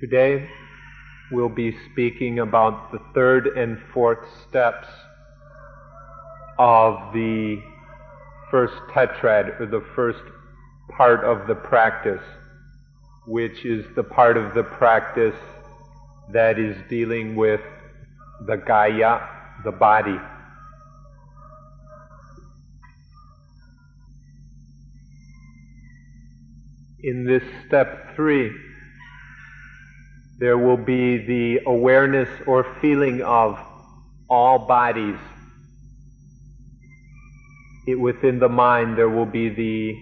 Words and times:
Today 0.00 0.48
we'll 1.32 1.48
be 1.48 1.76
speaking 1.90 2.38
about 2.38 2.92
the 2.92 3.00
third 3.14 3.48
and 3.48 3.76
fourth 3.92 4.24
steps 4.48 4.86
of 6.56 7.12
the 7.12 7.60
first 8.48 8.74
tetrad, 8.94 9.60
or 9.60 9.66
the 9.66 9.84
first 9.96 10.20
part 10.96 11.24
of 11.24 11.48
the 11.48 11.56
practice, 11.56 12.22
which 13.26 13.64
is 13.64 13.84
the 13.96 14.04
part 14.04 14.36
of 14.36 14.54
the 14.54 14.62
practice 14.62 15.34
that 16.32 16.60
is 16.60 16.76
dealing 16.88 17.34
with 17.34 17.60
the 18.46 18.58
Kaya, 18.58 19.28
the 19.64 19.72
body. 19.72 20.20
In 27.02 27.24
this 27.24 27.42
step 27.66 28.14
three, 28.14 28.52
there 30.38 30.56
will 30.56 30.76
be 30.76 31.18
the 31.18 31.60
awareness 31.66 32.28
or 32.46 32.64
feeling 32.80 33.22
of 33.22 33.58
all 34.30 34.66
bodies. 34.66 35.18
It, 37.88 37.96
within 37.96 38.38
the 38.38 38.48
mind, 38.48 38.96
there 38.96 39.08
will 39.08 39.26
be 39.26 39.48
the, 39.48 39.98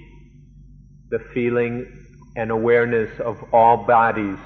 the 1.10 1.24
feeling 1.32 1.86
and 2.36 2.50
awareness 2.50 3.18
of 3.20 3.42
all 3.54 3.86
bodies 3.86 4.38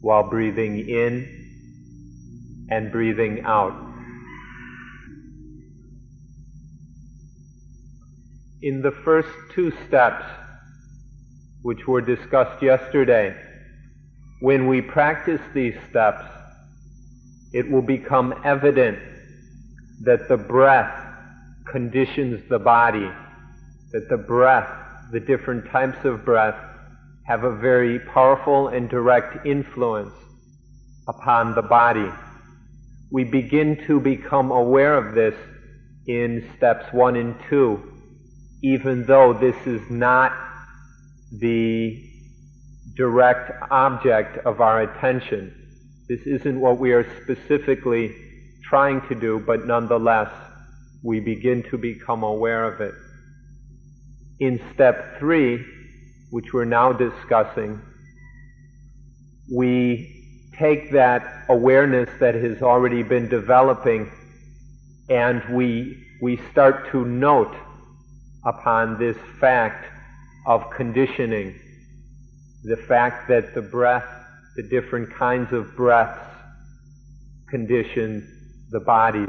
while 0.00 0.28
breathing 0.28 0.88
in 0.88 2.66
and 2.70 2.90
breathing 2.90 3.44
out. 3.44 3.74
In 8.62 8.82
the 8.82 8.90
first 8.90 9.28
two 9.54 9.72
steps, 9.86 10.24
which 11.62 11.86
were 11.86 12.00
discussed 12.00 12.60
yesterday, 12.60 13.36
when 14.42 14.66
we 14.66 14.82
practice 14.82 15.40
these 15.54 15.76
steps, 15.88 16.24
it 17.52 17.70
will 17.70 17.80
become 17.80 18.34
evident 18.44 18.98
that 20.02 20.28
the 20.28 20.36
breath 20.36 20.92
conditions 21.70 22.42
the 22.48 22.58
body, 22.58 23.08
that 23.92 24.08
the 24.10 24.16
breath, 24.16 24.68
the 25.12 25.20
different 25.20 25.64
types 25.70 26.04
of 26.04 26.24
breath, 26.24 26.56
have 27.24 27.44
a 27.44 27.54
very 27.54 28.00
powerful 28.00 28.66
and 28.66 28.90
direct 28.90 29.46
influence 29.46 30.12
upon 31.06 31.54
the 31.54 31.62
body. 31.62 32.10
We 33.12 33.22
begin 33.22 33.86
to 33.86 34.00
become 34.00 34.50
aware 34.50 34.98
of 34.98 35.14
this 35.14 35.36
in 36.08 36.50
steps 36.56 36.92
one 36.92 37.14
and 37.14 37.36
two, 37.48 37.80
even 38.60 39.06
though 39.06 39.34
this 39.34 39.68
is 39.68 39.88
not 39.88 40.32
the 41.30 42.11
direct 42.96 43.52
object 43.70 44.38
of 44.46 44.60
our 44.60 44.82
attention. 44.82 45.54
This 46.08 46.20
isn't 46.26 46.60
what 46.60 46.78
we 46.78 46.92
are 46.92 47.06
specifically 47.22 48.14
trying 48.62 49.00
to 49.08 49.14
do, 49.14 49.42
but 49.46 49.66
nonetheless, 49.66 50.30
we 51.02 51.20
begin 51.20 51.62
to 51.64 51.78
become 51.78 52.22
aware 52.22 52.64
of 52.64 52.80
it. 52.80 52.94
In 54.40 54.60
step 54.74 55.18
three, 55.18 55.64
which 56.30 56.52
we're 56.52 56.64
now 56.64 56.92
discussing, 56.92 57.80
we 59.52 60.50
take 60.58 60.90
that 60.92 61.44
awareness 61.48 62.08
that 62.20 62.34
has 62.34 62.62
already 62.62 63.02
been 63.02 63.28
developing 63.28 64.10
and 65.08 65.42
we, 65.50 66.06
we 66.20 66.40
start 66.50 66.90
to 66.92 67.04
note 67.04 67.54
upon 68.46 68.98
this 68.98 69.16
fact 69.38 69.86
of 70.46 70.70
conditioning, 70.70 71.58
the 72.64 72.76
fact 72.76 73.28
that 73.28 73.54
the 73.54 73.62
breath, 73.62 74.06
the 74.56 74.62
different 74.62 75.12
kinds 75.14 75.52
of 75.52 75.74
breaths, 75.76 76.20
condition 77.48 78.26
the 78.70 78.80
bodies. 78.80 79.28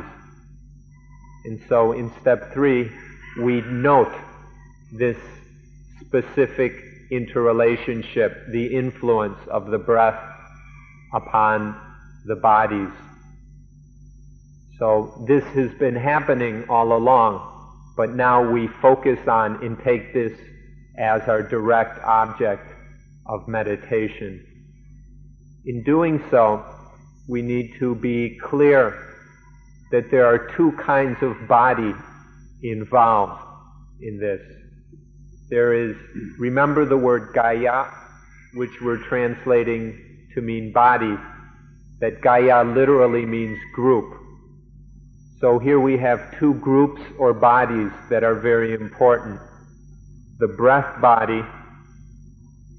And 1.45 1.61
so 1.67 1.91
in 1.91 2.11
step 2.21 2.53
three, 2.53 2.89
we 3.41 3.61
note 3.61 4.13
this 4.91 5.17
specific 5.99 6.73
interrelationship, 7.11 8.47
the 8.51 8.67
influence 8.67 9.39
of 9.47 9.67
the 9.67 9.77
breath 9.77 10.19
upon 11.13 11.75
the 12.25 12.35
bodies. 12.35 12.89
So 14.79 15.25
this 15.27 15.43
has 15.55 15.71
been 15.79 15.95
happening 15.95 16.65
all 16.69 16.95
along, 16.95 17.41
but 17.97 18.11
now 18.11 18.49
we 18.49 18.67
focus 18.81 19.19
on 19.27 19.63
and 19.63 19.77
take 19.83 20.13
this 20.13 20.37
as 20.97 21.21
our 21.23 21.41
direct 21.41 21.99
object 22.03 22.72
of 23.25 23.47
meditation. 23.47 24.45
In 25.65 25.83
doing 25.83 26.23
so, 26.29 26.63
we 27.27 27.41
need 27.41 27.75
to 27.79 27.95
be 27.95 28.37
clear 28.37 29.15
that 29.91 30.11
there 30.11 30.25
are 30.25 30.49
two 30.57 30.71
kinds 30.73 31.21
of 31.21 31.47
body 31.47 31.93
involved 32.63 33.41
in 34.01 34.19
this. 34.19 34.41
There 35.49 35.73
is, 35.73 35.95
remember 36.39 36.85
the 36.85 36.97
word 36.97 37.33
Gaya, 37.33 37.89
which 38.53 38.81
we're 38.81 39.03
translating 39.07 40.27
to 40.33 40.41
mean 40.41 40.73
body, 40.73 41.15
that 41.99 42.21
Gaya 42.21 42.63
literally 42.63 43.25
means 43.25 43.59
group. 43.73 44.19
So 45.39 45.59
here 45.59 45.79
we 45.79 45.97
have 45.97 46.37
two 46.39 46.55
groups 46.55 47.01
or 47.17 47.33
bodies 47.33 47.91
that 48.09 48.23
are 48.23 48.35
very 48.35 48.73
important 48.73 49.39
the 50.39 50.47
breath 50.47 50.99
body 50.99 51.41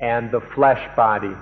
and 0.04 0.30
the 0.30 0.40
flesh 0.54 0.84
body. 0.94 1.34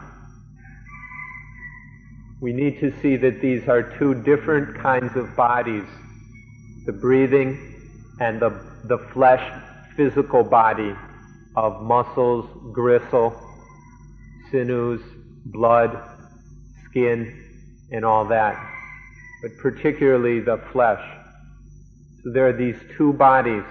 We 2.40 2.52
need 2.52 2.78
to 2.78 2.92
see 3.02 3.16
that 3.16 3.40
these 3.40 3.66
are 3.66 3.82
two 3.98 4.14
different 4.22 4.78
kinds 4.78 5.16
of 5.16 5.34
bodies 5.34 5.88
the 6.86 6.92
breathing 6.92 7.50
and 8.20 8.40
the, 8.40 8.50
the 8.84 8.98
flesh 9.12 9.42
physical 9.96 10.44
body 10.44 10.94
of 11.56 11.82
muscles, 11.82 12.48
gristle, 12.72 13.34
sinews, 14.50 15.00
blood, 15.46 16.00
skin, 16.84 17.18
and 17.90 18.04
all 18.04 18.24
that, 18.26 18.54
but 19.42 19.56
particularly 19.58 20.38
the 20.38 20.58
flesh. 20.70 21.02
So 22.22 22.30
there 22.30 22.46
are 22.46 22.52
these 22.52 22.78
two 22.96 23.12
bodies 23.12 23.64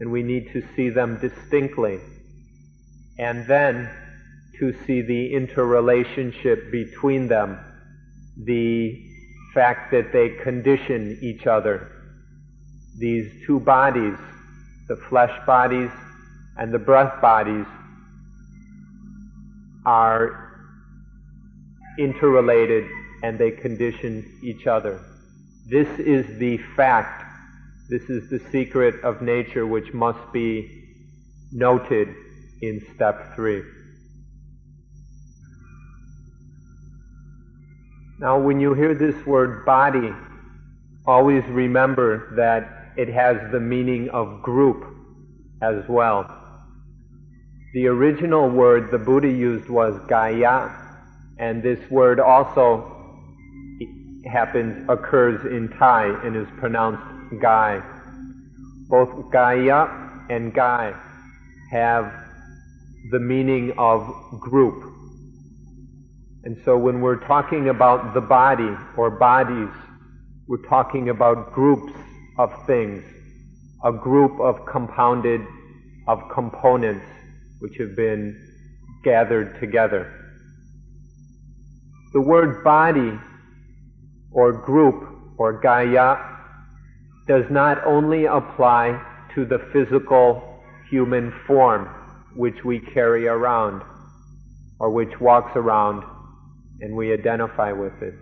and 0.00 0.10
we 0.10 0.22
need 0.22 0.52
to 0.54 0.62
see 0.74 0.88
them 0.88 1.18
distinctly. 1.20 2.00
And 3.18 3.46
then 3.46 3.90
to 4.58 4.74
see 4.86 5.02
the 5.02 5.34
interrelationship 5.34 6.70
between 6.70 7.28
them, 7.28 7.58
the 8.36 9.02
fact 9.52 9.92
that 9.92 10.12
they 10.12 10.30
condition 10.42 11.18
each 11.22 11.46
other. 11.46 11.90
These 12.98 13.46
two 13.46 13.60
bodies, 13.60 14.16
the 14.88 14.96
flesh 14.96 15.32
bodies 15.46 15.90
and 16.56 16.72
the 16.72 16.78
breath 16.78 17.20
bodies, 17.20 17.66
are 19.86 20.44
interrelated 21.98 22.84
and 23.22 23.38
they 23.38 23.50
condition 23.50 24.38
each 24.42 24.66
other. 24.66 25.00
This 25.68 25.88
is 25.98 26.38
the 26.38 26.58
fact 26.76 27.22
this 27.88 28.02
is 28.08 28.30
the 28.30 28.40
secret 28.50 29.02
of 29.04 29.20
nature 29.20 29.66
which 29.66 29.92
must 29.92 30.32
be 30.32 30.84
noted 31.52 32.08
in 32.62 32.84
step 32.94 33.34
three. 33.34 33.62
Now, 38.18 38.38
when 38.38 38.60
you 38.60 38.74
hear 38.74 38.94
this 38.94 39.26
word 39.26 39.66
body, 39.66 40.12
always 41.06 41.44
remember 41.46 42.34
that 42.36 42.92
it 42.96 43.08
has 43.08 43.36
the 43.50 43.60
meaning 43.60 44.08
of 44.10 44.42
group 44.42 44.84
as 45.60 45.84
well. 45.88 46.30
The 47.74 47.88
original 47.88 48.48
word 48.48 48.90
the 48.92 48.98
Buddha 48.98 49.28
used 49.28 49.68
was 49.68 50.00
Kaya, 50.08 50.70
and 51.38 51.62
this 51.62 51.80
word 51.90 52.20
also 52.20 52.90
happens, 54.30 54.88
occurs 54.88 55.44
in 55.44 55.68
Thai 55.76 56.06
and 56.24 56.36
is 56.36 56.46
pronounced 56.58 57.02
Gai. 57.40 57.82
Both 58.88 59.30
Kaya 59.32 59.88
and 60.30 60.54
Gai 60.54 60.94
have 61.72 62.23
the 63.10 63.18
meaning 63.18 63.72
of 63.76 64.08
group. 64.40 64.82
And 66.44 66.56
so 66.64 66.76
when 66.78 67.00
we're 67.00 67.26
talking 67.26 67.68
about 67.68 68.14
the 68.14 68.20
body 68.20 68.74
or 68.96 69.10
bodies, 69.10 69.68
we're 70.46 70.66
talking 70.68 71.10
about 71.10 71.52
groups 71.52 71.92
of 72.38 72.50
things, 72.66 73.04
a 73.84 73.92
group 73.92 74.40
of 74.40 74.64
compounded, 74.66 75.42
of 76.08 76.22
components 76.32 77.04
which 77.60 77.76
have 77.78 77.94
been 77.94 78.40
gathered 79.02 79.60
together. 79.60 80.10
The 82.14 82.22
word 82.22 82.64
body 82.64 83.18
or 84.32 84.52
group 84.52 85.34
or 85.36 85.60
Kaya 85.60 86.18
does 87.26 87.44
not 87.50 87.84
only 87.84 88.26
apply 88.26 89.00
to 89.34 89.44
the 89.44 89.58
physical 89.72 90.62
human 90.88 91.32
form 91.46 91.88
which 92.36 92.64
we 92.64 92.80
carry 92.80 93.26
around 93.26 93.82
or 94.78 94.90
which 94.90 95.20
walks 95.20 95.56
around 95.56 96.04
and 96.80 96.94
we 96.94 97.12
identify 97.12 97.72
with 97.72 98.02
it. 98.02 98.14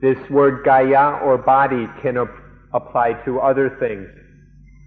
This 0.00 0.18
word 0.28 0.64
Gaya 0.64 1.20
or 1.22 1.38
body 1.38 1.88
can 2.02 2.18
ap- 2.18 2.28
apply 2.74 3.14
to 3.24 3.40
other 3.40 3.70
things. 3.78 4.08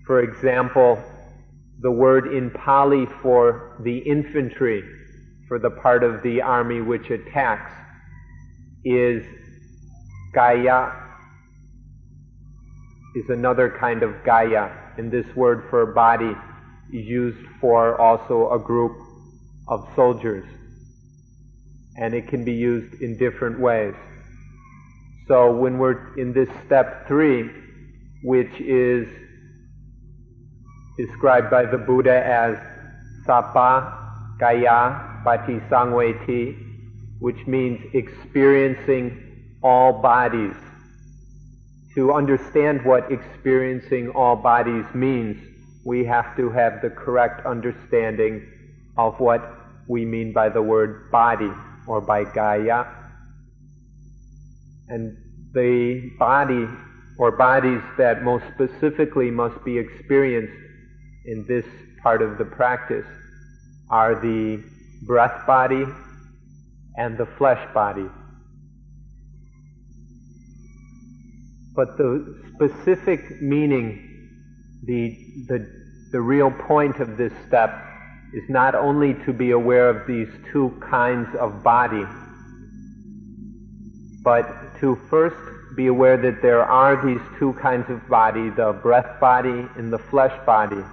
For 0.05 0.21
example, 0.21 1.01
the 1.81 1.91
word 1.91 2.33
in 2.33 2.51
Pali 2.51 3.07
for 3.21 3.77
the 3.83 3.97
infantry, 3.99 4.83
for 5.47 5.57
the 5.57 5.69
part 5.69 6.03
of 6.03 6.21
the 6.21 6.41
army 6.41 6.81
which 6.81 7.09
attacks, 7.09 7.71
is 8.83 9.25
Gaya, 10.33 10.91
is 13.15 13.29
another 13.29 13.75
kind 13.79 14.03
of 14.03 14.23
Gaya. 14.23 14.69
And 14.97 15.11
this 15.11 15.25
word 15.35 15.63
for 15.69 15.85
body 15.87 16.35
used 16.91 17.45
for 17.59 17.99
also 17.99 18.51
a 18.51 18.59
group 18.59 18.97
of 19.67 19.87
soldiers. 19.95 20.45
And 21.97 22.13
it 22.13 22.27
can 22.27 22.43
be 22.43 22.53
used 22.53 23.01
in 23.01 23.17
different 23.17 23.59
ways. 23.59 23.93
So 25.27 25.51
when 25.55 25.77
we're 25.77 26.15
in 26.17 26.33
this 26.33 26.49
step 26.65 27.07
three, 27.07 27.49
which 28.23 28.59
is 28.59 29.07
described 30.97 31.49
by 31.49 31.65
the 31.65 31.77
Buddha 31.77 32.25
as 32.25 32.57
Sapa 33.25 34.35
Gaya 34.39 35.21
Patisangveti, 35.25 36.57
which 37.19 37.45
means 37.47 37.79
experiencing 37.93 39.57
all 39.61 40.01
bodies. 40.01 40.55
To 41.95 42.13
understand 42.13 42.83
what 42.85 43.11
experiencing 43.11 44.09
all 44.09 44.35
bodies 44.35 44.85
means, 44.93 45.37
we 45.83 46.05
have 46.05 46.35
to 46.37 46.49
have 46.49 46.81
the 46.81 46.89
correct 46.89 47.45
understanding 47.45 48.45
of 48.97 49.19
what 49.19 49.41
we 49.87 50.05
mean 50.05 50.33
by 50.33 50.49
the 50.49 50.61
word 50.61 51.09
body 51.11 51.51
or 51.87 52.01
by 52.01 52.23
Gaya. 52.23 52.85
And 54.87 55.17
the 55.53 56.11
body 56.17 56.67
or 57.17 57.31
bodies 57.31 57.81
that 57.97 58.23
most 58.23 58.45
specifically 58.53 59.31
must 59.31 59.63
be 59.63 59.77
experienced 59.77 60.53
in 61.25 61.45
this 61.47 61.65
part 62.01 62.21
of 62.21 62.37
the 62.37 62.45
practice 62.45 63.05
are 63.89 64.15
the 64.15 64.63
breath 65.03 65.45
body 65.45 65.85
and 66.97 67.17
the 67.17 67.25
flesh 67.37 67.61
body. 67.73 68.07
But 71.75 71.97
the 71.97 72.41
specific 72.55 73.41
meaning, 73.41 74.08
the, 74.83 75.17
the, 75.47 75.67
the 76.11 76.21
real 76.21 76.51
point 76.51 76.97
of 76.99 77.17
this 77.17 77.33
step 77.47 77.69
is 78.33 78.43
not 78.49 78.75
only 78.75 79.13
to 79.25 79.33
be 79.33 79.51
aware 79.51 79.89
of 79.89 80.07
these 80.07 80.29
two 80.51 80.71
kinds 80.89 81.27
of 81.39 81.63
body, 81.63 82.05
but 84.23 84.45
to 84.79 84.95
first 85.09 85.35
be 85.75 85.87
aware 85.87 86.17
that 86.17 86.41
there 86.41 86.63
are 86.63 87.05
these 87.05 87.21
two 87.39 87.53
kinds 87.53 87.89
of 87.89 88.07
body, 88.07 88.49
the 88.49 88.73
breath 88.83 89.19
body 89.19 89.67
and 89.77 89.91
the 89.91 89.97
flesh 89.97 90.33
body, 90.45 90.83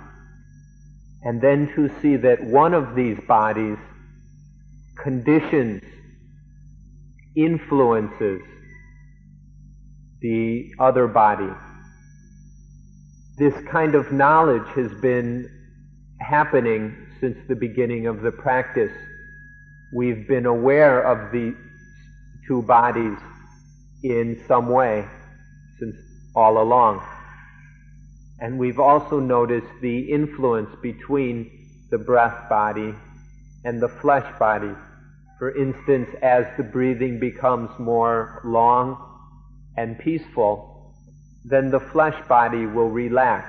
and 1.23 1.41
then 1.41 1.73
to 1.75 1.91
see 2.01 2.17
that 2.17 2.43
one 2.43 2.73
of 2.73 2.95
these 2.95 3.19
bodies 3.27 3.79
conditions, 4.97 5.83
influences 7.37 8.43
the 10.21 10.71
other 10.79 11.07
body. 11.07 11.53
This 13.39 13.55
kind 13.71 13.95
of 13.95 14.13
knowledge 14.13 14.67
has 14.75 14.91
been 15.03 15.51
happening 16.21 16.97
since 17.21 17.37
the 17.49 17.55
beginning 17.55 18.07
of 18.07 18.23
the 18.23 18.33
practice. 18.33 18.93
We've 19.95 20.27
been 20.27 20.47
aware 20.47 21.03
of 21.03 21.33
the 21.33 21.55
two 22.49 22.63
bodies 22.63 23.19
in 24.03 24.43
some 24.49 24.71
way 24.71 25.07
since 25.79 25.97
all 26.35 26.63
along. 26.63 27.03
And 28.41 28.59
we've 28.59 28.81
also 28.81 29.21
noticed 29.21 29.73
the 29.83 30.11
influence 30.11 30.75
between 30.81 31.51
the 31.91 31.99
breath 31.99 32.49
body 32.49 32.95
and 33.67 33.83
the 33.83 33.89
flesh 34.01 34.27
body. 34.39 34.73
For 35.39 35.55
instance, 35.55 36.09
as 36.23 36.47
the 36.57 36.63
breathing 36.63 37.21
becomes 37.21 37.69
more 37.79 38.41
long 38.47 38.97
and 39.77 39.99
peaceful, 39.99 40.76
then 41.49 41.71
the 41.71 41.79
flesh 41.79 42.17
body 42.29 42.67
will 42.67 42.89
relax 42.89 43.47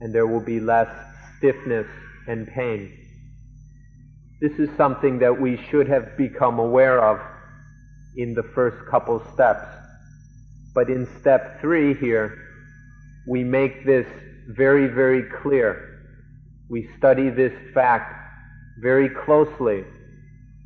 and 0.00 0.12
there 0.12 0.26
will 0.26 0.44
be 0.44 0.58
less 0.58 0.88
stiffness 1.38 1.86
and 2.26 2.48
pain. 2.48 2.92
This 4.40 4.52
is 4.58 4.68
something 4.76 5.20
that 5.20 5.40
we 5.40 5.56
should 5.70 5.88
have 5.88 6.16
become 6.16 6.58
aware 6.58 7.00
of 7.00 7.20
in 8.16 8.34
the 8.34 8.42
first 8.42 8.76
couple 8.90 9.22
steps. 9.32 9.66
But 10.74 10.90
in 10.90 11.08
step 11.20 11.60
three 11.60 11.94
here, 11.94 12.36
we 13.28 13.44
make 13.44 13.86
this 13.86 14.06
very, 14.48 14.88
very 14.88 15.22
clear. 15.42 16.00
We 16.68 16.90
study 16.98 17.30
this 17.30 17.52
fact 17.72 18.12
very 18.82 19.08
closely. 19.08 19.84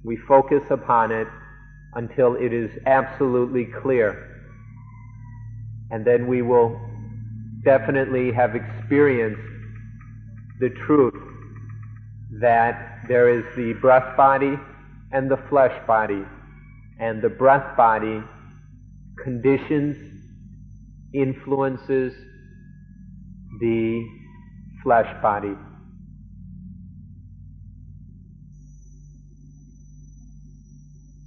We 0.04 0.16
focus 0.16 0.62
upon 0.70 1.12
it 1.12 1.28
until 1.94 2.34
it 2.36 2.54
is 2.54 2.70
absolutely 2.86 3.66
clear. 3.66 4.37
And 5.90 6.04
then 6.04 6.26
we 6.26 6.42
will 6.42 6.80
definitely 7.64 8.32
have 8.32 8.54
experienced 8.54 9.40
the 10.60 10.70
truth 10.70 11.14
that 12.40 13.00
there 13.08 13.28
is 13.28 13.44
the 13.56 13.72
breath 13.74 14.16
body 14.16 14.58
and 15.12 15.30
the 15.30 15.38
flesh 15.48 15.74
body 15.86 16.24
and 17.00 17.22
the 17.22 17.28
breath 17.28 17.76
body 17.76 18.22
conditions, 19.22 19.96
influences 21.14 22.12
the 23.60 24.06
flesh 24.82 25.10
body. 25.22 25.56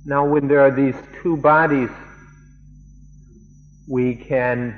Now, 0.05 0.25
when 0.25 0.47
there 0.47 0.61
are 0.61 0.71
these 0.71 0.95
two 1.21 1.37
bodies, 1.37 1.89
we 3.87 4.15
can 4.15 4.77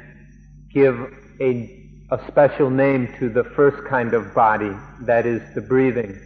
give 0.74 0.96
a, 1.40 1.90
a 2.12 2.20
special 2.28 2.70
name 2.70 3.14
to 3.20 3.30
the 3.30 3.44
first 3.44 3.88
kind 3.88 4.14
of 4.14 4.34
body, 4.34 4.72
that 5.02 5.26
is 5.26 5.42
the 5.56 5.62
breathing. 5.62 6.20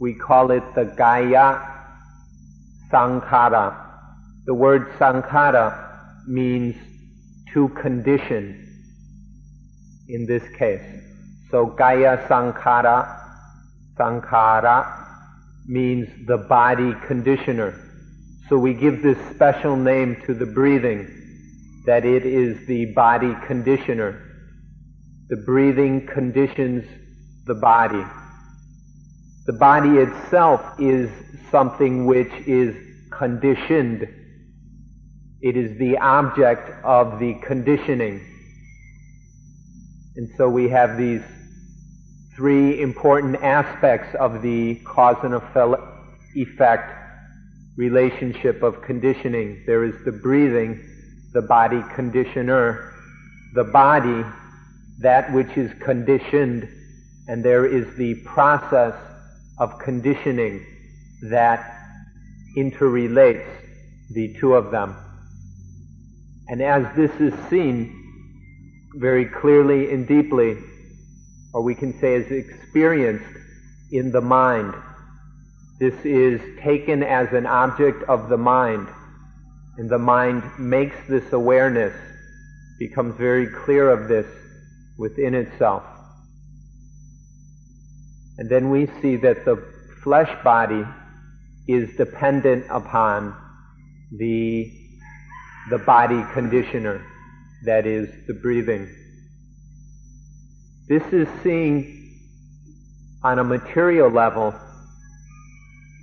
We 0.00 0.14
call 0.14 0.50
it 0.50 0.62
the 0.74 0.84
Gaya 0.84 1.60
Sankhara. 2.90 3.80
The 4.46 4.54
word 4.54 4.90
sankhara 4.98 6.28
means 6.28 6.76
to 7.52 7.68
condition 7.70 8.60
in 10.08 10.26
this 10.26 10.42
case. 10.58 10.82
So 11.50 11.66
Gaya 11.66 12.26
Sankhara, 12.28 13.20
Sankhara 13.96 15.06
means 15.66 16.08
the 16.26 16.38
body 16.38 16.94
conditioner. 17.06 17.80
So 18.48 18.58
we 18.58 18.74
give 18.74 19.02
this 19.02 19.18
special 19.34 19.76
name 19.76 20.20
to 20.26 20.34
the 20.34 20.46
breathing, 20.46 21.08
that 21.84 22.04
it 22.04 22.24
is 22.24 22.66
the 22.66 22.86
body 22.94 23.34
conditioner. 23.46 24.20
The 25.28 25.36
breathing 25.44 26.06
conditions 26.06 26.84
the 27.46 27.54
body. 27.54 28.04
The 29.46 29.52
body 29.54 29.98
itself 29.98 30.62
is 30.78 31.10
something 31.50 32.06
which 32.06 32.32
is 32.46 32.74
conditioned 33.10 34.08
it 35.44 35.58
is 35.58 35.76
the 35.78 35.98
object 35.98 36.70
of 36.82 37.18
the 37.18 37.34
conditioning. 37.46 38.18
And 40.16 40.26
so 40.38 40.48
we 40.48 40.70
have 40.70 40.96
these 40.96 41.20
three 42.34 42.80
important 42.80 43.36
aspects 43.42 44.14
of 44.18 44.40
the 44.40 44.76
cause 44.86 45.18
and 45.22 45.34
effect 46.34 46.92
relationship 47.76 48.62
of 48.62 48.80
conditioning. 48.80 49.62
There 49.66 49.84
is 49.84 49.94
the 50.06 50.12
breathing, 50.12 50.82
the 51.34 51.42
body 51.42 51.82
conditioner, 51.94 52.94
the 53.54 53.64
body, 53.64 54.24
that 55.00 55.30
which 55.32 55.56
is 55.56 55.70
conditioned, 55.80 56.68
and 57.28 57.44
there 57.44 57.66
is 57.66 57.94
the 57.96 58.14
process 58.24 58.94
of 59.58 59.78
conditioning 59.78 60.64
that 61.30 61.76
interrelates 62.56 63.46
the 64.10 64.34
two 64.38 64.54
of 64.54 64.70
them. 64.70 64.96
And 66.48 66.62
as 66.62 66.86
this 66.94 67.10
is 67.20 67.34
seen 67.50 68.00
very 68.96 69.24
clearly 69.24 69.92
and 69.92 70.06
deeply, 70.06 70.56
or 71.52 71.62
we 71.62 71.74
can 71.74 71.98
say 72.00 72.14
is 72.14 72.30
experienced 72.30 73.24
in 73.90 74.12
the 74.12 74.20
mind, 74.20 74.74
this 75.80 75.94
is 76.04 76.40
taken 76.62 77.02
as 77.02 77.32
an 77.32 77.46
object 77.46 78.04
of 78.04 78.28
the 78.28 78.36
mind, 78.36 78.86
and 79.76 79.90
the 79.90 79.98
mind 79.98 80.42
makes 80.58 80.96
this 81.08 81.32
awareness, 81.32 81.94
becomes 82.78 83.16
very 83.16 83.46
clear 83.64 83.90
of 83.90 84.08
this 84.08 84.26
within 84.98 85.34
itself. 85.34 85.82
And 88.38 88.48
then 88.48 88.70
we 88.70 88.86
see 89.00 89.16
that 89.16 89.44
the 89.44 89.56
flesh 90.02 90.30
body 90.42 90.84
is 91.66 91.94
dependent 91.96 92.66
upon 92.70 93.34
the, 94.12 94.70
the 95.70 95.78
body 95.78 96.22
conditioner, 96.32 97.04
that 97.64 97.86
is, 97.86 98.08
the 98.26 98.34
breathing. 98.34 98.88
This 100.88 101.02
is 101.12 101.28
seeing 101.42 102.20
on 103.22 103.38
a 103.38 103.44
material 103.44 104.10
level 104.10 104.54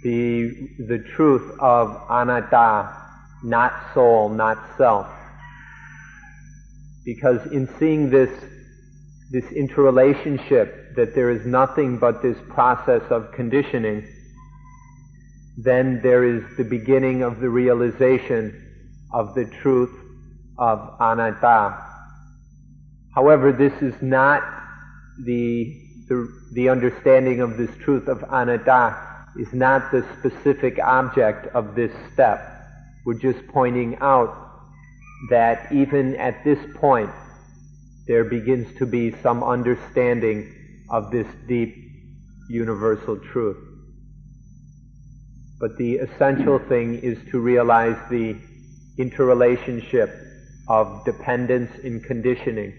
the, 0.03 0.69
the 0.87 1.05
truth 1.15 1.55
of 1.59 1.95
anatta, 2.09 3.00
not 3.43 3.73
soul, 3.93 4.29
not 4.29 4.57
self. 4.77 5.07
Because 7.05 7.51
in 7.51 7.67
seeing 7.79 8.09
this, 8.09 8.29
this 9.31 9.45
interrelationship, 9.51 10.95
that 10.95 11.15
there 11.15 11.31
is 11.31 11.45
nothing 11.45 11.97
but 11.97 12.21
this 12.21 12.37
process 12.49 13.01
of 13.09 13.31
conditioning, 13.31 14.07
then 15.57 16.01
there 16.01 16.23
is 16.23 16.43
the 16.57 16.63
beginning 16.63 17.23
of 17.23 17.39
the 17.39 17.49
realization 17.49 18.53
of 19.13 19.33
the 19.35 19.45
truth 19.61 19.91
of 20.57 20.95
anatta. 20.99 21.77
However, 23.15 23.51
this 23.51 23.73
is 23.81 23.99
not 24.01 24.43
the, 25.25 25.77
the, 26.07 26.31
the 26.53 26.69
understanding 26.69 27.41
of 27.41 27.57
this 27.57 27.69
truth 27.83 28.07
of 28.07 28.23
anatta 28.31 28.95
is 29.37 29.51
not 29.53 29.91
the 29.91 30.05
specific 30.19 30.79
object 30.79 31.47
of 31.55 31.75
this 31.75 31.91
step. 32.13 32.50
We're 33.05 33.19
just 33.19 33.47
pointing 33.47 33.97
out 33.99 34.35
that 35.29 35.71
even 35.71 36.15
at 36.15 36.43
this 36.43 36.59
point, 36.75 37.09
there 38.07 38.23
begins 38.23 38.77
to 38.77 38.85
be 38.85 39.15
some 39.23 39.43
understanding 39.43 40.53
of 40.89 41.11
this 41.11 41.27
deep 41.47 41.75
universal 42.49 43.17
truth. 43.17 43.57
But 45.59 45.77
the 45.77 45.95
essential 45.95 46.59
thing 46.59 46.99
is 46.99 47.17
to 47.31 47.39
realize 47.39 47.97
the 48.09 48.35
interrelationship 48.97 50.09
of 50.67 51.05
dependence 51.05 51.71
in 51.83 52.01
conditioning 52.01 52.73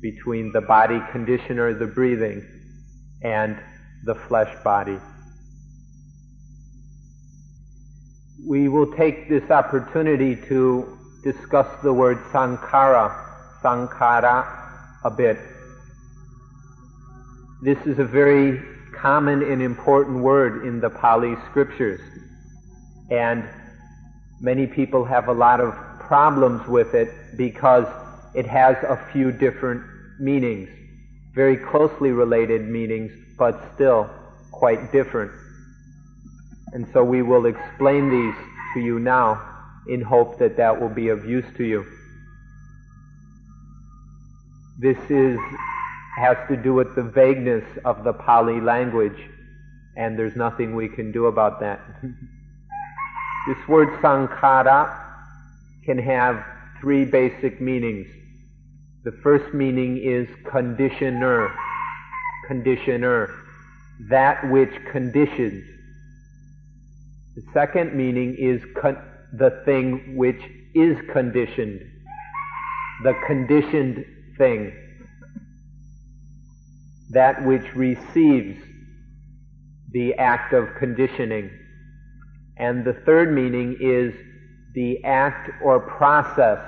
between 0.00 0.52
the 0.52 0.60
body 0.60 1.00
conditioner, 1.12 1.74
the 1.74 1.86
breathing, 1.86 2.44
and 3.22 3.58
the 4.04 4.14
flesh 4.14 4.54
body. 4.62 4.98
We 8.46 8.68
will 8.68 8.92
take 8.92 9.30
this 9.30 9.50
opportunity 9.50 10.36
to 10.48 10.98
discuss 11.22 11.66
the 11.82 11.92
word 11.92 12.18
sankhara, 12.30 13.10
sankhara, 13.62 14.46
a 15.02 15.10
bit. 15.10 15.38
This 17.62 17.78
is 17.86 17.98
a 17.98 18.04
very 18.04 18.60
common 18.94 19.42
and 19.42 19.62
important 19.62 20.22
word 20.22 20.66
in 20.66 20.78
the 20.78 20.90
Pali 20.90 21.36
scriptures. 21.50 22.00
And 23.10 23.48
many 24.40 24.66
people 24.66 25.06
have 25.06 25.28
a 25.28 25.32
lot 25.32 25.60
of 25.60 25.72
problems 26.00 26.66
with 26.68 26.94
it 26.94 27.08
because 27.38 27.86
it 28.34 28.44
has 28.44 28.76
a 28.82 28.96
few 29.10 29.32
different 29.32 29.82
meanings, 30.20 30.68
very 31.34 31.56
closely 31.56 32.10
related 32.12 32.68
meanings, 32.68 33.10
but 33.38 33.58
still 33.74 34.10
quite 34.52 34.92
different. 34.92 35.32
And 36.74 36.86
so 36.92 37.04
we 37.04 37.22
will 37.22 37.46
explain 37.46 38.10
these 38.10 38.34
to 38.74 38.80
you 38.80 38.98
now 38.98 39.40
in 39.86 40.02
hope 40.02 40.38
that 40.38 40.56
that 40.56 40.80
will 40.80 40.88
be 40.88 41.08
of 41.08 41.24
use 41.24 41.46
to 41.56 41.64
you. 41.64 41.86
This 44.80 44.98
is 45.08 45.38
has 46.16 46.36
to 46.48 46.56
do 46.56 46.74
with 46.74 46.94
the 46.94 47.02
vagueness 47.02 47.64
of 47.84 48.04
the 48.04 48.12
Pali 48.12 48.60
language, 48.60 49.18
and 49.96 50.18
there's 50.18 50.36
nothing 50.36 50.74
we 50.74 50.88
can 50.88 51.12
do 51.12 51.26
about 51.26 51.60
that. 51.60 51.80
this 53.46 53.68
word 53.68 53.88
sankhara 54.00 55.00
can 55.84 55.98
have 55.98 56.44
three 56.80 57.04
basic 57.04 57.60
meanings. 57.60 58.08
The 59.04 59.12
first 59.22 59.54
meaning 59.54 59.98
is 59.98 60.28
conditioner, 60.44 61.54
conditioner, 62.46 63.34
that 64.08 64.50
which 64.50 64.72
conditions. 64.90 65.64
The 67.36 67.42
second 67.52 67.94
meaning 67.94 68.36
is 68.38 68.62
con- 68.80 69.02
the 69.32 69.62
thing 69.64 70.16
which 70.16 70.40
is 70.74 70.96
conditioned, 71.12 71.80
the 73.02 73.14
conditioned 73.26 74.04
thing 74.38 74.72
that 77.10 77.44
which 77.44 77.74
receives 77.74 78.62
the 79.92 80.14
act 80.14 80.52
of 80.52 80.68
conditioning. 80.78 81.50
And 82.56 82.84
the 82.84 82.94
third 83.06 83.32
meaning 83.32 83.76
is 83.80 84.14
the 84.74 85.02
act 85.04 85.50
or 85.62 85.80
process 85.80 86.58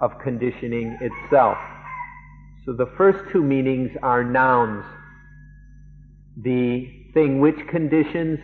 of 0.00 0.18
conditioning 0.18 0.96
itself. 1.00 1.58
So 2.64 2.72
the 2.72 2.86
first 2.96 3.30
two 3.30 3.42
meanings 3.42 3.96
are 4.02 4.22
nouns. 4.22 4.84
The 6.36 7.10
thing 7.12 7.40
which 7.40 7.66
conditions 7.68 8.38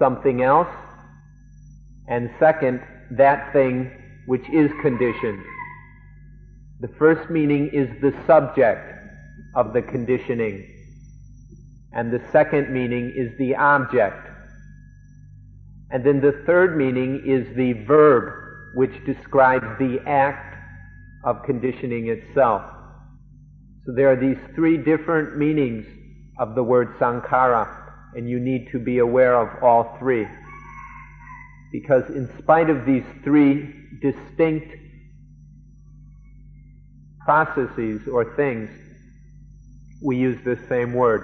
something 0.00 0.42
else, 0.42 0.74
and 2.08 2.28
second, 2.40 2.82
that 3.12 3.52
thing 3.52 3.92
which 4.26 4.48
is 4.50 4.72
conditioned. 4.82 5.44
The 6.80 6.88
first 6.98 7.30
meaning 7.30 7.68
is 7.72 7.88
the 8.00 8.12
subject 8.26 8.80
of 9.54 9.72
the 9.72 9.82
conditioning. 9.82 10.66
And 11.92 12.12
the 12.12 12.22
second 12.32 12.72
meaning 12.72 13.12
is 13.14 13.36
the 13.38 13.54
object. 13.54 14.28
And 15.90 16.04
then 16.04 16.20
the 16.20 16.42
third 16.46 16.76
meaning 16.76 17.22
is 17.26 17.54
the 17.56 17.72
verb, 17.84 18.32
which 18.74 19.04
describes 19.04 19.66
the 19.78 20.00
act 20.06 20.56
of 21.24 21.42
conditioning 21.44 22.08
itself. 22.08 22.62
So 23.84 23.92
there 23.94 24.10
are 24.10 24.16
these 24.16 24.38
three 24.54 24.78
different 24.78 25.36
meanings 25.36 25.86
of 26.38 26.54
the 26.54 26.62
word 26.62 26.96
sankhara, 26.98 27.89
and 28.14 28.28
you 28.28 28.40
need 28.40 28.68
to 28.72 28.78
be 28.78 28.98
aware 28.98 29.36
of 29.36 29.62
all 29.62 29.96
three. 29.98 30.26
Because 31.72 32.08
in 32.10 32.28
spite 32.38 32.68
of 32.68 32.84
these 32.84 33.04
three 33.22 33.72
distinct 34.00 34.74
processes 37.24 38.08
or 38.08 38.34
things, 38.34 38.68
we 40.02 40.16
use 40.16 40.38
the 40.44 40.58
same 40.68 40.94
word, 40.94 41.22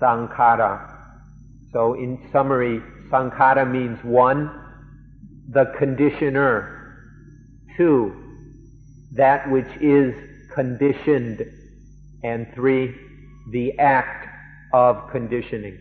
sankhara. 0.00 0.96
So 1.72 1.94
in 1.94 2.28
summary, 2.32 2.80
sankhara 3.10 3.70
means 3.70 4.02
one, 4.02 4.50
the 5.50 5.72
conditioner. 5.78 6.76
Two, 7.76 8.14
that 9.12 9.50
which 9.50 9.70
is 9.80 10.14
conditioned. 10.52 11.44
And 12.24 12.52
three, 12.54 12.94
the 13.50 13.78
act 13.78 14.28
of 14.72 15.10
conditioning. 15.10 15.78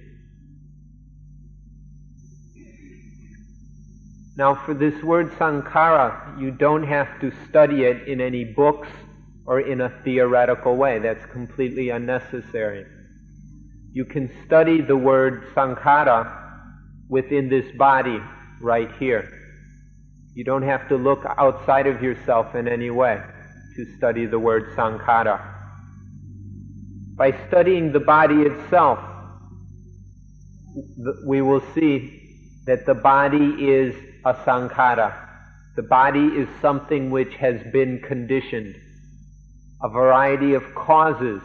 Now, 4.40 4.56
for 4.56 4.74
this 4.74 5.04
word 5.04 5.32
sankhara, 5.34 6.40
you 6.40 6.52
don't 6.52 6.84
have 6.84 7.20
to 7.20 7.30
study 7.50 7.84
it 7.84 8.08
in 8.08 8.22
any 8.22 8.46
books 8.46 8.88
or 9.46 9.60
in 9.60 9.82
a 9.82 9.90
theoretical 10.06 10.78
way. 10.78 10.98
That's 10.98 11.26
completely 11.26 11.90
unnecessary. 11.90 12.86
You 13.92 14.06
can 14.06 14.32
study 14.46 14.80
the 14.80 14.96
word 14.96 15.44
sankhara 15.54 16.22
within 17.10 17.50
this 17.50 17.70
body 17.76 18.18
right 18.62 18.90
here. 18.98 19.30
You 20.36 20.46
don't 20.46 20.64
have 20.64 20.88
to 20.88 20.96
look 20.96 21.26
outside 21.38 21.86
of 21.88 22.02
yourself 22.02 22.56
in 22.56 22.70
any 22.70 22.92
way 22.92 23.22
to 23.76 23.98
study 23.98 24.26
the 24.26 24.40
word 24.40 24.74
sankhara. 24.74 25.38
By 27.18 27.38
studying 27.50 27.92
the 27.92 28.00
body 28.00 28.44
itself, 28.44 29.00
we 31.28 31.42
will 31.42 31.64
see 31.76 32.64
that 32.68 32.86
the 32.86 32.94
body 32.94 33.68
is 33.68 33.94
a 34.26 34.34
sankhara. 34.34 35.28
The 35.76 35.84
body 35.84 36.26
is 36.26 36.48
something 36.62 37.10
which 37.12 37.34
has 37.36 37.62
been 37.72 38.00
conditioned 38.00 38.76
a 39.82 39.88
variety 39.88 40.56
of 40.56 40.76
causes 40.76 41.42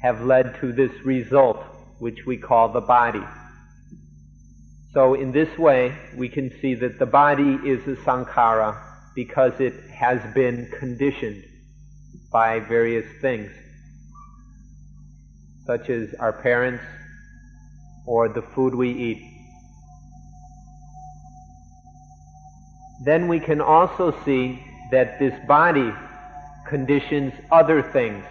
have 0.00 0.20
led 0.22 0.56
to 0.60 0.72
this 0.72 0.92
result, 1.04 1.58
which 1.98 2.24
we 2.24 2.36
call 2.36 2.68
the 2.68 2.80
body. 2.80 3.22
So, 4.92 5.14
in 5.14 5.32
this 5.32 5.58
way, 5.58 5.96
we 6.16 6.28
can 6.28 6.52
see 6.60 6.74
that 6.74 7.00
the 7.00 7.06
body 7.06 7.58
is 7.64 7.80
a 7.88 8.00
sankhara 8.02 8.80
because 9.16 9.58
it 9.58 9.74
has 9.90 10.20
been 10.34 10.70
conditioned 10.78 11.42
by 12.30 12.60
various 12.60 13.06
things, 13.20 13.50
such 15.66 15.90
as 15.90 16.14
our 16.20 16.32
parents 16.32 16.84
or 18.06 18.28
the 18.28 18.42
food 18.42 18.74
we 18.74 18.90
eat. 18.90 19.31
Then 23.04 23.26
we 23.26 23.40
can 23.40 23.60
also 23.60 24.14
see 24.24 24.64
that 24.92 25.18
this 25.18 25.34
body 25.48 25.92
conditions 26.68 27.32
other 27.50 27.82
things, 27.82 28.24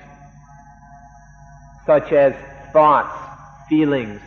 such 1.85 2.13
as 2.13 2.33
thoughts, 2.71 3.13
feelings, 3.67 4.21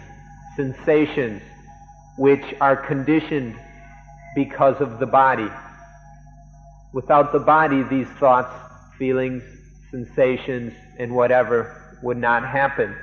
sensations, 0.54 1.40
which 2.18 2.44
are 2.60 2.76
conditioned 2.76 3.56
because 4.34 4.78
of 4.82 4.98
the 4.98 5.06
body. 5.06 5.48
Without 6.92 7.32
the 7.32 7.38
body, 7.38 7.82
these 7.84 8.08
thoughts, 8.20 8.54
feelings, 8.98 9.42
sensations, 9.90 10.74
and 10.98 11.14
whatever 11.14 11.98
would 12.02 12.18
not 12.18 12.46
happen. 12.46 12.94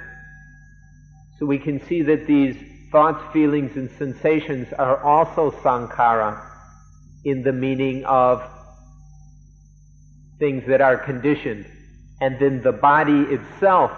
So 1.39 1.47
we 1.47 1.57
can 1.57 1.83
see 1.87 2.03
that 2.03 2.27
these 2.27 2.55
thoughts, 2.91 3.23
feelings, 3.33 3.75
and 3.77 3.89
sensations 3.97 4.71
are 4.73 5.03
also 5.03 5.49
sankhara 5.49 6.50
in 7.23 7.43
the 7.43 7.51
meaning 7.51 8.05
of 8.05 8.43
things 10.39 10.63
that 10.67 10.81
are 10.81 10.97
conditioned. 10.97 11.65
And 12.19 12.39
then 12.39 12.61
the 12.61 12.71
body 12.71 13.21
itself 13.21 13.91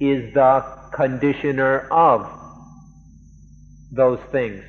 is 0.00 0.32
the 0.34 0.64
conditioner 0.92 1.80
of 1.90 2.28
those 3.92 4.20
things. 4.32 4.64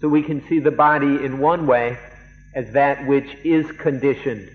So 0.00 0.08
we 0.08 0.22
can 0.22 0.46
see 0.48 0.60
the 0.60 0.70
body 0.70 1.24
in 1.24 1.38
one 1.38 1.66
way 1.66 1.98
as 2.54 2.72
that 2.72 3.06
which 3.06 3.34
is 3.44 3.70
conditioned. 3.72 4.50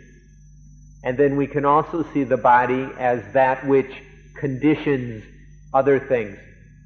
And 1.03 1.17
then 1.17 1.36
we 1.36 1.48
can 1.48 1.65
also 1.65 2.05
see 2.13 2.24
the 2.24 2.38
body 2.38 2.88
as 2.98 3.22
that 3.34 3.65
which 3.67 3.91
conditions 4.36 5.24
other 5.74 6.00
things. 6.00 6.38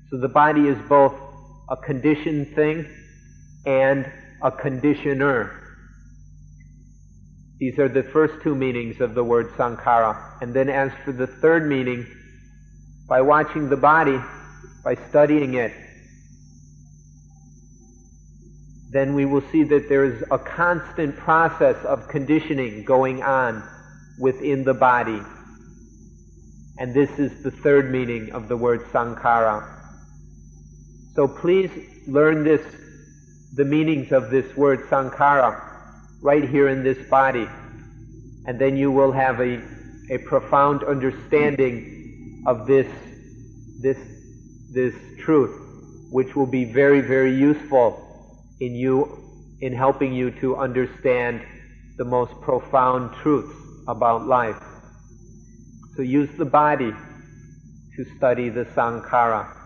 So 0.09 0.17
the 0.17 0.29
body 0.29 0.67
is 0.67 0.77
both 0.87 1.13
a 1.69 1.77
conditioned 1.77 2.55
thing 2.55 2.87
and 3.65 4.11
a 4.41 4.51
conditioner. 4.51 5.63
These 7.59 7.79
are 7.79 7.89
the 7.89 8.03
first 8.03 8.43
two 8.43 8.55
meanings 8.55 9.01
of 9.01 9.15
the 9.15 9.23
word 9.23 9.49
sankhara. 9.53 10.41
And 10.41 10.53
then 10.53 10.69
as 10.69 10.91
for 11.03 11.11
the 11.11 11.27
third 11.27 11.67
meaning, 11.67 12.05
by 13.07 13.21
watching 13.21 13.69
the 13.69 13.77
body, 13.77 14.19
by 14.83 14.95
studying 15.09 15.55
it, 15.55 15.73
then 18.91 19.13
we 19.13 19.25
will 19.25 19.43
see 19.51 19.63
that 19.63 19.89
there 19.89 20.05
is 20.05 20.23
a 20.31 20.37
constant 20.37 21.17
process 21.17 21.75
of 21.85 22.07
conditioning 22.07 22.83
going 22.85 23.21
on 23.21 23.63
within 24.19 24.63
the 24.63 24.73
body. 24.73 25.21
And 26.79 26.93
this 26.93 27.09
is 27.17 27.43
the 27.43 27.51
third 27.51 27.91
meaning 27.91 28.31
of 28.31 28.47
the 28.47 28.55
word 28.55 28.81
sankhara. 28.93 29.77
So 31.15 31.27
please 31.27 31.71
learn 32.07 32.43
this, 32.43 32.61
the 33.57 33.65
meanings 33.65 34.11
of 34.11 34.29
this 34.29 34.55
word 34.55 34.81
sankhara 34.87 35.59
right 36.21 36.47
here 36.47 36.69
in 36.69 36.83
this 36.83 37.09
body. 37.09 37.47
And 38.45 38.59
then 38.59 38.77
you 38.77 38.91
will 38.91 39.11
have 39.11 39.39
a, 39.39 39.59
a 40.11 40.19
profound 40.19 40.83
understanding 40.83 42.43
of 42.45 42.67
this, 42.67 42.87
this, 43.81 43.97
this 44.71 44.93
truth, 45.19 45.59
which 46.11 46.35
will 46.35 46.45
be 46.45 46.65
very, 46.65 47.01
very 47.01 47.35
useful 47.35 48.39
in 48.59 48.75
you, 48.75 49.57
in 49.61 49.73
helping 49.73 50.13
you 50.13 50.29
to 50.39 50.55
understand 50.55 51.41
the 51.97 52.05
most 52.05 52.39
profound 52.41 53.11
truths 53.23 53.55
about 53.87 54.27
life. 54.27 54.61
So 55.95 56.03
use 56.03 56.29
the 56.37 56.45
body 56.45 56.93
to 57.95 58.05
study 58.17 58.49
the 58.49 58.65
sankhara. 58.65 59.56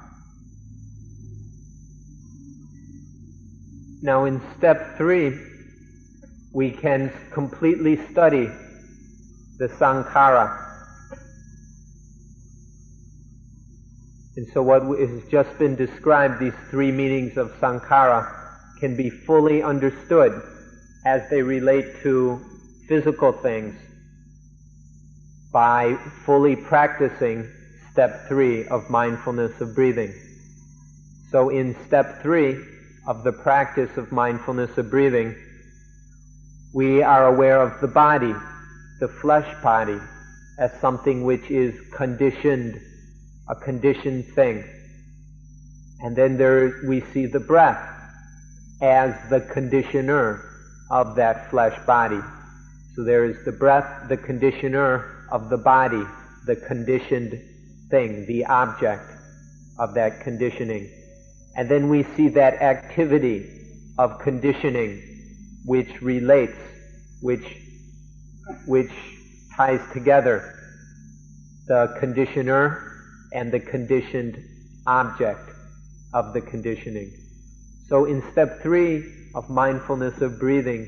Now 4.03 4.25
in 4.25 4.41
step 4.57 4.97
three, 4.97 5.37
we 6.53 6.71
can 6.71 7.13
completely 7.31 7.97
study 8.11 8.49
the 9.59 9.67
sankhara. 9.67 10.57
And 14.37 14.47
so 14.53 14.63
what 14.63 14.81
has 14.99 15.27
just 15.29 15.55
been 15.59 15.75
described, 15.75 16.39
these 16.39 16.53
three 16.71 16.91
meanings 16.91 17.37
of 17.37 17.51
sankhara, 17.59 18.27
can 18.79 18.95
be 18.95 19.11
fully 19.11 19.61
understood 19.61 20.41
as 21.05 21.29
they 21.29 21.43
relate 21.43 22.01
to 22.01 22.41
physical 22.87 23.31
things 23.31 23.75
by 25.53 25.95
fully 26.25 26.55
practicing 26.55 27.47
step 27.91 28.27
three 28.27 28.65
of 28.67 28.89
mindfulness 28.89 29.61
of 29.61 29.75
breathing. 29.75 30.13
So 31.29 31.49
in 31.49 31.75
step 31.85 32.21
three 32.23 32.57
of 33.07 33.23
the 33.23 33.31
practice 33.31 33.97
of 33.97 34.11
mindfulness 34.11 34.77
of 34.77 34.89
breathing, 34.89 35.35
we 36.73 37.01
are 37.01 37.27
aware 37.33 37.61
of 37.61 37.81
the 37.81 37.87
body, 37.87 38.33
the 38.99 39.07
flesh 39.07 39.47
body, 39.63 39.99
as 40.59 40.71
something 40.79 41.23
which 41.23 41.49
is 41.49 41.75
conditioned, 41.91 42.79
a 43.49 43.55
conditioned 43.55 44.25
thing. 44.35 44.63
And 46.01 46.15
then 46.15 46.37
there 46.37 46.81
we 46.87 47.01
see 47.13 47.25
the 47.25 47.39
breath 47.39 47.87
as 48.81 49.13
the 49.29 49.41
conditioner 49.41 50.49
of 50.89 51.15
that 51.15 51.49
flesh 51.49 51.77
body. 51.85 52.19
So 52.95 53.03
there 53.03 53.25
is 53.25 53.43
the 53.45 53.51
breath, 53.51 54.07
the 54.09 54.17
conditioner 54.17 55.25
of 55.31 55.49
the 55.49 55.57
body, 55.57 56.03
the 56.45 56.55
conditioned 56.55 57.39
thing, 57.89 58.25
the 58.27 58.45
object 58.45 59.09
of 59.79 59.93
that 59.95 60.21
conditioning. 60.21 60.89
And 61.55 61.69
then 61.69 61.89
we 61.89 62.03
see 62.15 62.29
that 62.29 62.61
activity 62.61 63.45
of 63.97 64.19
conditioning 64.19 65.01
which 65.65 66.01
relates, 66.01 66.57
which, 67.21 67.45
which 68.65 68.91
ties 69.55 69.81
together 69.93 70.55
the 71.67 71.95
conditioner 71.99 72.91
and 73.33 73.51
the 73.51 73.59
conditioned 73.59 74.37
object 74.87 75.51
of 76.13 76.33
the 76.33 76.41
conditioning. 76.41 77.11
So 77.87 78.05
in 78.05 78.23
step 78.31 78.61
three 78.61 79.29
of 79.35 79.49
mindfulness 79.49 80.21
of 80.21 80.39
breathing, 80.39 80.87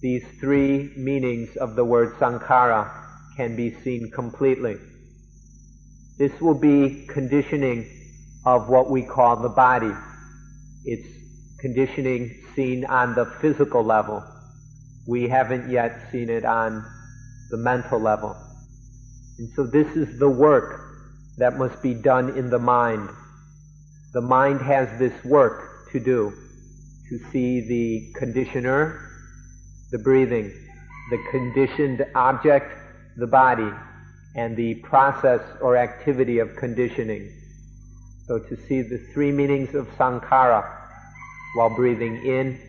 these 0.00 0.24
three 0.38 0.92
meanings 0.96 1.56
of 1.56 1.74
the 1.74 1.84
word 1.84 2.14
sankhara 2.18 2.90
can 3.36 3.56
be 3.56 3.74
seen 3.82 4.10
completely. 4.10 4.76
This 6.18 6.32
will 6.40 6.58
be 6.58 7.06
conditioning 7.08 7.97
of 8.44 8.68
what 8.68 8.90
we 8.90 9.02
call 9.02 9.36
the 9.36 9.48
body. 9.48 9.92
It's 10.84 11.08
conditioning 11.60 12.34
seen 12.54 12.84
on 12.84 13.14
the 13.14 13.26
physical 13.40 13.84
level. 13.84 14.24
We 15.06 15.28
haven't 15.28 15.70
yet 15.70 16.10
seen 16.12 16.30
it 16.30 16.44
on 16.44 16.84
the 17.50 17.56
mental 17.56 18.00
level. 18.00 18.36
And 19.38 19.48
so 19.54 19.66
this 19.66 19.86
is 19.96 20.18
the 20.18 20.28
work 20.28 20.80
that 21.38 21.56
must 21.56 21.82
be 21.82 21.94
done 21.94 22.36
in 22.36 22.50
the 22.50 22.58
mind. 22.58 23.08
The 24.12 24.20
mind 24.20 24.60
has 24.62 24.88
this 24.98 25.12
work 25.24 25.90
to 25.92 26.00
do 26.00 26.32
to 27.08 27.18
see 27.30 27.60
the 27.66 28.12
conditioner, 28.18 29.00
the 29.90 29.98
breathing, 29.98 30.52
the 31.10 31.18
conditioned 31.30 32.04
object, 32.14 32.70
the 33.16 33.26
body, 33.26 33.70
and 34.34 34.56
the 34.56 34.74
process 34.76 35.40
or 35.62 35.76
activity 35.76 36.38
of 36.38 36.54
conditioning. 36.56 37.32
So 38.28 38.38
to 38.38 38.56
see 38.68 38.82
the 38.82 38.98
three 39.14 39.32
meanings 39.32 39.74
of 39.74 39.88
sankhara 39.96 40.62
while 41.56 41.74
breathing 41.74 42.16
in 42.26 42.60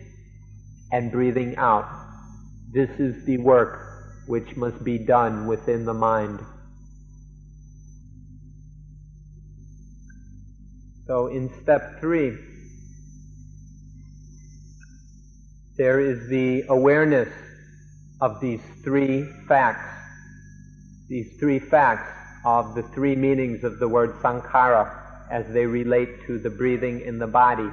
and 0.90 1.12
breathing 1.12 1.54
out. 1.56 1.86
This 2.72 2.88
is 2.98 3.26
the 3.26 3.36
work 3.36 3.78
which 4.26 4.56
must 4.56 4.82
be 4.82 4.96
done 4.96 5.46
within 5.46 5.84
the 5.84 5.92
mind. 5.92 6.40
So 11.06 11.26
in 11.26 11.50
step 11.62 12.00
three, 12.00 12.38
there 15.76 16.00
is 16.00 16.26
the 16.30 16.64
awareness 16.70 17.28
of 18.22 18.40
these 18.40 18.62
three 18.82 19.28
facts, 19.46 19.92
these 21.08 21.36
three 21.38 21.58
facts 21.58 22.10
of 22.46 22.74
the 22.74 22.82
three 22.94 23.14
meanings 23.14 23.62
of 23.62 23.78
the 23.78 23.88
word 23.88 24.14
sankhara 24.22 24.99
as 25.30 25.46
they 25.52 25.66
relate 25.66 26.26
to 26.26 26.38
the 26.38 26.50
breathing 26.50 27.00
in 27.00 27.18
the 27.18 27.26
body. 27.26 27.70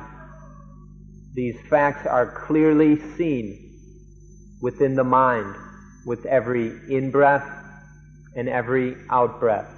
These 1.33 1.57
facts 1.69 2.05
are 2.07 2.45
clearly 2.47 2.99
seen 3.17 3.79
within 4.61 4.95
the 4.95 5.03
mind 5.03 5.55
with 6.05 6.25
every 6.25 6.67
in 6.89 7.11
breath 7.11 7.47
and 8.35 8.47
every 8.47 8.95
out 9.09 9.39
breath. 9.39 9.69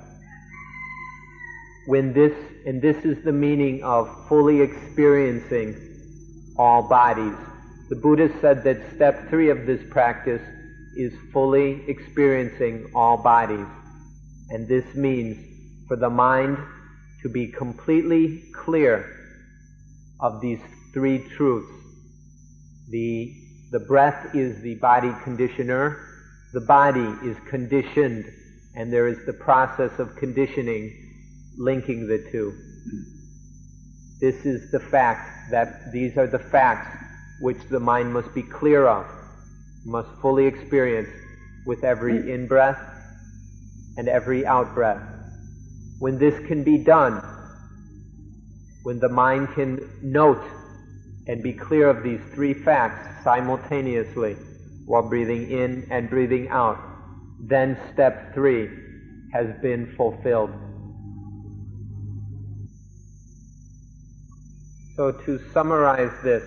When 1.87 2.13
this, 2.13 2.33
and 2.65 2.81
this 2.81 3.03
is 3.03 3.23
the 3.23 3.31
meaning 3.31 3.83
of 3.83 4.09
fully 4.27 4.61
experiencing 4.61 5.75
all 6.57 6.87
bodies, 6.87 7.35
the 7.89 7.95
Buddha 7.95 8.29
said 8.39 8.63
that 8.65 8.77
step 8.95 9.29
three 9.29 9.49
of 9.49 9.65
this 9.65 9.81
practice 9.89 10.41
is 10.95 11.13
fully 11.33 11.83
experiencing 11.87 12.91
all 12.93 13.17
bodies. 13.17 13.65
And 14.49 14.67
this 14.67 14.85
means 14.95 15.37
for 15.87 15.95
the 15.95 16.09
mind 16.09 16.57
to 17.21 17.29
be 17.29 17.47
completely 17.47 18.43
clear 18.53 19.15
of 20.19 20.41
these 20.41 20.59
three 20.93 21.19
truths. 21.35 21.71
The, 22.89 23.33
the 23.71 23.79
breath 23.79 24.35
is 24.35 24.61
the 24.61 24.75
body 24.75 25.11
conditioner, 25.23 25.99
the 26.53 26.61
body 26.61 27.15
is 27.23 27.37
conditioned, 27.49 28.25
and 28.75 28.91
there 28.91 29.07
is 29.07 29.25
the 29.25 29.33
process 29.33 29.91
of 29.99 30.15
conditioning 30.15 30.95
linking 31.57 32.07
the 32.07 32.25
two. 32.31 32.53
This 34.21 34.45
is 34.45 34.71
the 34.71 34.79
fact 34.79 35.51
that 35.51 35.91
these 35.91 36.17
are 36.17 36.27
the 36.27 36.39
facts 36.39 36.97
which 37.41 37.57
the 37.69 37.79
mind 37.79 38.13
must 38.13 38.33
be 38.33 38.43
clear 38.43 38.87
of, 38.87 39.05
must 39.85 40.09
fully 40.21 40.45
experience 40.45 41.09
with 41.65 41.83
every 41.83 42.31
in 42.31 42.47
breath 42.47 42.79
and 43.97 44.07
every 44.07 44.45
out 44.45 44.73
breath. 44.73 45.18
When 45.99 46.17
this 46.17 46.33
can 46.47 46.63
be 46.63 46.77
done, 46.77 47.21
when 48.83 48.99
the 48.99 49.09
mind 49.09 49.49
can 49.53 49.79
note 50.01 50.43
and 51.27 51.43
be 51.43 51.53
clear 51.53 51.89
of 51.89 52.03
these 52.03 52.21
three 52.33 52.53
facts 52.53 53.23
simultaneously 53.23 54.33
while 54.85 55.07
breathing 55.07 55.51
in 55.51 55.85
and 55.91 56.09
breathing 56.09 56.47
out, 56.49 56.79
then 57.41 57.77
step 57.93 58.33
three 58.33 58.69
has 59.33 59.47
been 59.61 59.93
fulfilled. 59.95 60.51
So, 64.95 65.11
to 65.11 65.39
summarize 65.53 66.11
this, 66.23 66.43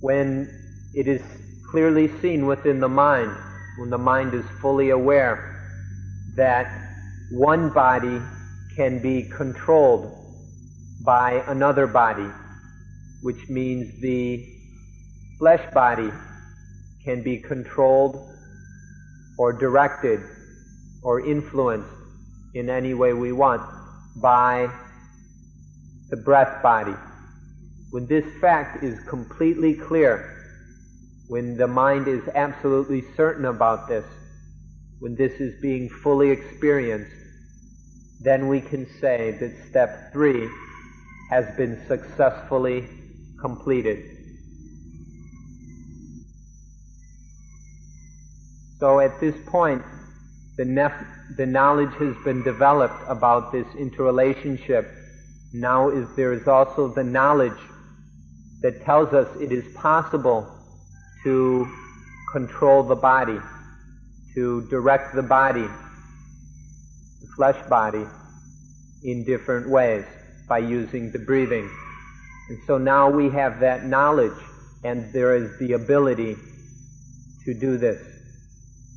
when 0.00 0.50
it 0.94 1.06
is 1.08 1.22
clearly 1.70 2.10
seen 2.20 2.46
within 2.46 2.80
the 2.80 2.88
mind, 2.88 3.36
when 3.78 3.90
the 3.90 3.98
mind 3.98 4.34
is 4.34 4.44
fully 4.60 4.90
aware 4.90 5.62
that 6.36 6.91
one 7.32 7.70
body 7.70 8.20
can 8.76 9.00
be 9.00 9.22
controlled 9.22 10.14
by 11.02 11.42
another 11.46 11.86
body, 11.86 12.28
which 13.22 13.48
means 13.48 13.98
the 14.02 14.46
flesh 15.38 15.62
body 15.72 16.10
can 17.02 17.22
be 17.22 17.38
controlled 17.38 18.16
or 19.38 19.50
directed 19.50 20.20
or 21.02 21.26
influenced 21.26 21.88
in 22.52 22.68
any 22.68 22.92
way 22.92 23.14
we 23.14 23.32
want 23.32 23.62
by 24.20 24.70
the 26.10 26.16
breath 26.18 26.62
body. 26.62 26.94
When 27.92 28.06
this 28.06 28.26
fact 28.42 28.84
is 28.84 29.00
completely 29.08 29.72
clear, 29.72 30.36
when 31.28 31.56
the 31.56 31.66
mind 31.66 32.08
is 32.08 32.28
absolutely 32.34 33.02
certain 33.16 33.46
about 33.46 33.88
this, 33.88 34.04
when 34.98 35.14
this 35.16 35.32
is 35.40 35.58
being 35.62 35.88
fully 35.88 36.30
experienced, 36.30 37.21
then 38.22 38.48
we 38.48 38.60
can 38.60 38.86
say 39.00 39.36
that 39.40 39.52
step 39.68 40.12
three 40.12 40.48
has 41.30 41.44
been 41.56 41.82
successfully 41.88 42.86
completed. 43.40 43.98
So 48.78 49.00
at 49.00 49.18
this 49.20 49.34
point, 49.46 49.82
the, 50.56 50.64
nef- 50.64 51.06
the 51.36 51.46
knowledge 51.46 51.94
has 51.98 52.14
been 52.24 52.42
developed 52.42 53.02
about 53.08 53.52
this 53.52 53.66
interrelationship. 53.78 54.90
Now 55.52 55.88
is, 55.88 56.06
there 56.16 56.32
is 56.32 56.46
also 56.46 56.88
the 56.88 57.04
knowledge 57.04 57.58
that 58.60 58.84
tells 58.84 59.12
us 59.12 59.28
it 59.40 59.52
is 59.52 59.64
possible 59.74 60.46
to 61.24 61.66
control 62.32 62.82
the 62.82 62.94
body, 62.96 63.38
to 64.34 64.62
direct 64.68 65.14
the 65.14 65.22
body, 65.22 65.66
flesh 67.36 67.60
body, 67.68 68.06
in 69.04 69.24
different 69.24 69.68
ways 69.68 70.04
by 70.48 70.58
using 70.58 71.10
the 71.12 71.18
breathing. 71.18 71.68
And 72.48 72.58
so 72.66 72.78
now 72.78 73.10
we 73.10 73.30
have 73.30 73.60
that 73.60 73.84
knowledge 73.84 74.38
and 74.84 75.12
there 75.12 75.36
is 75.36 75.58
the 75.58 75.72
ability 75.72 76.36
to 77.44 77.54
do 77.54 77.78
this. 77.78 78.00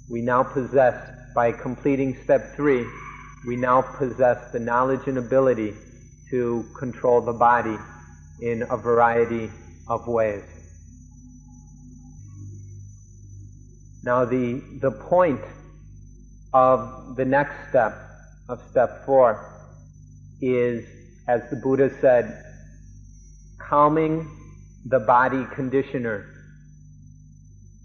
We 0.10 0.22
now 0.22 0.44
possess, 0.44 0.96
by 1.34 1.52
completing 1.52 2.18
step 2.24 2.56
three, 2.56 2.86
we 3.48 3.56
now 3.56 3.82
possess 3.82 4.52
the 4.52 4.60
knowledge 4.60 5.08
and 5.08 5.18
ability 5.18 5.74
to 6.32 6.66
control 6.78 7.22
the 7.22 7.34
body 7.34 7.78
in 8.42 8.64
a 8.70 8.78
variety 8.78 9.50
of 9.88 10.08
ways. 10.08 10.44
Now, 14.04 14.26
the, 14.26 14.62
the 14.82 14.92
point 14.92 15.42
of 16.54 17.16
the 17.16 17.26
next 17.26 17.70
step, 17.70 18.05
of 18.50 18.62
step 18.70 19.06
four, 19.06 19.52
is, 20.42 20.86
as 21.28 21.42
the 21.50 21.56
Buddha 21.56 21.90
said, 22.02 22.44
calming 23.58 24.30
the 24.86 25.00
body 25.00 25.46
conditioner. 25.54 26.26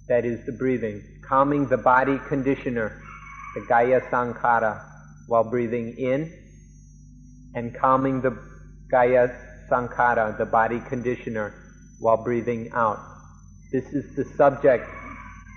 That 0.08 0.24
is 0.24 0.44
the 0.44 0.52
breathing. 0.52 1.02
Calming 1.22 1.68
the 1.68 1.78
body 1.78 2.18
conditioner, 2.28 3.00
the 3.54 3.62
Kaya 3.62 4.00
Sankhara, 4.10 4.84
while 5.28 5.44
breathing 5.44 5.94
in, 5.96 6.32
and 7.54 7.74
calming 7.74 8.20
the 8.20 8.36
Kaya 8.90 9.34
Sankhara, 9.70 10.36
the 10.36 10.46
body 10.46 10.80
conditioner, 10.88 11.54
while 12.00 12.22
breathing 12.22 12.70
out. 12.72 12.98
This 13.72 13.84
is 13.92 14.16
the 14.16 14.24
subject 14.36 14.88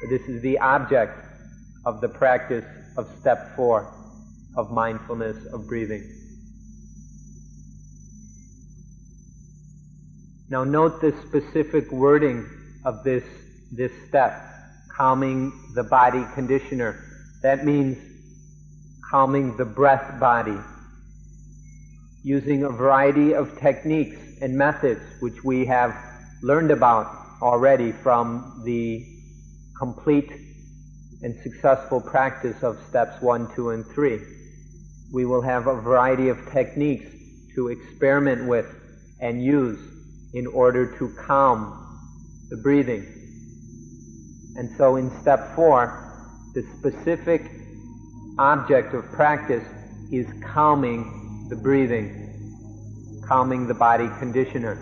this 0.10 0.24
is 0.24 0.42
the 0.42 0.60
object 0.60 1.18
of 1.86 2.02
the 2.02 2.10
practice 2.10 2.66
of 2.98 3.10
step 3.22 3.56
four 3.56 3.90
of 4.56 4.72
mindfulness 4.72 5.46
of 5.54 5.68
breathing. 5.68 6.04
Now 10.50 10.64
note 10.64 11.02
the 11.02 11.14
specific 11.28 11.92
wording 11.92 12.48
of 12.86 13.04
this, 13.04 13.24
this 13.72 13.92
step, 14.08 14.40
calming 14.96 15.52
the 15.74 15.84
body 15.84 16.26
conditioner. 16.36 17.04
That 17.42 17.66
means 17.66 17.98
calming 19.10 19.58
the 19.58 19.66
breath 19.66 20.20
body, 20.20 20.58
using 22.24 22.64
a 22.64 22.70
variety 22.70 23.34
of 23.34 23.58
techniques 23.60 24.18
and 24.42 24.56
methods 24.56 25.02
which 25.22 25.44
we 25.44 25.66
have 25.66 25.96
learned 26.42 26.72
about 26.72 27.08
already 27.42 27.92
from 27.92 28.62
the 28.66 29.06
complete 29.78 30.32
and 31.24 31.36
successful 31.42 32.02
practice 32.02 32.62
of 32.64 32.78
steps 32.90 33.22
one, 33.22 33.54
two, 33.56 33.72
and 33.72 33.86
three. 33.88 34.20
We 35.14 35.26
will 35.26 35.44
have 35.44 35.68
a 35.68 35.80
variety 35.80 36.30
of 36.30 36.40
techniques 36.52 37.06
to 37.54 37.68
experiment 37.68 38.48
with 38.48 38.66
and 39.22 39.44
use 39.44 39.80
in 40.34 40.48
order 40.48 40.98
to 40.98 41.14
calm 41.28 41.80
the 42.50 42.58
breathing. 42.58 43.06
And 44.56 44.76
so 44.76 44.96
in 44.96 45.12
step 45.22 45.56
four, 45.56 46.52
the 46.56 46.64
specific 46.80 47.44
object 48.40 48.96
of 48.96 49.06
practice 49.12 49.64
is 50.12 50.26
calming 50.44 51.48
the 51.50 51.56
breathing, 51.56 53.22
calming 53.28 53.68
the 53.68 53.74
body 53.76 54.10
conditioner. 54.18 54.80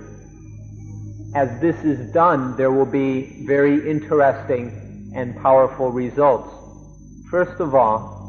As 1.36 1.60
this 1.60 1.76
is 1.84 2.12
done, 2.14 2.56
there 2.56 2.72
will 2.72 2.86
be 2.86 3.46
very 3.46 3.90
interesting 3.90 5.12
and 5.14 5.36
powerful 5.42 5.92
results. 5.92 6.50
First 7.30 7.60
of 7.60 7.76
all, 7.76 8.21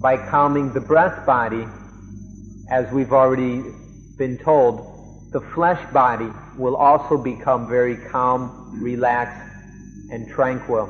by 0.00 0.16
calming 0.30 0.72
the 0.72 0.80
breath 0.80 1.24
body, 1.26 1.66
as 2.70 2.90
we've 2.92 3.12
already 3.12 3.62
been 4.18 4.38
told, 4.38 5.30
the 5.32 5.40
flesh 5.54 5.80
body 5.92 6.30
will 6.56 6.76
also 6.76 7.16
become 7.16 7.68
very 7.68 7.96
calm, 7.96 8.78
relaxed, 8.82 9.52
and 10.10 10.28
tranquil. 10.28 10.86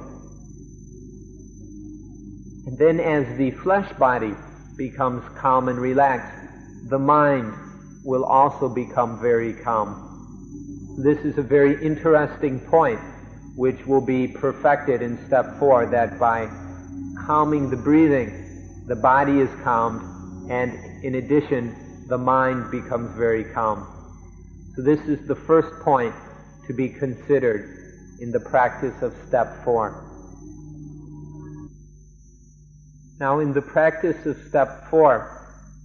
And 2.66 2.77
then 2.79 3.01
as 3.01 3.38
the 3.38 3.53
flesh 3.62 3.90
body 3.99 4.35
becomes 4.77 5.23
calm 5.38 5.69
and 5.69 5.79
relaxed, 5.79 6.37
the 6.88 6.99
mind 6.99 7.55
will 8.05 8.25
also 8.25 8.69
become 8.69 9.21
very 9.21 9.53
calm. 9.53 10.03
This 11.03 11.19
is 11.25 11.38
a 11.38 11.42
very 11.42 11.85
interesting 11.85 12.61
point 12.61 13.01
which 13.57 13.87
will 13.87 14.01
be 14.01 14.29
perfected 14.29 15.03
in 15.03 15.19
step 15.27 15.59
four, 15.59 15.87
that 15.87 16.19
by 16.19 16.47
calming 17.27 17.71
the 17.71 17.77
breathing, 17.77 18.45
the 18.87 18.96
body 18.96 19.40
is 19.40 19.51
calmed, 19.62 20.51
and 20.51 20.72
in 21.05 21.16
addition, 21.16 22.07
the 22.09 22.18
mind 22.18 22.70
becomes 22.70 23.16
very 23.16 23.44
calm. 23.44 23.87
So 24.75 24.83
this 24.83 25.01
is 25.01 25.27
the 25.27 25.35
first 25.35 25.83
point 25.83 26.14
to 26.66 26.72
be 26.72 26.88
considered 26.88 28.18
in 28.20 28.31
the 28.31 28.40
practice 28.40 29.03
of 29.03 29.14
step 29.27 29.64
four. 29.64 30.03
Now, 33.18 33.40
in 33.40 33.53
the 33.53 33.62
practice 33.62 34.27
of 34.27 34.37
step 34.49 34.88
four, 34.90 35.33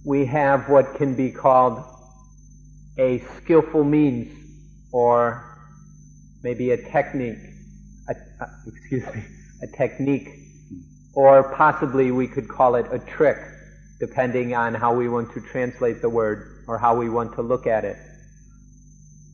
we 0.04 0.26
have 0.26 0.68
what 0.68 0.94
can 0.96 1.14
be 1.14 1.30
called 1.30 1.82
a 2.98 3.22
skillful 3.38 3.84
means 3.84 4.32
or 4.92 5.48
maybe 6.42 6.72
a 6.72 6.76
technique 6.76 7.38
a, 8.08 8.44
uh, 8.44 8.46
excuse 8.66 9.04
me, 9.14 9.22
a 9.62 9.66
technique, 9.76 10.28
or 11.14 11.54
possibly 11.54 12.10
we 12.10 12.26
could 12.26 12.48
call 12.48 12.74
it 12.74 12.86
a 12.90 12.98
trick, 12.98 13.38
depending 14.00 14.54
on 14.54 14.74
how 14.74 14.94
we 14.94 15.08
want 15.08 15.32
to 15.34 15.40
translate 15.40 16.00
the 16.00 16.08
word 16.08 16.64
or 16.66 16.78
how 16.78 16.96
we 16.96 17.10
want 17.10 17.34
to 17.34 17.42
look 17.42 17.66
at 17.66 17.84
it. 17.84 17.96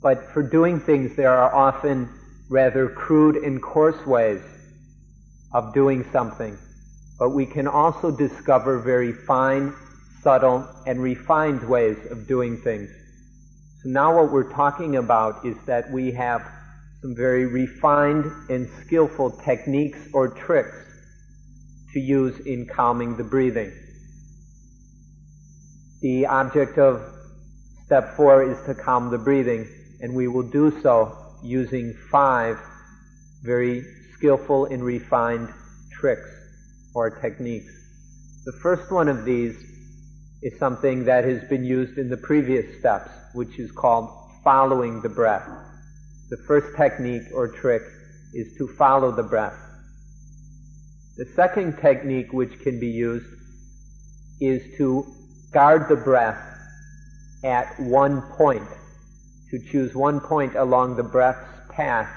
But 0.02 0.32
for 0.32 0.42
doing 0.42 0.80
things, 0.80 1.16
there 1.16 1.32
are 1.32 1.54
often 1.54 2.08
rather 2.48 2.88
crude 2.88 3.36
and 3.36 3.62
coarse 3.62 4.06
ways 4.06 4.42
of 5.52 5.74
doing 5.74 6.04
something. 6.12 6.56
But 7.18 7.30
we 7.30 7.46
can 7.46 7.66
also 7.66 8.10
discover 8.10 8.78
very 8.78 9.12
fine, 9.12 9.74
subtle, 10.22 10.68
and 10.86 11.00
refined 11.00 11.68
ways 11.68 11.98
of 12.10 12.26
doing 12.26 12.56
things. 12.58 12.90
So 13.82 13.88
now 13.90 14.16
what 14.16 14.32
we're 14.32 14.52
talking 14.52 14.96
about 14.96 15.44
is 15.44 15.56
that 15.66 15.90
we 15.90 16.12
have 16.12 16.42
some 17.00 17.14
very 17.14 17.46
refined 17.46 18.24
and 18.50 18.68
skillful 18.80 19.30
techniques 19.30 19.98
or 20.12 20.28
tricks 20.28 20.87
to 21.92 22.00
use 22.00 22.38
in 22.46 22.66
calming 22.66 23.16
the 23.16 23.24
breathing. 23.24 23.72
The 26.00 26.26
object 26.26 26.78
of 26.78 27.02
step 27.84 28.14
four 28.16 28.42
is 28.42 28.58
to 28.66 28.74
calm 28.74 29.10
the 29.10 29.18
breathing, 29.18 29.66
and 30.00 30.14
we 30.14 30.28
will 30.28 30.48
do 30.48 30.70
so 30.82 31.16
using 31.42 31.94
five 32.10 32.58
very 33.42 33.82
skillful 34.14 34.66
and 34.66 34.82
refined 34.82 35.48
tricks 35.92 36.28
or 36.94 37.10
techniques. 37.10 37.72
The 38.44 38.52
first 38.52 38.90
one 38.90 39.08
of 39.08 39.24
these 39.24 39.56
is 40.42 40.58
something 40.58 41.04
that 41.04 41.24
has 41.24 41.42
been 41.48 41.64
used 41.64 41.98
in 41.98 42.08
the 42.08 42.16
previous 42.16 42.78
steps, 42.78 43.10
which 43.34 43.58
is 43.58 43.70
called 43.72 44.10
following 44.44 45.00
the 45.02 45.08
breath. 45.08 45.48
The 46.30 46.36
first 46.46 46.76
technique 46.76 47.22
or 47.34 47.48
trick 47.48 47.82
is 48.34 48.56
to 48.58 48.68
follow 48.68 49.10
the 49.10 49.22
breath. 49.22 49.67
The 51.18 51.26
second 51.34 51.78
technique 51.78 52.32
which 52.32 52.60
can 52.60 52.78
be 52.78 52.86
used 52.86 53.26
is 54.40 54.62
to 54.78 55.04
guard 55.50 55.88
the 55.88 55.96
breath 55.96 56.38
at 57.42 57.78
one 57.80 58.22
point, 58.36 58.68
to 59.50 59.58
choose 59.58 59.96
one 59.96 60.20
point 60.20 60.54
along 60.54 60.94
the 60.94 61.02
breath's 61.02 61.44
path 61.70 62.08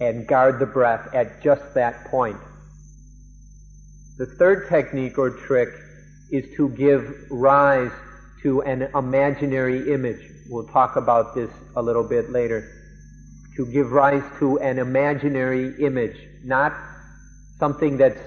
and 0.00 0.26
guard 0.26 0.58
the 0.58 0.64
breath 0.64 1.14
at 1.14 1.42
just 1.42 1.74
that 1.74 2.06
point. 2.06 2.38
The 4.16 4.24
third 4.24 4.70
technique 4.70 5.18
or 5.18 5.28
trick 5.28 5.68
is 6.30 6.56
to 6.56 6.70
give 6.70 7.30
rise 7.30 7.92
to 8.42 8.62
an 8.62 8.88
imaginary 8.94 9.92
image. 9.92 10.26
We'll 10.48 10.68
talk 10.68 10.96
about 10.96 11.34
this 11.34 11.50
a 11.76 11.82
little 11.82 12.08
bit 12.08 12.30
later. 12.30 12.66
To 13.56 13.66
give 13.66 13.92
rise 13.92 14.24
to 14.38 14.58
an 14.60 14.78
imaginary 14.78 15.74
image, 15.84 16.16
not 16.44 16.72
something 17.60 17.96
that's 17.96 18.18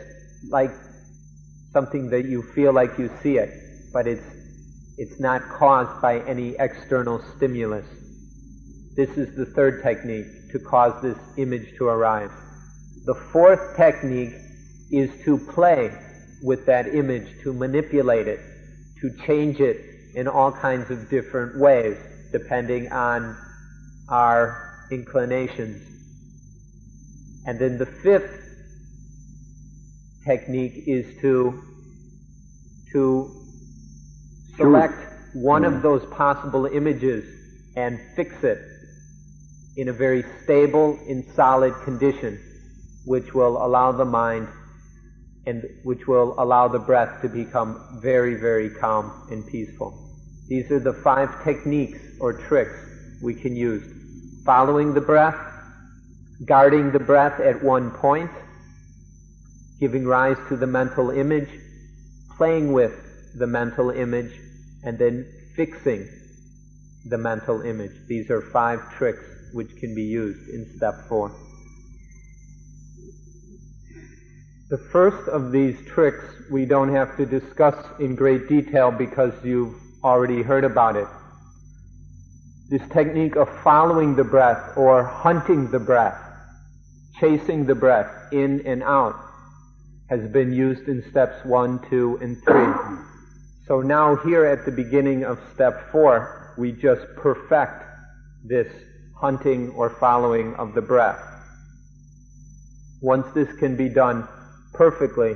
like 0.49 0.71
something 1.73 2.09
that 2.11 2.25
you 2.25 2.43
feel 2.53 2.71
like 2.71 2.97
you 2.97 3.09
see 3.21 3.37
it, 3.37 3.49
but 3.91 4.07
it's, 4.07 4.25
it's 4.97 5.19
not 5.19 5.41
caused 5.49 6.01
by 6.01 6.19
any 6.21 6.55
external 6.59 7.19
stimulus. 7.35 7.85
This 8.95 9.09
is 9.17 9.35
the 9.35 9.47
third 9.47 9.83
technique 9.83 10.27
to 10.51 10.59
cause 10.59 11.01
this 11.01 11.17
image 11.37 11.75
to 11.79 11.87
arise. 11.87 12.29
The 13.05 13.15
fourth 13.15 13.75
technique 13.75 14.35
is 14.91 15.09
to 15.25 15.37
play 15.37 15.91
with 16.43 16.65
that 16.67 16.93
image, 16.93 17.41
to 17.41 17.51
manipulate 17.53 18.27
it, 18.27 18.39
to 19.01 19.09
change 19.25 19.59
it 19.59 19.77
in 20.15 20.27
all 20.27 20.51
kinds 20.51 20.91
of 20.91 21.09
different 21.09 21.59
ways, 21.59 21.97
depending 22.31 22.91
on 22.91 23.35
our 24.09 24.87
inclinations. 24.91 25.81
And 27.47 27.59
then 27.59 27.79
the 27.79 27.87
fifth 27.87 28.42
technique 30.25 30.83
is 30.88 31.19
to, 31.21 31.63
to 32.91 33.31
select 34.55 34.95
one 35.33 35.65
of 35.65 35.73
mm. 35.73 35.81
those 35.81 36.05
possible 36.13 36.65
images 36.65 37.25
and 37.75 37.99
fix 38.15 38.43
it 38.43 38.59
in 39.75 39.89
a 39.89 39.93
very 39.93 40.23
stable 40.43 40.99
and 41.07 41.25
solid 41.36 41.73
condition, 41.83 42.39
which 43.05 43.33
will 43.33 43.65
allow 43.65 43.91
the 43.91 44.05
mind 44.05 44.47
and 45.45 45.63
which 45.83 46.07
will 46.07 46.36
allow 46.38 46.67
the 46.67 46.79
breath 46.79 47.21
to 47.21 47.27
become 47.27 47.99
very, 48.01 48.36
very 48.36 48.69
calm 48.69 49.27
and 49.31 49.45
peaceful. 49.47 49.93
These 50.47 50.71
are 50.71 50.79
the 50.79 50.93
five 50.93 51.43
techniques 51.43 51.99
or 52.19 52.33
tricks 52.33 52.77
we 53.21 53.33
can 53.33 53.55
use. 53.55 53.83
Following 54.45 54.93
the 54.93 55.01
breath, 55.01 55.36
guarding 56.45 56.91
the 56.91 56.99
breath 56.99 57.39
at 57.39 57.62
one 57.63 57.91
point, 57.91 58.31
giving 59.83 60.05
rise 60.05 60.37
to 60.47 60.55
the 60.55 60.65
mental 60.65 61.09
image, 61.09 61.49
playing 62.37 62.71
with 62.71 62.93
the 63.35 63.45
mental 63.45 63.89
image, 63.89 64.31
and 64.85 64.97
then 64.97 65.25
fixing 65.57 66.07
the 67.09 67.17
mental 67.17 67.61
image. 67.63 67.91
These 68.07 68.31
are 68.31 68.39
five 68.53 68.79
tricks 68.93 69.25
which 69.51 69.75
can 69.81 69.93
be 69.93 70.03
used 70.03 70.47
in 70.47 70.65
step 70.77 70.93
four. 71.09 71.35
The 74.69 74.77
first 74.77 75.27
of 75.27 75.51
these 75.51 75.75
tricks 75.85 76.23
we 76.49 76.63
don't 76.63 76.93
have 76.93 77.17
to 77.17 77.25
discuss 77.25 77.75
in 77.99 78.15
great 78.15 78.47
detail 78.47 78.89
because 78.89 79.33
you've 79.43 79.75
already 80.01 80.43
heard 80.43 80.63
about 80.63 80.95
it. 80.95 81.09
This 82.69 82.87
technique 82.93 83.35
of 83.35 83.49
following 83.65 84.15
the 84.15 84.23
breath 84.23 84.77
or 84.77 85.03
hunting 85.03 85.69
the 85.71 85.79
breath, 85.79 86.21
chasing 87.19 87.65
the 87.65 87.75
breath 87.75 88.31
in 88.31 88.65
and 88.65 88.81
out, 88.81 89.32
has 90.09 90.27
been 90.31 90.53
used 90.53 90.87
in 90.87 91.03
steps 91.09 91.43
one, 91.45 91.79
two, 91.89 92.17
and 92.21 92.41
three. 92.43 92.73
So 93.67 93.81
now 93.81 94.15
here 94.17 94.45
at 94.45 94.65
the 94.65 94.71
beginning 94.71 95.23
of 95.23 95.39
step 95.53 95.91
four, 95.91 96.53
we 96.57 96.71
just 96.71 97.01
perfect 97.15 97.83
this 98.43 98.67
hunting 99.15 99.69
or 99.71 99.89
following 99.89 100.53
of 100.55 100.73
the 100.73 100.81
breath. 100.81 101.21
Once 103.01 103.25
this 103.33 103.51
can 103.57 103.75
be 103.75 103.89
done 103.89 104.27
perfectly. 104.73 105.35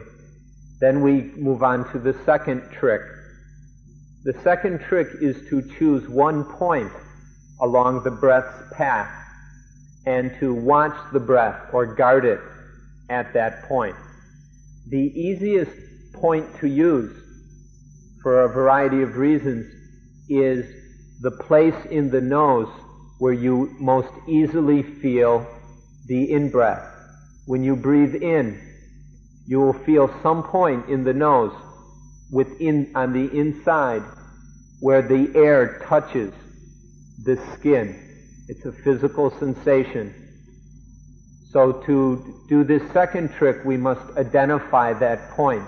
Then 0.79 1.01
we 1.01 1.31
move 1.35 1.63
on 1.63 1.89
to 1.91 1.99
the 1.99 2.13
second 2.25 2.69
trick. 2.71 3.01
The 4.23 4.33
second 4.43 4.81
trick 4.81 5.07
is 5.21 5.47
to 5.49 5.61
choose 5.77 6.07
one 6.09 6.43
point 6.43 6.91
along 7.61 8.03
the 8.03 8.11
breath's 8.11 8.73
path 8.73 9.09
and 10.05 10.31
to 10.39 10.53
watch 10.53 10.95
the 11.13 11.19
breath 11.19 11.73
or 11.73 11.85
guard 11.85 12.25
it 12.25 12.39
at 13.09 13.33
that 13.33 13.63
point. 13.63 13.95
The 14.89 15.11
easiest 15.19 16.13
point 16.13 16.45
to 16.61 16.67
use 16.67 17.13
for 18.21 18.43
a 18.43 18.47
variety 18.47 19.01
of 19.01 19.17
reasons 19.17 19.65
is 20.29 20.65
the 21.19 21.31
place 21.31 21.75
in 21.91 22.09
the 22.09 22.21
nose 22.21 22.69
where 23.19 23.33
you 23.33 23.75
most 23.79 24.13
easily 24.29 24.83
feel 24.83 25.45
the 26.05 26.31
in 26.31 26.49
breath. 26.49 26.85
When 27.47 27.65
you 27.65 27.75
breathe 27.75 28.15
in, 28.15 28.61
you 29.45 29.59
will 29.59 29.73
feel 29.73 30.09
some 30.23 30.43
point 30.43 30.87
in 30.87 31.03
the 31.03 31.13
nose 31.13 31.53
within 32.31 32.91
on 32.95 33.11
the 33.11 33.25
inside 33.37 34.03
where 34.79 35.01
the 35.01 35.31
air 35.35 35.79
touches 35.87 36.33
the 37.23 37.35
skin. 37.53 38.45
It's 38.47 38.65
a 38.65 38.71
physical 38.71 39.31
sensation. 39.31 40.26
So 41.51 41.71
to 41.85 42.43
do 42.49 42.63
this 42.63 42.81
second 42.91 43.33
trick, 43.33 43.63
we 43.65 43.77
must 43.77 44.17
identify 44.17 44.93
that 44.93 45.29
point. 45.31 45.67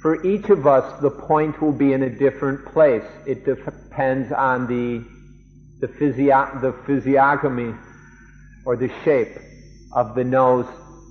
For 0.00 0.24
each 0.24 0.48
of 0.48 0.66
us, 0.66 1.00
the 1.00 1.10
point 1.10 1.60
will 1.60 1.72
be 1.72 1.92
in 1.92 2.04
a 2.04 2.10
different 2.10 2.64
place. 2.66 3.04
It 3.26 3.44
depends 3.44 4.32
on 4.32 4.66
the, 4.66 5.04
the, 5.80 5.88
physio- 5.88 6.58
the 6.60 6.72
physiognomy 6.86 7.74
or 8.64 8.76
the 8.76 8.90
shape 9.04 9.36
of 9.92 10.14
the 10.14 10.24
nose 10.24 10.66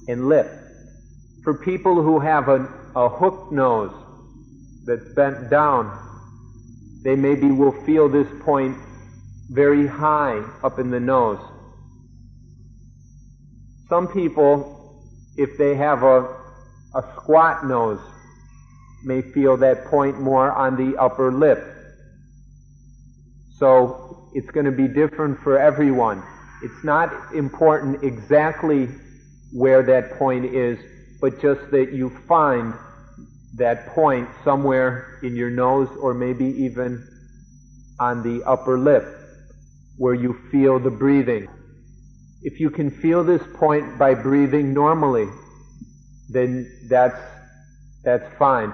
and 0.08 0.30
lip 0.30 0.48
for 1.48 1.54
people 1.54 2.04
who 2.04 2.20
have 2.20 2.50
a, 2.50 2.68
a 2.94 3.08
hooked 3.08 3.54
nose 3.54 3.94
that's 4.84 5.08
bent 5.16 5.50
down, 5.50 5.98
they 7.06 7.16
maybe 7.16 7.50
will 7.50 7.72
feel 7.86 8.10
this 8.10 8.28
point 8.42 8.76
very 9.50 9.88
high 9.88 10.44
up 10.62 10.78
in 10.78 10.92
the 10.92 11.00
nose. 11.00 11.40
Some 13.90 14.08
people, 14.08 15.04
if 15.38 15.58
they 15.58 15.76
have 15.76 16.04
a, 16.04 16.24
a 16.96 17.04
squat 17.16 17.66
nose, 17.66 18.02
may 19.04 19.22
feel 19.22 19.56
that 19.58 19.86
point 19.86 20.20
more 20.20 20.52
on 20.52 20.76
the 20.76 20.98
upper 20.98 21.32
lip. 21.32 21.64
So 23.58 24.30
it's 24.34 24.50
going 24.52 24.66
to 24.66 24.72
be 24.72 24.88
different 24.88 25.40
for 25.40 25.58
everyone. 25.58 26.22
It's 26.64 26.84
not 26.84 27.34
important 27.34 28.04
exactly 28.04 28.90
where 29.54 29.84
that 29.84 30.18
point 30.18 30.46
is, 30.46 30.78
but 31.22 31.42
just 31.42 31.72
that 31.72 31.94
you 31.94 32.10
find 32.28 32.74
that 33.56 33.88
point 33.88 34.28
somewhere 34.44 35.20
in 35.24 35.36
your 35.36 35.50
nose 35.50 35.90
or 36.00 36.14
maybe 36.14 36.46
even 36.46 37.08
on 38.00 38.22
the 38.22 38.44
upper 38.46 38.78
lip 38.78 39.06
where 39.98 40.14
you 40.14 40.38
feel 40.52 40.78
the 40.78 40.92
breathing. 40.92 41.48
If 42.44 42.60
you 42.60 42.70
can 42.70 42.92
feel 42.92 43.24
this 43.24 43.42
point 43.56 43.98
by 43.98 44.14
breathing 44.14 44.74
normally, 44.74 45.28
then 46.30 46.72
that's, 46.88 47.20
that's 48.04 48.38
fine. 48.38 48.74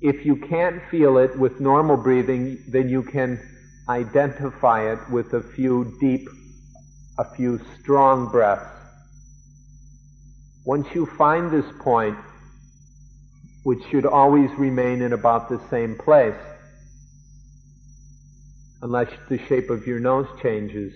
If 0.00 0.24
you 0.24 0.36
can't 0.36 0.80
feel 0.90 1.18
it 1.18 1.36
with 1.38 1.60
normal 1.60 1.96
breathing, 1.96 2.62
then 2.68 2.88
you 2.88 3.02
can 3.02 3.40
identify 3.88 4.92
it 4.92 4.98
with 5.10 5.32
a 5.32 5.42
few 5.42 5.96
deep, 5.98 6.28
a 7.18 7.24
few 7.34 7.60
strong 7.80 8.30
breaths. 8.30 8.70
Once 10.64 10.86
you 10.94 11.06
find 11.06 11.50
this 11.50 11.66
point, 11.80 12.16
which 13.64 13.82
should 13.90 14.06
always 14.06 14.50
remain 14.52 15.02
in 15.02 15.12
about 15.12 15.48
the 15.48 15.60
same 15.68 15.96
place, 15.96 16.36
unless 18.82 19.10
the 19.28 19.38
shape 19.46 19.68
of 19.70 19.86
your 19.86 19.98
nose 19.98 20.28
changes, 20.40 20.94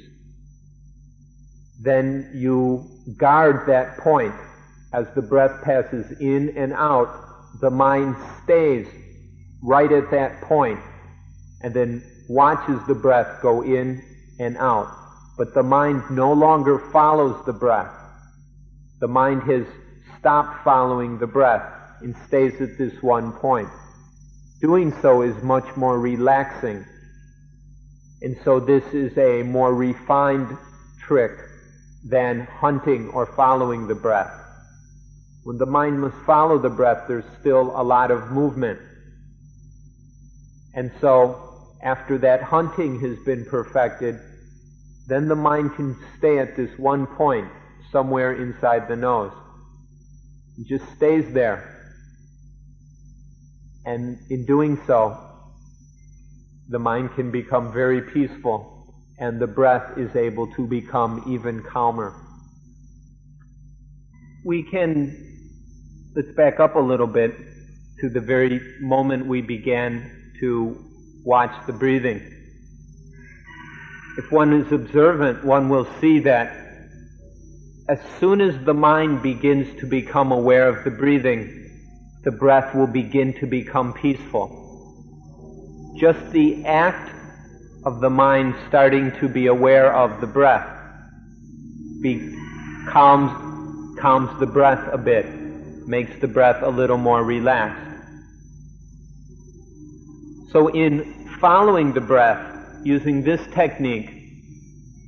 then 1.82 2.30
you 2.32 2.88
guard 3.16 3.68
that 3.68 3.98
point. 3.98 4.34
As 4.92 5.06
the 5.14 5.22
breath 5.22 5.62
passes 5.64 6.12
in 6.20 6.56
and 6.56 6.72
out, 6.72 7.08
the 7.60 7.70
mind 7.70 8.14
stays 8.44 8.86
right 9.62 9.90
at 9.90 10.10
that 10.10 10.40
point 10.42 10.78
and 11.62 11.74
then 11.74 12.02
watches 12.28 12.78
the 12.86 12.94
breath 12.94 13.40
go 13.42 13.62
in 13.62 14.02
and 14.38 14.56
out. 14.58 14.88
But 15.36 15.54
the 15.54 15.62
mind 15.62 16.02
no 16.10 16.32
longer 16.32 16.78
follows 16.92 17.44
the 17.46 17.52
breath. 17.52 17.92
The 19.00 19.08
mind 19.08 19.42
has 19.44 19.66
stopped 20.18 20.62
following 20.62 21.18
the 21.18 21.26
breath 21.26 21.62
and 22.00 22.14
stays 22.28 22.60
at 22.60 22.78
this 22.78 23.02
one 23.02 23.32
point. 23.32 23.68
Doing 24.60 24.94
so 25.02 25.22
is 25.22 25.42
much 25.42 25.76
more 25.76 25.98
relaxing. 25.98 26.84
And 28.20 28.36
so 28.44 28.60
this 28.60 28.84
is 28.92 29.16
a 29.18 29.42
more 29.42 29.74
refined 29.74 30.56
trick 31.00 31.32
than 32.04 32.46
hunting 32.46 33.08
or 33.10 33.26
following 33.26 33.86
the 33.86 33.94
breath. 33.94 34.32
When 35.44 35.58
the 35.58 35.66
mind 35.66 36.00
must 36.00 36.16
follow 36.24 36.58
the 36.58 36.70
breath, 36.70 37.04
there's 37.08 37.24
still 37.40 37.72
a 37.74 37.82
lot 37.82 38.10
of 38.10 38.30
movement. 38.30 38.80
And 40.74 40.90
so, 41.00 41.68
after 41.82 42.18
that 42.18 42.42
hunting 42.42 43.00
has 43.00 43.18
been 43.24 43.44
perfected, 43.44 44.18
then 45.08 45.28
the 45.28 45.34
mind 45.34 45.74
can 45.74 45.96
stay 46.18 46.38
at 46.38 46.56
this 46.56 46.70
one 46.78 47.06
point 47.06 47.48
somewhere 47.90 48.32
inside 48.32 48.88
the 48.88 48.96
nose. 48.96 49.32
It 50.58 50.66
just 50.68 50.90
stays 50.96 51.32
there. 51.32 51.68
And 53.84 54.18
in 54.30 54.46
doing 54.46 54.80
so, 54.86 55.18
the 56.68 56.78
mind 56.78 57.14
can 57.14 57.30
become 57.32 57.72
very 57.72 58.00
peaceful 58.00 58.81
and 59.18 59.40
the 59.40 59.46
breath 59.46 59.98
is 59.98 60.14
able 60.16 60.52
to 60.54 60.66
become 60.66 61.24
even 61.28 61.62
calmer. 61.62 62.14
We 64.44 64.62
can, 64.64 65.16
let's 66.16 66.32
back 66.32 66.60
up 66.60 66.74
a 66.74 66.80
little 66.80 67.06
bit 67.06 67.34
to 68.00 68.08
the 68.08 68.20
very 68.20 68.60
moment 68.80 69.26
we 69.26 69.42
began 69.42 70.34
to 70.40 70.76
watch 71.24 71.54
the 71.66 71.72
breathing. 71.72 72.20
If 74.18 74.30
one 74.32 74.52
is 74.52 74.72
observant, 74.72 75.44
one 75.44 75.68
will 75.68 75.86
see 76.00 76.18
that 76.20 76.62
as 77.88 78.00
soon 78.20 78.40
as 78.40 78.64
the 78.64 78.74
mind 78.74 79.22
begins 79.22 79.78
to 79.80 79.86
become 79.86 80.32
aware 80.32 80.68
of 80.68 80.84
the 80.84 80.90
breathing, 80.90 81.58
the 82.24 82.30
breath 82.30 82.74
will 82.74 82.86
begin 82.86 83.34
to 83.34 83.46
become 83.46 83.92
peaceful. 83.92 84.58
Just 85.98 86.30
the 86.30 86.64
act 86.64 87.21
of 87.84 88.00
the 88.00 88.10
mind 88.10 88.54
starting 88.68 89.12
to 89.20 89.28
be 89.28 89.46
aware 89.46 89.94
of 89.94 90.20
the 90.20 90.26
breath 90.26 90.82
be, 92.02 92.36
calms, 92.88 93.30
calms 94.00 94.38
the 94.40 94.46
breath 94.46 94.86
a 94.92 94.98
bit, 94.98 95.24
makes 95.86 96.20
the 96.20 96.26
breath 96.26 96.62
a 96.62 96.68
little 96.68 96.98
more 96.98 97.22
relaxed. 97.24 97.88
So, 100.50 100.68
in 100.68 101.28
following 101.40 101.92
the 101.92 102.00
breath, 102.00 102.44
using 102.84 103.22
this 103.22 103.40
technique, 103.54 104.10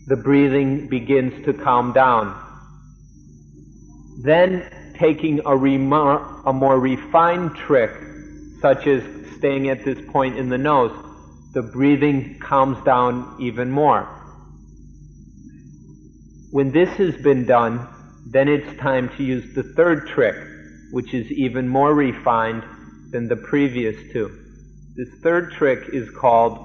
the 0.07 0.17
breathing 0.17 0.89
begins 0.89 1.45
to 1.45 1.53
calm 1.53 1.93
down. 1.93 2.41
Then, 4.23 4.95
taking 4.95 5.41
a, 5.41 5.51
remar- 5.51 6.43
a 6.47 6.53
more 6.53 6.79
refined 6.79 7.57
trick, 7.57 7.91
such 8.61 8.87
as 8.87 9.03
staying 9.37 9.69
at 9.69 9.85
this 9.85 9.99
point 10.13 10.39
in 10.39 10.49
the 10.49 10.59
nose, 10.59 10.93
the 11.55 11.63
breathing 11.63 12.39
calms 12.41 12.85
down 12.85 13.37
even 13.41 13.71
more. 13.71 14.03
When 16.51 16.73
this 16.73 16.91
has 16.99 17.17
been 17.23 17.47
done, 17.47 17.89
then 18.27 18.49
it's 18.49 18.79
time 18.81 19.09
to 19.17 19.23
use 19.23 19.55
the 19.55 19.63
third 19.63 20.09
trick, 20.09 20.37
which 20.91 21.15
is 21.15 21.31
even 21.31 21.69
more 21.69 21.95
refined 21.95 22.65
than 23.11 23.29
the 23.29 23.37
previous 23.37 23.95
two. 24.13 24.37
This 24.97 25.09
third 25.23 25.53
trick 25.53 25.89
is 25.93 26.11
called 26.11 26.59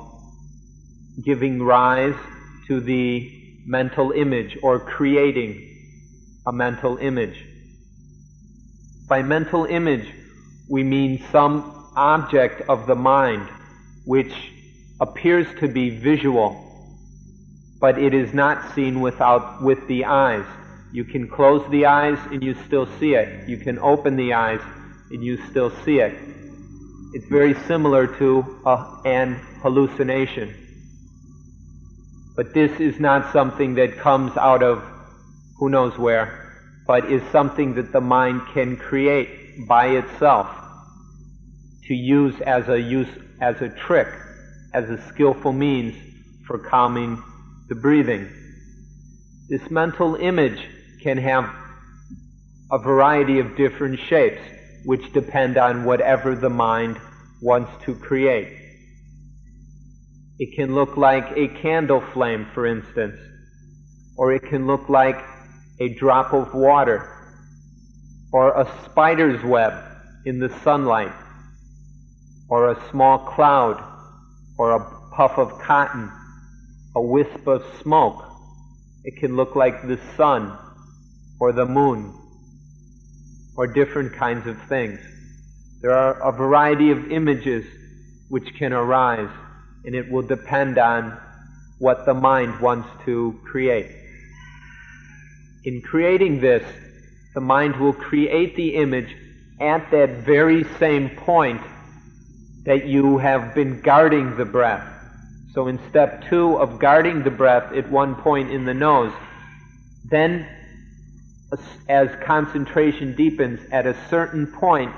giving 1.24 1.62
rise 1.62 2.16
to 2.68 2.80
the 2.80 3.32
mental 3.66 4.12
image 4.12 4.58
or 4.64 4.80
creating 4.80 5.66
a 6.48 6.52
mental 6.52 6.98
image. 6.98 7.46
By 9.08 9.22
mental 9.22 9.66
image, 9.66 10.08
we 10.68 10.84
mean 10.84 11.24
some 11.32 11.92
object 11.96 12.62
of 12.70 12.88
the 12.88 12.96
mind 12.96 13.48
which 14.06 14.34
appears 15.00 15.48
to 15.60 15.68
be 15.68 15.90
visual, 15.90 16.66
but 17.80 17.98
it 17.98 18.14
is 18.14 18.34
not 18.34 18.74
seen 18.76 19.02
without 19.02 19.62
with 19.64 19.88
the 19.88 20.06
eyes. 20.06 20.46
You 20.92 21.06
can 21.06 21.28
close 21.28 21.70
the 21.70 21.86
eyes 21.86 22.18
and 22.32 22.44
you 22.44 22.56
still 22.66 22.88
see 23.00 23.14
it. 23.14 23.48
You 23.48 23.58
can 23.58 23.80
open 23.80 24.16
the 24.16 24.34
eyes 24.34 24.62
and 25.12 25.24
you 25.24 25.38
still 25.50 25.72
see 25.84 26.00
it. 26.00 26.14
It's 27.14 27.26
very 27.28 27.54
similar 27.68 28.08
to 28.18 28.62
a, 28.66 29.02
an 29.06 29.36
hallucination. 29.62 30.54
But 32.36 32.54
this 32.54 32.80
is 32.80 33.00
not 33.00 33.34
something 33.34 33.76
that 33.76 33.98
comes 33.98 34.36
out 34.38 34.64
of 34.64 34.84
who 35.58 35.70
knows 35.70 35.98
where, 35.98 36.54
but 36.88 37.12
is 37.12 37.22
something 37.32 37.74
that 37.76 37.92
the 37.92 38.02
mind 38.02 38.42
can 38.54 38.78
create 38.78 39.68
by 39.68 39.88
itself 39.88 40.48
to 41.86 41.94
use 41.94 42.40
as 42.42 42.70
a 42.70 42.80
use 42.80 43.10
as 43.42 43.62
a 43.62 43.70
trick, 43.70 44.08
as 44.74 44.90
a 44.90 45.02
skillful 45.10 45.54
means 45.54 45.96
for 46.46 46.58
calming 46.58 47.22
the 47.68 47.76
breathing. 47.76 48.30
This 49.50 49.70
mental 49.70 50.16
image 50.16 50.60
can 51.02 51.18
have 51.18 51.50
a 52.72 52.78
variety 52.78 53.40
of 53.40 53.56
different 53.56 54.00
shapes, 54.00 54.42
which 54.86 55.12
depend 55.14 55.58
on 55.58 55.84
whatever 55.84 56.36
the 56.36 56.50
mind 56.50 57.00
wants 57.42 57.72
to 57.86 57.96
create. 57.96 58.56
It 60.38 60.56
can 60.56 60.76
look 60.76 60.98
like 60.98 61.26
a 61.36 61.48
candle 61.48 62.02
flame, 62.14 62.48
for 62.54 62.66
instance, 62.66 63.20
or 64.18 64.34
it 64.34 64.44
can 64.44 64.68
look 64.68 64.88
like 64.88 65.18
a 65.80 65.90
drop 65.96 66.34
of 66.34 66.54
water, 66.54 67.10
or 68.32 68.52
a 68.52 68.86
spider's 68.86 69.44
web 69.44 69.74
in 70.26 70.40
the 70.40 70.50
sunlight, 70.64 71.12
or 72.50 72.70
a 72.70 72.90
small 72.92 73.18
cloud, 73.20 73.84
or 74.60 74.74
a 74.74 75.16
puff 75.16 75.38
of 75.38 75.58
cotton, 75.62 76.12
a 76.94 77.02
wisp 77.02 77.48
of 77.48 77.64
smoke. 77.82 78.22
It 79.06 79.16
can 79.16 79.38
look 79.38 79.56
like 79.56 79.88
the 79.88 79.98
sun, 80.18 80.56
or 81.40 81.54
the 81.54 81.66
moon, 81.66 82.14
or 83.56 83.68
different 83.68 84.14
kinds 84.14 84.46
of 84.48 84.62
things. 84.64 85.00
There 85.82 85.94
are 85.94 86.22
a 86.22 86.34
variety 86.34 86.92
of 86.92 87.10
images 87.10 87.66
which 88.28 88.54
can 88.60 88.74
arise 88.74 89.30
and 89.86 89.96
it 89.96 90.12
will 90.12 90.24
depend 90.24 90.78
on 90.78 91.18
what 91.78 92.06
the 92.06 92.14
mind 92.14 92.60
wants 92.60 92.90
to 93.06 93.40
create. 93.46 93.90
In 95.64 95.82
creating 95.82 96.42
this, 96.42 96.64
the 97.34 97.40
mind 97.40 97.78
will 97.78 97.94
create 97.94 98.58
the 98.58 98.76
image 98.76 99.16
at 99.62 99.90
that 99.92 100.26
very 100.26 100.66
same 100.80 101.10
point 101.12 101.62
that 102.66 102.86
you 102.86 103.18
have 103.18 103.56
been 103.56 103.82
guarding 103.82 104.36
the 104.38 104.46
breath. 104.46 104.86
So 105.54 105.68
in 105.68 105.80
step 105.90 106.26
two 106.30 106.58
of 106.58 106.80
guarding 106.80 107.24
the 107.24 107.32
breath 107.32 107.74
at 107.74 107.90
one 107.90 108.16
point 108.16 108.52
in 108.52 108.66
the 108.66 108.74
nose, 108.74 109.14
then 110.06 110.48
as 111.88 112.10
concentration 112.24 113.16
deepens 113.16 113.60
at 113.72 113.88
a 113.88 113.96
certain 114.10 114.48
point, 114.48 114.94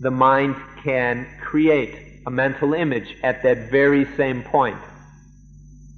the 0.00 0.10
mind 0.10 0.56
can 0.82 1.26
create 1.40 2.22
a 2.26 2.30
mental 2.30 2.74
image 2.74 3.16
at 3.22 3.42
that 3.42 3.70
very 3.70 4.04
same 4.16 4.42
point. 4.42 4.78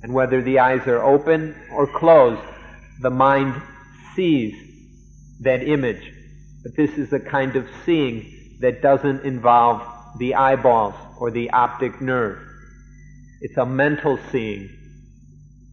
And 0.02 0.12
whether 0.12 0.42
the 0.42 0.58
eyes 0.58 0.86
are 0.86 1.02
open 1.02 1.54
or 1.72 1.86
closed, 1.86 2.40
the 3.00 3.10
mind 3.10 3.60
sees 4.14 4.54
that 5.40 5.62
image. 5.62 6.12
But 6.62 6.76
this 6.76 6.90
is 6.98 7.12
a 7.12 7.20
kind 7.20 7.56
of 7.56 7.66
seeing 7.84 8.56
that 8.60 8.82
doesn't 8.82 9.24
involve 9.24 9.82
the 10.20 10.34
eyeballs 10.34 10.94
or 11.18 11.30
the 11.30 11.50
optic 11.50 12.00
nerve. 12.00 12.38
It's 13.40 13.56
a 13.56 13.64
mental 13.64 14.18
seeing. 14.30 14.68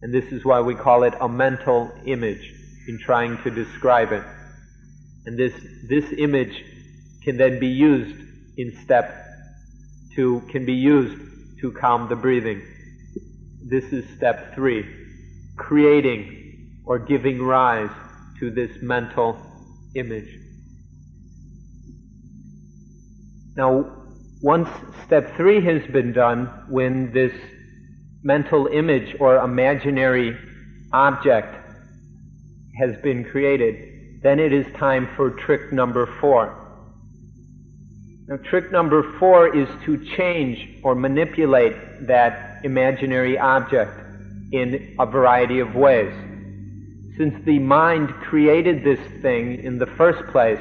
And 0.00 0.12
this 0.12 0.24
is 0.32 0.44
why 0.44 0.60
we 0.60 0.74
call 0.74 1.02
it 1.02 1.12
a 1.20 1.28
mental 1.28 1.92
image 2.06 2.54
in 2.88 2.98
trying 2.98 3.36
to 3.42 3.50
describe 3.50 4.10
it. 4.10 4.24
And 5.26 5.38
this, 5.38 5.52
this 5.86 6.06
image 6.16 6.64
can 7.22 7.36
then 7.36 7.60
be 7.60 7.66
used 7.66 8.18
in 8.56 8.74
step 8.82 9.26
to, 10.14 10.40
can 10.50 10.64
be 10.64 10.72
used 10.72 11.60
to 11.60 11.70
calm 11.72 12.08
the 12.08 12.16
breathing. 12.16 12.62
This 13.68 13.84
is 13.92 14.04
step 14.16 14.54
three, 14.54 14.86
creating 15.56 16.80
or 16.86 16.98
giving 16.98 17.42
rise 17.42 17.90
to 18.40 18.50
this 18.50 18.70
mental 18.80 19.38
image. 19.94 20.38
Now, 23.54 23.97
once 24.40 24.68
step 25.04 25.36
three 25.36 25.60
has 25.60 25.84
been 25.90 26.12
done, 26.12 26.46
when 26.68 27.12
this 27.12 27.32
mental 28.22 28.66
image 28.68 29.16
or 29.18 29.36
imaginary 29.36 30.36
object 30.92 31.54
has 32.78 32.96
been 33.02 33.24
created, 33.24 34.20
then 34.22 34.38
it 34.38 34.52
is 34.52 34.66
time 34.76 35.08
for 35.16 35.30
trick 35.30 35.72
number 35.72 36.06
four. 36.20 36.54
Now, 38.28 38.36
trick 38.36 38.70
number 38.70 39.18
four 39.18 39.56
is 39.56 39.68
to 39.84 40.04
change 40.16 40.82
or 40.84 40.94
manipulate 40.94 42.06
that 42.06 42.64
imaginary 42.64 43.38
object 43.38 43.92
in 44.52 44.96
a 45.00 45.06
variety 45.06 45.60
of 45.60 45.74
ways. 45.74 46.14
Since 47.16 47.44
the 47.44 47.58
mind 47.58 48.10
created 48.14 48.84
this 48.84 49.00
thing 49.22 49.64
in 49.64 49.78
the 49.78 49.86
first 49.86 50.30
place, 50.30 50.60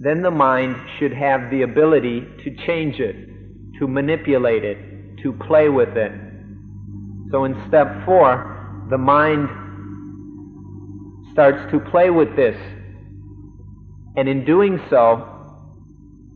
then 0.00 0.22
the 0.22 0.30
mind 0.30 0.76
should 0.98 1.12
have 1.12 1.50
the 1.50 1.62
ability 1.62 2.24
to 2.44 2.56
change 2.66 3.00
it, 3.00 3.16
to 3.78 3.88
manipulate 3.88 4.64
it, 4.64 4.78
to 5.22 5.32
play 5.32 5.68
with 5.68 5.96
it. 5.96 6.12
So 7.30 7.44
in 7.44 7.54
step 7.68 8.04
four, 8.04 8.86
the 8.90 8.98
mind 8.98 9.48
starts 11.32 11.70
to 11.72 11.80
play 11.80 12.10
with 12.10 12.36
this. 12.36 12.56
And 14.16 14.28
in 14.28 14.44
doing 14.44 14.80
so, 14.88 15.26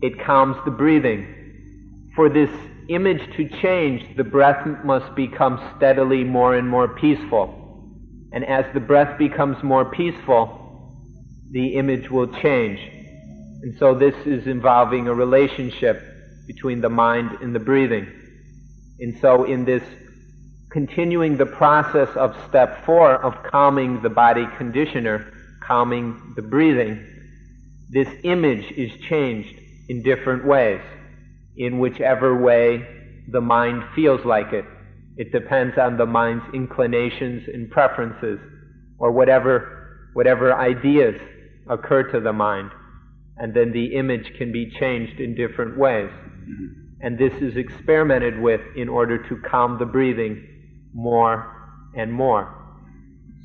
it 0.02 0.20
calms 0.24 0.56
the 0.64 0.70
breathing. 0.70 2.10
For 2.16 2.28
this 2.28 2.50
image 2.88 3.36
to 3.36 3.48
change, 3.60 4.16
the 4.16 4.24
breath 4.24 4.66
must 4.84 5.14
become 5.14 5.60
steadily 5.76 6.24
more 6.24 6.56
and 6.56 6.68
more 6.68 6.88
peaceful. 6.88 7.58
And 8.32 8.44
as 8.44 8.64
the 8.74 8.80
breath 8.80 9.18
becomes 9.18 9.62
more 9.62 9.84
peaceful, 9.84 10.58
the 11.52 11.76
image 11.76 12.10
will 12.10 12.26
change. 12.26 12.80
And 13.62 13.78
so 13.78 13.94
this 13.94 14.14
is 14.26 14.48
involving 14.48 15.06
a 15.06 15.14
relationship 15.14 16.02
between 16.48 16.80
the 16.80 16.88
mind 16.88 17.38
and 17.40 17.54
the 17.54 17.60
breathing. 17.60 18.08
And 18.98 19.16
so 19.20 19.44
in 19.44 19.64
this 19.64 19.84
continuing 20.70 21.36
the 21.36 21.46
process 21.46 22.08
of 22.16 22.36
step 22.48 22.84
four 22.84 23.14
of 23.14 23.40
calming 23.44 24.02
the 24.02 24.10
body 24.10 24.46
conditioner, 24.56 25.32
calming 25.60 26.32
the 26.34 26.42
breathing, 26.42 27.06
this 27.90 28.08
image 28.24 28.72
is 28.72 28.90
changed 29.08 29.54
in 29.88 30.02
different 30.02 30.44
ways, 30.44 30.80
in 31.56 31.78
whichever 31.78 32.42
way 32.42 32.84
the 33.28 33.40
mind 33.40 33.84
feels 33.94 34.24
like 34.24 34.52
it. 34.52 34.64
It 35.16 35.30
depends 35.30 35.78
on 35.78 35.98
the 35.98 36.06
mind's 36.06 36.44
inclinations 36.52 37.46
and 37.46 37.70
preferences, 37.70 38.40
or 38.98 39.12
whatever, 39.12 40.08
whatever 40.14 40.52
ideas 40.52 41.20
occur 41.68 42.10
to 42.10 42.18
the 42.18 42.32
mind 42.32 42.72
and 43.36 43.54
then 43.54 43.72
the 43.72 43.96
image 43.96 44.34
can 44.36 44.52
be 44.52 44.70
changed 44.70 45.20
in 45.20 45.34
different 45.34 45.76
ways. 45.78 46.10
Mm-hmm. 46.10 46.66
And 47.00 47.18
this 47.18 47.32
is 47.42 47.56
experimented 47.56 48.40
with 48.40 48.60
in 48.76 48.88
order 48.88 49.18
to 49.28 49.36
calm 49.38 49.78
the 49.78 49.86
breathing 49.86 50.46
more 50.94 51.90
and 51.96 52.12
more. 52.12 52.54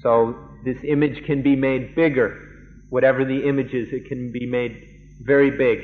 So 0.02 0.36
this 0.64 0.78
image 0.84 1.26
can 1.26 1.42
be 1.42 1.56
made 1.56 1.96
bigger. 1.96 2.44
Whatever 2.90 3.26
the 3.26 3.48
image 3.48 3.74
is, 3.74 3.92
it 3.92 4.06
can 4.06 4.32
be 4.32 4.46
made 4.46 4.84
very 5.22 5.50
big 5.50 5.82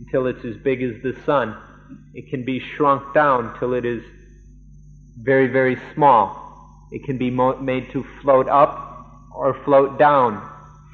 until 0.00 0.26
it's 0.26 0.44
as 0.44 0.56
big 0.56 0.82
as 0.82 1.02
the 1.02 1.14
sun. 1.26 1.56
It 2.14 2.30
can 2.30 2.44
be 2.44 2.58
shrunk 2.58 3.12
down 3.12 3.58
till 3.58 3.74
it 3.74 3.84
is 3.84 4.02
very, 5.18 5.48
very 5.48 5.78
small. 5.94 6.88
It 6.90 7.04
can 7.04 7.18
be 7.18 7.30
mo- 7.30 7.58
made 7.58 7.90
to 7.92 8.04
float 8.22 8.48
up 8.48 9.28
or 9.34 9.54
float 9.64 9.98
down, 9.98 10.42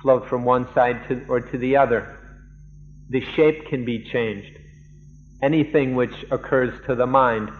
float 0.02 0.28
from 0.28 0.44
one 0.44 0.72
side 0.74 1.06
to, 1.08 1.24
or 1.28 1.40
to 1.40 1.58
the 1.58 1.76
other 1.76 2.17
the 3.10 3.20
shape 3.34 3.66
can 3.66 3.84
be 3.84 4.04
changed. 4.04 4.58
Anything 5.42 5.94
which 5.94 6.24
occurs 6.30 6.74
to 6.86 6.94
the 6.94 7.06
mind 7.06 7.50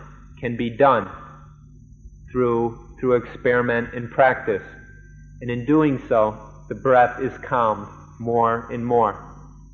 can 0.41 0.57
be 0.57 0.71
done 0.71 1.09
through, 2.31 2.97
through 2.99 3.15
experiment 3.15 3.95
and 3.95 4.11
practice. 4.11 4.63
And 5.41 5.51
in 5.51 5.65
doing 5.65 6.03
so, 6.09 6.39
the 6.69 6.75
breath 6.75 7.21
is 7.21 7.33
calmed 7.39 7.89
more 8.19 8.71
and 8.71 8.85
more. 8.85 9.25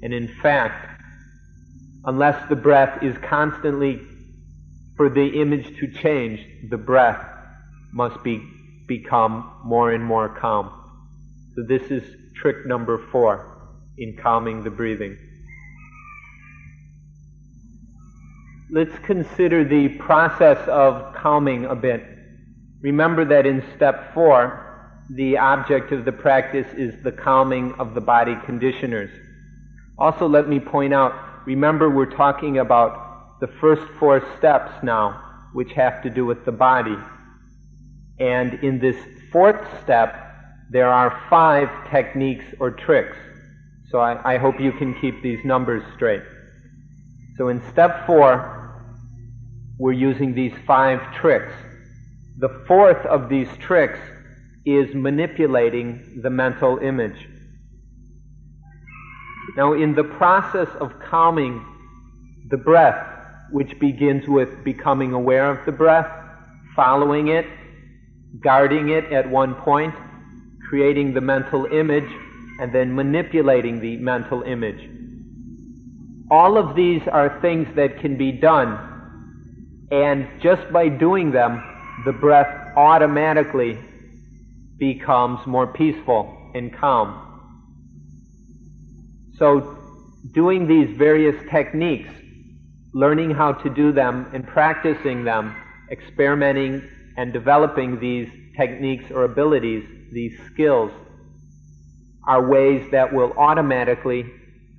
And 0.03 0.13
in 0.13 0.29
fact, 0.43 1.03
unless 2.05 2.49
the 2.49 2.57
breath 2.57 3.03
is 3.03 3.17
constantly, 3.19 4.01
for 4.97 5.09
the 5.09 5.41
image 5.41 5.77
to 5.81 5.89
change, 5.89 6.41
the 6.71 6.77
breath 6.77 7.25
must 7.93 8.23
be, 8.23 8.47
become 8.87 9.51
more 9.65 9.93
and 9.93 10.05
more 10.05 10.29
calm. 10.29 10.71
So 11.57 11.63
this 11.67 11.91
is 11.91 12.03
trick 12.37 12.67
number 12.67 12.99
four 13.11 13.73
in 13.99 14.17
calming 14.17 14.63
the 14.63 14.71
breathing. 14.71 15.17
Let's 18.71 18.97
consider 19.01 19.65
the 19.65 19.89
process 19.99 20.59
of 20.69 21.15
calming 21.15 21.67
a 21.67 21.75
bit. 21.75 22.05
Remember 22.81 23.25
that 23.25 23.47
in 23.47 23.63
step 23.77 24.13
four, 24.15 24.61
the 25.11 25.37
object 25.37 25.93
of 25.93 26.05
the 26.05 26.13
practice 26.13 26.67
is 26.75 27.03
the 27.03 27.13
calming 27.13 27.73
of 27.75 27.95
the 27.95 28.01
body 28.01 28.37
conditioners. 28.47 29.11
Also, 29.99 30.27
let 30.27 30.49
me 30.49 30.59
point 30.59 30.95
out 30.95 31.15
remember, 31.47 31.91
we're 31.91 32.07
talking 32.07 32.59
about 32.59 33.41
the 33.41 33.47
first 33.61 33.83
four 33.99 34.27
steps 34.39 34.73
now, 34.83 35.49
which 35.53 35.73
have 35.73 36.03
to 36.03 36.11
do 36.11 36.25
with 36.25 36.45
the 36.45 36.53
body. 36.53 36.97
And 38.19 38.55
in 38.65 38.79
this 38.79 38.97
fourth 39.31 39.61
step, 39.83 40.17
there 40.71 40.89
are 40.89 41.23
five 41.29 41.69
techniques 41.91 42.47
or 42.59 42.71
tricks. 42.71 43.17
So 43.91 43.99
I, 43.99 44.35
I 44.35 44.39
hope 44.39 44.59
you 44.59 44.73
can 44.73 44.99
keep 45.01 45.23
these 45.23 45.45
numbers 45.45 45.83
straight. 45.95 46.23
So 47.37 47.49
in 47.49 47.61
step 47.73 48.07
four, 48.07 48.55
we're 49.79 49.93
using 49.93 50.35
these 50.35 50.53
five 50.67 51.01
tricks. 51.17 51.53
The 52.39 52.63
fourth 52.67 53.05
of 53.07 53.29
these 53.29 53.49
tricks 53.59 53.99
is 54.65 54.95
manipulating 54.95 56.21
the 56.23 56.31
mental 56.31 56.79
image. 56.79 57.29
Now, 59.57 59.73
in 59.73 59.95
the 59.95 60.05
process 60.05 60.69
of 60.81 60.99
calming 61.01 61.65
the 62.51 62.57
breath, 62.57 63.05
which 63.51 63.79
begins 63.79 64.27
with 64.29 64.65
becoming 64.65 65.13
aware 65.13 65.51
of 65.51 65.65
the 65.67 65.73
breath, 65.73 66.11
following 66.75 67.29
it, 67.29 67.47
guarding 68.41 68.91
it 68.91 69.05
at 69.13 69.29
one 69.29 69.55
point, 69.55 69.95
creating 70.69 71.15
the 71.15 71.21
mental 71.21 71.67
image, 71.67 72.11
and 72.61 72.73
then 72.73 72.95
manipulating 72.95 73.81
the 73.81 73.97
mental 73.97 74.43
image. 74.43 74.89
All 76.31 76.57
of 76.57 76.75
these 76.75 77.03
are 77.09 77.41
things 77.41 77.69
that 77.77 78.01
can 78.01 78.17
be 78.17 78.33
done 78.33 78.93
and 79.91 80.27
just 80.41 80.73
by 80.73 80.89
doing 80.89 81.31
them, 81.31 81.63
the 82.05 82.13
breath 82.13 82.77
automatically 82.77 83.79
becomes 84.79 85.47
more 85.47 85.69
peaceful 85.69 86.51
and 86.55 86.75
calm. 86.75 87.21
So, 89.37 89.79
doing 90.33 90.67
these 90.67 90.97
various 90.97 91.37
techniques, 91.51 92.11
learning 92.93 93.31
how 93.31 93.53
to 93.53 93.71
do 93.71 93.93
them 93.93 94.31
and 94.33 94.47
practicing 94.47 95.25
them, 95.25 95.55
experimenting 95.91 96.83
and 97.17 97.33
developing 97.33 98.01
these 98.01 98.29
techniques 98.57 99.11
or 99.13 99.25
abilities, 99.25 99.85
these 100.13 100.37
skills, 100.53 100.91
are 102.27 102.49
ways 102.49 102.91
that 102.91 103.13
will 103.13 103.33
automatically 103.37 104.25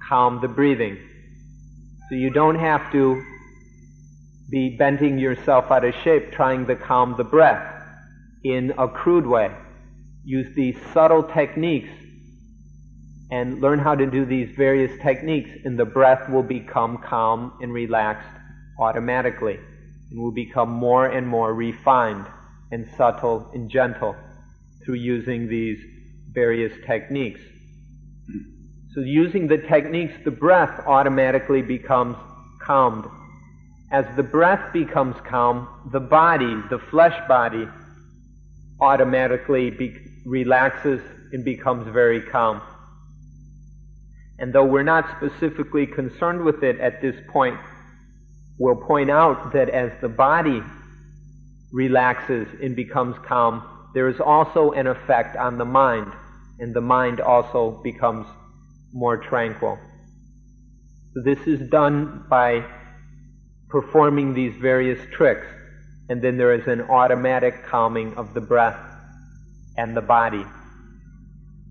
calm 0.09 0.41
the 0.41 0.47
breathing. 0.47 0.97
So 2.09 2.15
you 2.15 2.29
don't 2.29 2.59
have 2.59 2.91
to 2.91 3.23
be 4.51 4.77
bending 4.77 5.17
yourself 5.17 5.71
out 5.71 5.83
of 5.83 5.95
shape 6.03 6.31
trying 6.31 6.67
to 6.67 6.75
calm 6.75 7.15
the 7.17 7.23
breath 7.23 7.65
in 8.43 8.73
a 8.77 8.87
crude 8.87 9.25
way. 9.25 9.51
Use 10.23 10.53
these 10.55 10.77
subtle 10.93 11.23
techniques 11.23 11.89
and 13.31 13.59
learn 13.59 13.79
how 13.79 13.95
to 13.95 14.05
do 14.05 14.23
these 14.23 14.55
various 14.55 14.91
techniques, 15.01 15.49
and 15.65 15.79
the 15.79 15.85
breath 15.85 16.29
will 16.29 16.43
become 16.43 16.99
calm 16.99 17.53
and 17.59 17.73
relaxed 17.73 18.29
automatically 18.79 19.59
and 20.11 20.19
will 20.19 20.31
become 20.31 20.69
more 20.69 21.07
and 21.07 21.27
more 21.27 21.55
refined 21.55 22.27
and 22.71 22.87
subtle 22.97 23.49
and 23.55 23.69
gentle 23.69 24.15
through 24.83 24.95
using 24.95 25.47
these 25.47 25.79
various 26.31 26.73
techniques. 26.85 27.41
So, 28.95 29.01
using 29.01 29.47
the 29.47 29.57
techniques, 29.57 30.13
the 30.23 30.31
breath 30.31 30.87
automatically 30.87 31.61
becomes 31.61 32.15
calmed 32.61 33.05
as 33.91 34.05
the 34.15 34.23
breath 34.23 34.73
becomes 34.73 35.15
calm, 35.27 35.67
the 35.91 35.99
body, 35.99 36.55
the 36.69 36.79
flesh 36.89 37.15
body, 37.27 37.67
automatically 38.79 39.69
be- 39.69 39.97
relaxes 40.25 41.01
and 41.31 41.45
becomes 41.45 41.87
very 41.93 42.21
calm. 42.21 42.61
And 44.39 44.51
though 44.53 44.65
we're 44.65 44.83
not 44.83 45.05
specifically 45.17 45.85
concerned 45.85 46.43
with 46.43 46.63
it 46.63 46.79
at 46.79 47.01
this 47.01 47.15
point, 47.27 47.59
we'll 48.57 48.75
point 48.75 49.11
out 49.11 49.53
that 49.53 49.69
as 49.69 49.91
the 50.01 50.09
body 50.09 50.63
relaxes 51.71 52.47
and 52.61 52.75
becomes 52.75 53.15
calm, 53.25 53.61
there 53.93 54.07
is 54.07 54.19
also 54.19 54.71
an 54.71 54.87
effect 54.87 55.37
on 55.37 55.57
the 55.57 55.65
mind, 55.65 56.11
and 56.59 56.73
the 56.73 56.81
mind 56.81 57.21
also 57.21 57.79
becomes 57.83 58.25
more 58.95 59.17
tranquil. 59.17 59.77
This 61.23 61.39
is 61.45 61.69
done 61.69 62.25
by 62.29 62.65
performing 63.69 64.33
these 64.33 64.55
various 64.59 64.99
tricks. 65.11 65.45
and 66.09 66.21
then 66.21 66.37
there 66.37 66.53
is 66.53 66.67
an 66.67 66.81
automatic 66.81 67.65
calming 67.65 68.13
of 68.15 68.33
the 68.33 68.41
breath 68.41 68.77
and 69.75 69.97
the 69.97 70.01
body. 70.01 70.45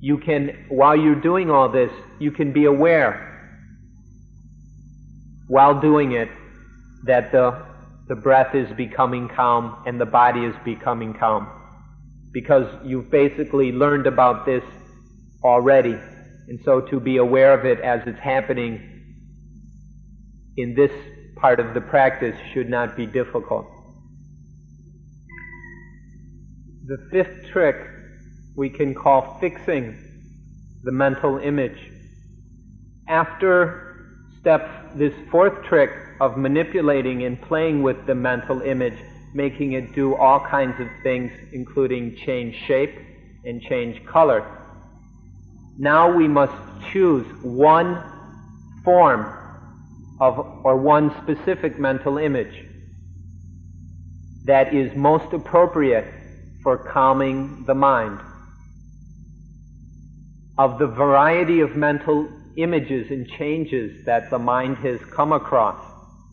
You 0.01 0.19
can, 0.19 0.67
while 0.69 0.97
you're 0.97 1.21
doing 1.21 1.51
all 1.51 1.69
this, 1.69 1.91
you 2.19 2.33
can 2.33 2.53
be 2.53 2.65
aware 2.65 3.31
while 5.47 5.81
doing 5.81 6.13
it 6.13 6.29
that 7.05 7.31
the, 7.31 7.65
the 8.09 8.17
breath 8.17 8.55
is 8.55 8.71
becoming 8.77 9.29
calm 9.29 9.83
and 9.87 10.01
the 10.01 10.07
body 10.07 10.45
is 10.45 10.55
becoming 10.65 11.15
calm. 11.15 11.49
Because 12.33 12.67
you've 12.85 13.11
basically 13.11 13.71
learned 13.71 14.07
about 14.07 14.45
this 14.45 14.65
already. 15.45 15.97
And 16.49 16.61
so 16.65 16.81
to 16.81 17.01
be 17.01 17.17
aware 17.17 17.53
of 17.53 17.65
it 17.65 17.81
as 17.81 18.07
it's 18.07 18.21
happening 18.21 18.91
in 20.57 20.75
this 20.75 20.93
part 21.37 21.59
of 21.61 21.75
the 21.75 21.81
practice 21.81 22.37
should 22.53 22.69
not 22.69 22.97
be 22.97 23.07
difficult. 23.07 23.67
The 26.87 26.99
fifth 27.11 27.47
trick 27.51 27.77
we 28.57 28.71
can 28.71 28.95
call 28.95 29.39
fixing 29.41 29.97
the 30.85 30.93
mental 30.93 31.39
image. 31.39 31.91
After 33.09 34.07
step, 34.39 34.95
this 34.95 35.15
fourth 35.31 35.65
trick 35.65 35.91
of 36.21 36.37
manipulating 36.37 37.25
and 37.25 37.41
playing 37.41 37.83
with 37.83 38.07
the 38.07 38.15
mental 38.15 38.61
image, 38.63 38.99
making 39.33 39.73
it 39.73 39.95
do 39.95 40.15
all 40.15 40.41
kinds 40.41 40.79
of 40.81 40.87
things, 41.03 41.33
including 41.53 42.17
change 42.25 42.55
shape 42.67 42.95
and 43.45 43.61
change 43.63 44.05
color. 44.07 44.64
Now 45.79 46.15
we 46.15 46.29
must 46.29 46.53
choose 46.93 47.27
one 47.43 48.01
form 48.85 49.27
of, 50.21 50.39
or 50.65 50.77
one 50.77 51.13
specific 51.23 51.79
mental 51.79 52.19
image 52.19 52.65
that 54.45 54.73
is 54.73 54.95
most 54.95 55.33
appropriate 55.33 56.07
for 56.63 56.79
calming 56.79 57.65
the 57.67 57.75
mind. 57.75 58.21
Of 60.59 60.79
the 60.79 60.87
variety 60.87 61.61
of 61.61 61.75
mental 61.75 62.29
images 62.57 63.11
and 63.11 63.29
changes 63.29 64.05
that 64.05 64.31
the 64.31 64.39
mind 64.39 64.77
has 64.77 65.01
come 65.17 65.33
across, 65.33 65.81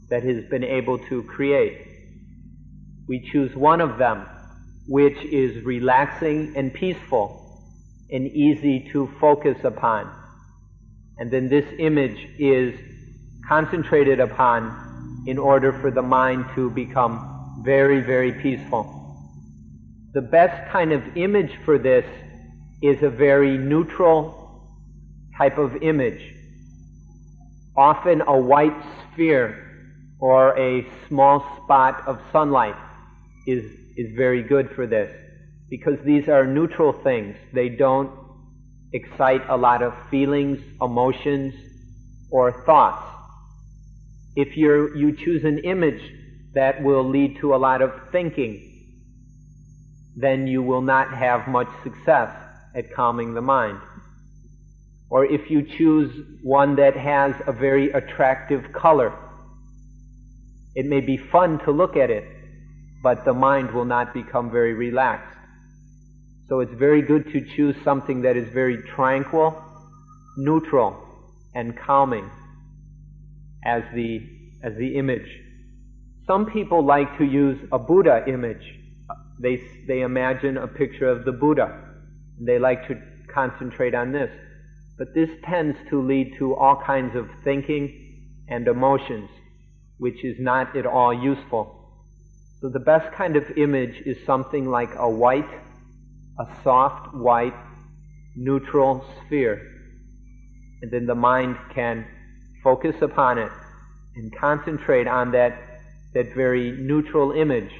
that 0.10 0.24
has 0.24 0.44
been 0.52 0.64
able 0.64 1.00
to 1.00 1.24
create, 1.24 1.88
we 3.08 3.28
choose 3.32 3.56
one 3.56 3.82
of 3.82 3.98
them 3.98 4.28
which 4.88 5.18
is 5.26 5.64
relaxing 5.64 6.54
and 6.56 6.72
peaceful 6.74 7.41
and 8.12 8.28
easy 8.28 8.90
to 8.92 9.10
focus 9.20 9.58
upon. 9.64 10.12
And 11.18 11.32
then 11.32 11.50
this 11.50 11.66
image 11.80 12.28
is 12.38 12.78
concentrated 13.48 14.20
upon 14.20 15.24
in 15.28 15.38
order 15.38 15.72
for 15.72 15.92
the 15.92 16.02
mind 16.02 16.46
to 16.56 16.70
become 16.72 17.62
very, 17.64 18.02
very 18.02 18.32
peaceful. 18.34 18.98
The 20.14 20.22
best 20.22 20.72
kind 20.72 20.92
of 20.92 21.16
image 21.16 21.52
for 21.64 21.78
this 21.78 22.06
is 22.82 23.02
a 23.02 23.10
very 23.10 23.58
neutral 23.58 24.68
type 25.38 25.58
of 25.58 25.82
image. 25.84 26.34
Often 27.78 28.22
a 28.22 28.38
white 28.38 28.76
sphere 29.14 29.68
or 30.20 30.58
a 30.58 30.86
small 31.08 31.40
spot 31.64 32.04
of 32.08 32.20
sunlight 32.32 32.76
is, 33.48 33.64
is 33.96 34.14
very 34.16 34.44
good 34.44 34.70
for 34.72 34.86
this 34.86 35.21
because 35.72 35.98
these 36.04 36.28
are 36.28 36.46
neutral 36.46 36.92
things. 36.92 37.36
They 37.54 37.70
don't 37.70 38.12
excite 38.94 39.42
a 39.50 39.56
lot 39.56 39.82
of 39.82 39.94
feelings, 40.10 40.60
emotions, 40.82 41.54
or 42.30 42.64
thoughts. 42.66 43.08
If 44.36 44.58
you 44.58 44.94
you 44.96 45.16
choose 45.16 45.46
an 45.46 45.60
image 45.60 46.02
that 46.54 46.84
will 46.84 47.08
lead 47.10 47.38
to 47.40 47.56
a 47.56 47.60
lot 47.68 47.82
of 47.82 47.92
thinking, 48.12 48.54
then 50.18 50.46
you 50.46 50.62
will 50.62 50.82
not 50.82 51.14
have 51.14 51.48
much 51.48 51.70
success 51.84 52.30
at 52.76 52.94
calming 52.94 53.34
the 53.34 53.42
mind. 53.42 53.80
Or 55.10 55.26
if 55.26 55.50
you 55.50 55.62
choose 55.64 56.12
one 56.44 56.76
that 56.76 56.98
has 56.98 57.34
a 57.48 57.54
very 57.54 57.92
attractive 57.92 58.74
color, 58.74 59.14
it 60.76 60.86
may 60.86 61.00
be 61.02 61.16
fun 61.16 61.60
to 61.60 61.72
look 61.72 61.96
at 61.96 62.10
it, 62.10 62.26
but 63.02 63.24
the 63.24 63.34
mind 63.34 63.72
will 63.72 63.86
not 63.86 64.14
become 64.14 64.52
very 64.52 64.74
relaxed. 64.74 65.41
So 66.52 66.60
it's 66.60 66.74
very 66.74 67.02
good 67.02 67.32
to 67.32 67.40
choose 67.56 67.78
something 67.82 68.24
that 68.24 68.36
is 68.36 68.50
very 68.50 68.76
tranquil, 68.94 69.56
neutral, 70.36 71.02
and 71.56 71.78
calming 71.78 72.30
as 73.64 73.84
the, 73.96 74.22
as 74.62 74.76
the 74.76 74.98
image. 74.98 75.30
Some 76.28 76.48
people 76.48 76.84
like 76.84 77.18
to 77.20 77.24
use 77.24 77.58
a 77.72 77.80
Buddha 77.80 78.26
image. 78.28 78.66
They, 79.40 79.64
they 79.88 80.02
imagine 80.02 80.58
a 80.58 80.68
picture 80.68 81.08
of 81.08 81.24
the 81.24 81.32
Buddha. 81.32 81.86
They 82.38 82.60
like 82.60 82.86
to 82.90 83.02
concentrate 83.34 83.96
on 83.96 84.12
this. 84.12 84.30
But 84.98 85.14
this 85.16 85.30
tends 85.46 85.78
to 85.90 86.06
lead 86.06 86.34
to 86.40 86.54
all 86.58 86.76
kinds 86.86 87.16
of 87.16 87.30
thinking 87.46 88.44
and 88.50 88.68
emotions, 88.68 89.30
which 90.00 90.26
is 90.26 90.36
not 90.38 90.76
at 90.76 90.86
all 90.86 91.14
useful. 91.14 91.94
So 92.60 92.68
the 92.68 92.82
best 92.82 93.10
kind 93.14 93.38
of 93.38 93.58
image 93.58 94.02
is 94.06 94.18
something 94.26 94.66
like 94.66 94.94
a 94.98 95.10
white, 95.10 95.48
a 96.42 96.64
soft 96.64 97.14
white, 97.14 97.54
neutral 98.36 99.06
sphere. 99.26 99.62
And 100.82 100.90
then 100.92 101.06
the 101.06 101.16
mind 101.16 101.56
can 101.74 102.06
focus 102.64 102.96
upon 103.02 103.38
it 103.38 103.52
and 104.16 104.36
concentrate 104.36 105.08
on 105.08 105.32
that, 105.32 105.54
that 106.14 106.34
very 106.34 106.72
neutral 106.72 107.32
image. 107.32 107.72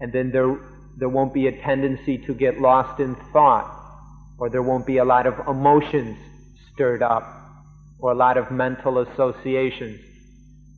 And 0.00 0.12
then 0.12 0.30
there, 0.30 0.58
there 0.98 1.08
won't 1.08 1.32
be 1.32 1.46
a 1.46 1.52
tendency 1.62 2.18
to 2.18 2.34
get 2.34 2.60
lost 2.60 3.00
in 3.00 3.16
thought, 3.32 3.70
or 4.38 4.50
there 4.50 4.62
won't 4.62 4.86
be 4.86 4.98
a 4.98 5.04
lot 5.04 5.26
of 5.26 5.34
emotions 5.48 6.18
stirred 6.74 7.02
up, 7.02 7.24
or 7.98 8.12
a 8.12 8.14
lot 8.14 8.36
of 8.36 8.50
mental 8.50 8.98
associations. 8.98 10.00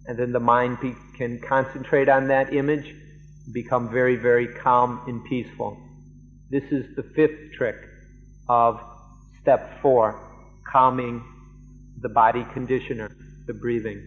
And 0.07 0.17
then 0.17 0.31
the 0.31 0.41
mind 0.41 0.79
be, 0.81 0.95
can 1.17 1.41
concentrate 1.41 2.09
on 2.09 2.29
that 2.29 2.53
image, 2.55 2.95
become 3.53 3.91
very, 3.91 4.15
very 4.15 4.47
calm 4.47 5.01
and 5.09 5.25
peaceful. 5.25 5.83
This 6.49 6.63
is 6.71 6.95
the 6.95 7.03
fifth 7.03 7.55
trick 7.55 7.75
of 8.49 8.81
step 9.43 9.81
four, 9.83 10.21
calming 10.71 11.25
the 12.01 12.09
body 12.09 12.47
conditioner, 12.53 13.11
the 13.47 13.55
breathing. 13.55 14.01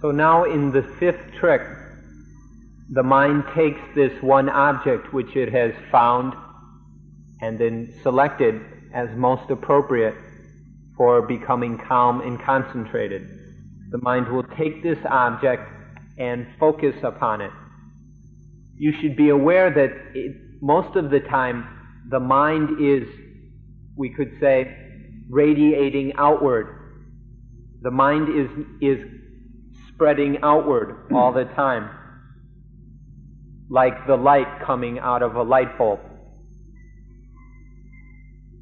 So 0.00 0.12
now 0.12 0.44
in 0.44 0.70
the 0.70 0.82
fifth 1.00 1.32
trick, 1.40 1.62
the 2.90 3.02
mind 3.02 3.44
takes 3.56 3.80
this 3.96 4.12
one 4.22 4.48
object 4.48 5.12
which 5.12 5.34
it 5.34 5.50
has 5.52 5.72
found 5.90 6.34
and 7.40 7.58
then 7.58 7.92
selected 8.02 8.60
as 8.92 9.08
most 9.16 9.50
appropriate 9.50 10.14
for 10.96 11.22
becoming 11.22 11.76
calm 11.76 12.20
and 12.20 12.40
concentrated. 12.40 13.26
The 13.90 13.98
mind 14.02 14.28
will 14.28 14.44
take 14.56 14.82
this 14.82 14.98
object 15.06 15.68
and 16.18 16.46
focus 16.60 16.94
upon 17.02 17.40
it. 17.40 17.50
You 18.76 18.92
should 19.00 19.16
be 19.16 19.28
aware 19.28 19.70
that 19.70 19.90
it, 20.14 20.36
most 20.60 20.96
of 20.96 21.10
the 21.10 21.20
time 21.20 21.66
the 22.10 22.20
mind 22.20 22.80
is 22.80 23.08
we 23.96 24.10
could 24.10 24.32
say, 24.40 24.76
radiating 25.30 26.12
outward. 26.18 26.66
The 27.82 27.90
mind 27.90 28.28
is, 28.28 28.48
is 28.80 28.98
spreading 29.88 30.38
outward 30.42 31.06
all 31.14 31.32
the 31.32 31.44
time, 31.44 31.90
like 33.70 34.06
the 34.06 34.16
light 34.16 34.48
coming 34.64 34.98
out 34.98 35.22
of 35.22 35.36
a 35.36 35.42
light 35.42 35.78
bulb. 35.78 36.00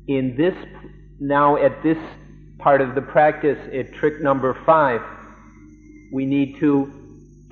In 0.09 0.35
this, 0.37 0.55
now 1.21 1.57
at 1.57 1.83
this 1.83 1.99
part 2.59 2.81
of 2.81 2.95
the 2.95 3.03
practice, 3.03 3.59
at 3.73 3.93
trick 3.95 4.21
number 4.21 4.59
five, 4.67 5.01
we 6.13 6.27
need 6.27 6.59
to 6.61 6.93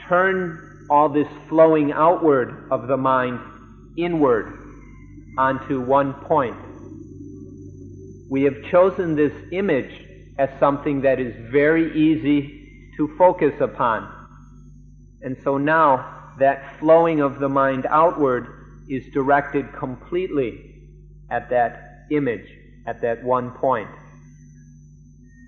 turn 0.08 0.69
all 0.90 1.08
this 1.08 1.28
flowing 1.48 1.92
outward 1.92 2.68
of 2.70 2.88
the 2.88 2.96
mind 2.96 3.40
inward 3.96 4.52
onto 5.38 5.80
one 5.80 6.12
point 6.12 6.56
we 8.30 8.44
have 8.44 8.62
chosen 8.70 9.16
this 9.16 9.32
image 9.50 10.06
as 10.38 10.48
something 10.60 11.00
that 11.02 11.18
is 11.18 11.34
very 11.50 11.92
easy 11.98 12.92
to 12.96 13.12
focus 13.18 13.60
upon. 13.60 14.08
And 15.20 15.36
so 15.42 15.58
now 15.58 16.32
that 16.38 16.78
flowing 16.78 17.20
of 17.20 17.40
the 17.40 17.48
mind 17.48 17.86
outward 17.90 18.46
is 18.88 19.04
directed 19.12 19.72
completely 19.72 20.76
at 21.28 21.50
that 21.50 22.06
image, 22.12 22.46
at 22.86 23.02
that 23.02 23.22
one 23.24 23.50
point. 23.50 23.90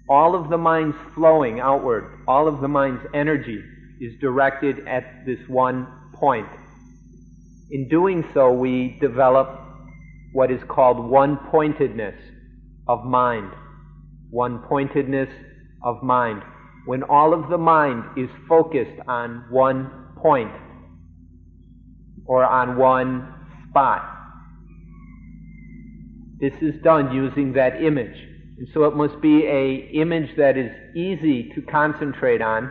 All 0.08 0.34
of 0.34 0.50
the 0.50 0.58
mind's 0.58 0.96
flowing 1.14 1.60
outward, 1.60 2.18
all 2.26 2.48
of 2.48 2.60
the 2.60 2.68
mind's 2.68 3.06
energy 3.14 3.62
is 4.02 4.18
directed 4.20 4.86
at 4.88 5.24
this 5.24 5.38
one 5.48 5.86
point. 6.12 6.48
In 7.70 7.88
doing 7.88 8.24
so, 8.34 8.52
we 8.52 8.98
develop 9.00 9.48
what 10.32 10.50
is 10.50 10.60
called 10.68 10.98
one 10.98 11.38
pointedness 11.50 12.16
of 12.88 13.04
mind, 13.04 13.52
one 14.30 14.58
pointedness 14.68 15.30
of 15.84 16.02
mind. 16.02 16.42
when 16.84 17.04
all 17.04 17.32
of 17.32 17.48
the 17.48 17.58
mind 17.58 18.02
is 18.16 18.28
focused 18.48 19.00
on 19.06 19.44
one 19.50 19.88
point 20.16 20.50
or 22.26 22.44
on 22.44 22.76
one 22.76 23.32
spot. 23.68 24.02
This 26.40 26.54
is 26.60 26.74
done 26.82 27.14
using 27.14 27.52
that 27.52 27.80
image. 27.80 28.16
And 28.58 28.66
so 28.74 28.82
it 28.84 28.96
must 28.96 29.20
be 29.20 29.46
a 29.46 29.90
image 29.92 30.36
that 30.36 30.56
is 30.58 30.72
easy 30.96 31.52
to 31.54 31.62
concentrate 31.62 32.42
on 32.42 32.68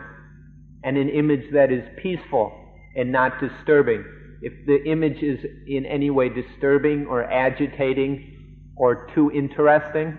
and 0.84 0.96
an 0.96 1.08
image 1.08 1.52
that 1.52 1.70
is 1.70 1.82
peaceful 2.02 2.52
and 2.96 3.10
not 3.10 3.40
disturbing. 3.40 4.04
If 4.42 4.52
the 4.66 4.82
image 4.90 5.22
is 5.22 5.38
in 5.68 5.86
any 5.86 6.10
way 6.10 6.28
disturbing 6.28 7.06
or 7.06 7.24
agitating 7.24 8.72
or 8.76 9.08
too 9.14 9.30
interesting, 9.30 10.18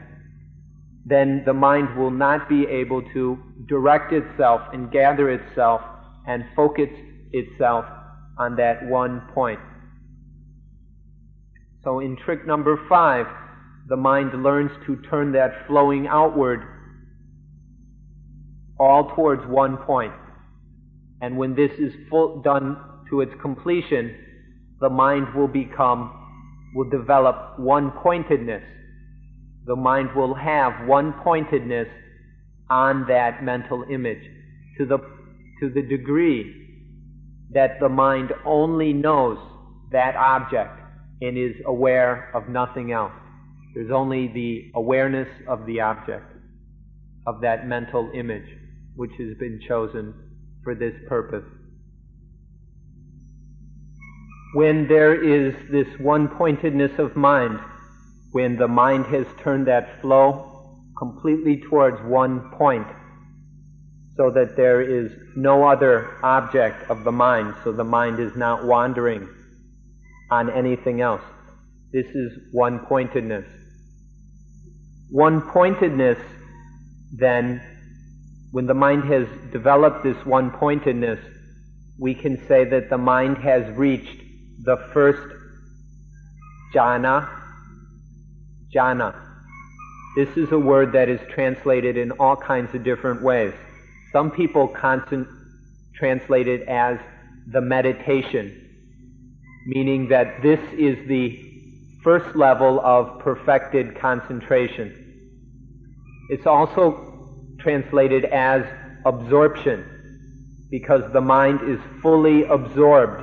then 1.05 1.43
the 1.45 1.53
mind 1.53 1.97
will 1.97 2.11
not 2.11 2.47
be 2.47 2.66
able 2.66 3.01
to 3.14 3.38
direct 3.68 4.14
itself 4.14 4.61
and 4.72 4.89
gather 4.91 5.30
itself 5.30 5.82
and 6.26 6.45
focus 6.55 6.89
itself 7.32 7.86
on 8.38 8.55
that 8.55 8.86
one 8.88 9.22
point. 9.34 9.59
So 11.84 11.99
in 11.99 12.16
trick 12.16 12.47
number 12.47 12.80
five, 12.88 13.26
the 13.89 13.97
mind 13.97 14.41
learns 14.41 14.72
to 14.86 14.95
turn 15.09 15.34
that 15.34 15.68
flowing 15.68 16.07
outward 16.07 16.61
all 18.80 19.14
towards 19.14 19.45
one 19.45 19.78
point. 19.78 20.14
And 21.24 21.38
when 21.38 21.55
this 21.55 21.71
is 21.80 21.91
full, 22.09 22.41
done 22.43 22.78
to 23.09 23.21
its 23.21 23.32
completion, 23.41 24.15
the 24.80 24.89
mind 24.89 25.34
will 25.34 25.47
become, 25.47 26.13
will 26.76 26.89
develop 26.89 27.57
one 27.57 27.91
pointedness 28.03 28.63
the 29.65 29.76
mind 29.76 30.09
will 30.15 30.34
have 30.36 30.88
one 30.88 31.13
pointedness 31.24 31.88
on 32.69 33.05
that 33.07 33.43
mental 33.43 33.86
image 33.89 34.24
to 34.78 34.86
the, 34.86 34.97
to 35.59 35.69
the 35.69 35.82
degree 35.82 36.53
that 37.51 37.80
the 37.80 37.89
mind 37.89 38.34
only 38.45 38.91
knows 38.91 39.38
that 39.91 40.15
object 40.15 40.80
and 41.21 41.38
is 41.38 41.55
aware 41.65 42.30
of 42.36 42.49
nothing 42.49 42.91
else. 42.91 43.13
There's 43.74 43.91
only 43.91 44.28
the 44.28 44.71
awareness 44.76 45.30
of 45.47 45.65
the 45.65 45.80
object, 45.80 46.26
of 47.26 47.41
that 47.41 47.67
mental 47.67 48.11
image, 48.13 48.47
which 48.95 49.11
has 49.17 49.38
been 49.39 49.61
chosen 49.67 50.13
for 50.64 50.76
this 50.76 50.93
purpose. 51.07 51.45
When 54.55 54.88
there 54.88 55.16
is 55.16 55.55
this 55.72 55.88
one 55.99 56.28
pointedness 56.28 56.99
of 56.99 57.16
mind, 57.16 57.59
when 58.32 58.55
the 58.55 58.68
mind 58.68 59.05
has 59.07 59.26
turned 59.43 59.68
that 59.68 60.01
flow 60.01 60.80
completely 60.97 61.61
towards 61.70 61.97
one 62.03 62.51
point, 62.57 62.88
so 64.16 64.30
that 64.30 64.55
there 64.55 64.82
is 64.82 65.11
no 65.36 65.68
other 65.68 66.24
object 66.24 66.89
of 66.89 67.03
the 67.03 67.11
mind, 67.11 67.55
so 67.64 67.72
the 67.72 67.84
mind 67.84 68.20
is 68.20 68.36
not 68.36 68.64
wandering 68.64 69.28
on 70.30 70.51
anything 70.51 71.01
else. 71.01 71.22
This 71.91 72.05
is 72.05 72.32
one 72.51 72.86
pointedness. 72.86 73.45
One 75.09 75.41
pointedness, 75.41 76.20
then, 77.11 77.61
when 78.54 78.68
the 78.68 78.74
mind 78.76 79.04
has 79.06 79.28
developed 79.51 80.04
this 80.04 80.24
one 80.28 80.51
pointedness, 80.51 81.20
we 81.97 82.14
can 82.14 82.38
say 82.47 82.64
that 82.64 82.88
the 82.88 82.97
mind 82.99 83.36
has 83.39 83.68
reached 83.76 84.22
the 84.64 84.78
first 84.93 85.36
jhana, 86.72 87.28
jhana. 88.72 89.16
This 90.16 90.30
is 90.38 90.51
a 90.51 90.60
word 90.60 90.91
that 90.91 91.10
is 91.10 91.20
translated 91.32 91.97
in 91.97 92.12
all 92.12 92.36
kinds 92.36 92.76
of 92.76 92.84
different 92.84 93.24
ways. 93.24 93.56
Some 94.12 94.30
people 94.30 94.68
constant, 94.68 95.28
translate 95.95 96.47
it 96.47 96.62
as 96.68 96.99
the 97.47 97.60
meditation, 97.60 98.54
meaning 99.66 100.10
that 100.10 100.43
this 100.43 100.60
is 100.74 101.08
the 101.08 101.43
first 102.04 102.36
level 102.36 102.80
of 102.82 103.18
perfected 103.18 103.97
concentration. 103.99 104.93
It's 106.30 106.45
also 106.45 107.12
translated 107.64 108.26
as 108.26 108.64
absorption 109.05 109.86
because 110.70 111.03
the 111.14 111.22
mind 111.22 111.61
is 111.68 111.80
fully 112.01 112.43
absorbed 112.45 113.22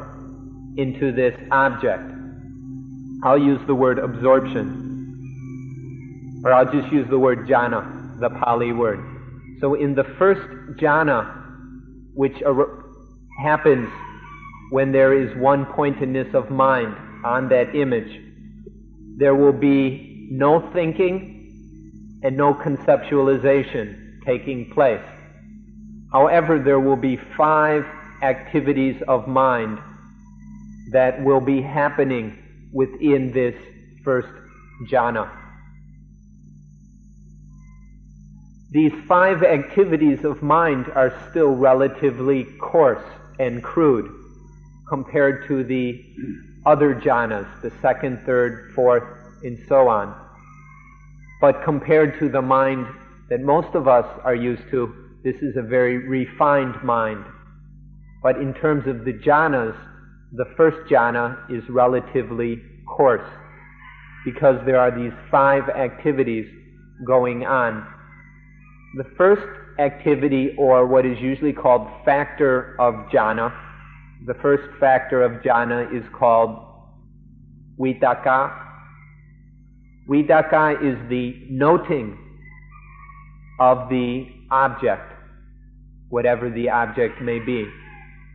into 0.79 1.13
this 1.13 1.35
object. 1.51 2.11
I'll 3.23 3.39
use 3.39 3.61
the 3.67 3.75
word 3.75 3.99
absorption. 3.99 4.89
Or 6.45 6.53
I'll 6.55 6.73
just 6.73 6.91
use 6.93 7.09
the 7.11 7.19
word 7.19 7.47
jhana, 7.47 8.19
the 8.19 8.31
Pali 8.31 8.73
word. 8.73 9.05
So 9.61 9.75
in 9.75 9.95
the 9.95 10.05
first 10.19 10.41
jhana, 10.81 11.37
which 12.15 12.43
ar- 12.43 12.85
happens 13.43 13.91
when 14.71 14.93
there 14.93 15.13
is 15.13 15.37
one 15.37 15.67
pointedness 15.67 16.33
of 16.35 16.51
mind 16.51 16.97
on 17.25 17.49
that 17.51 17.75
image, 17.75 18.23
there 19.19 19.35
will 19.35 19.53
be 19.53 20.29
no 20.31 20.71
thinking 20.73 22.21
and 22.23 22.37
no 22.37 22.55
conceptualization 22.55 24.10
taking 24.25 24.71
place. 24.71 25.05
However, 26.13 26.59
there 26.59 26.81
will 26.81 26.97
be 26.97 27.17
five 27.17 27.87
activities 28.23 29.01
of 29.09 29.29
mind 29.29 29.79
that 30.93 31.23
will 31.23 31.41
be 31.41 31.63
happening 31.63 32.37
within 32.73 33.33
this 33.33 33.55
first 34.05 34.29
jhana. 34.91 35.31
These 38.73 38.93
five 39.09 39.43
activities 39.43 40.25
of 40.25 40.43
mind 40.43 40.87
are 40.95 41.13
still 41.31 41.55
relatively 41.55 42.45
coarse 42.61 43.05
and 43.39 43.63
crude 43.63 44.11
compared 44.89 45.47
to 45.49 45.65
the 45.65 46.05
other 46.67 46.95
jhanas, 46.95 47.49
the 47.63 47.73
second, 47.83 48.21
third, 48.27 48.73
fourth, 48.75 49.05
and 49.43 49.59
so 49.69 49.89
on. 49.89 50.15
But 51.41 51.65
compared 51.65 52.19
to 52.19 52.29
the 52.29 52.43
mind 52.43 52.87
that 53.31 53.41
most 53.41 53.75
of 53.75 53.89
us 53.89 54.05
are 54.25 54.35
used 54.35 54.63
to, 54.71 54.93
this 55.25 55.37
is 55.37 55.57
a 55.57 55.63
very 55.63 56.07
refined 56.07 56.75
mind. 56.85 57.25
But 58.23 58.37
in 58.37 58.53
terms 58.55 58.87
of 58.87 59.05
the 59.05 59.15
jhanas, 59.15 59.77
the 60.33 60.47
first 60.57 60.91
jhana 60.91 61.39
is 61.51 61.63
relatively 61.71 62.63
coarse 62.87 63.29
because 64.25 64.57
there 64.67 64.79
are 64.79 64.91
these 64.91 65.13
five 65.31 65.69
activities 65.71 66.47
going 67.07 67.47
on 67.47 67.87
the 68.95 69.05
first 69.17 69.47
activity, 69.79 70.55
or 70.59 70.87
what 70.87 71.07
is 71.07 71.19
usually 71.21 71.53
called 71.53 71.89
factor 72.05 72.77
of 72.81 72.95
jhana, 73.13 73.55
the 74.27 74.35
first 74.43 74.65
factor 74.81 75.23
of 75.23 75.43
jhana 75.43 75.95
is 75.97 76.03
called 76.13 76.59
vitakka. 77.79 78.53
Vitakka 80.09 80.83
is 80.83 80.99
the 81.09 81.47
noting 81.51 82.19
of 83.61 83.89
the 83.89 84.27
object, 84.51 85.13
whatever 86.09 86.51
the 86.51 86.69
object 86.69 87.21
may 87.21 87.39
be. 87.39 87.71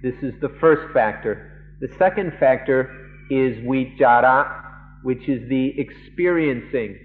This 0.02 0.16
is 0.22 0.34
the 0.40 0.56
first 0.62 0.94
factor. 0.94 1.52
The 1.82 1.90
second 1.98 2.34
factor 2.40 2.90
is 3.30 3.58
vichara, 3.58 4.64
which 5.04 5.28
is 5.28 5.50
the 5.50 5.74
experiencing 5.80 7.00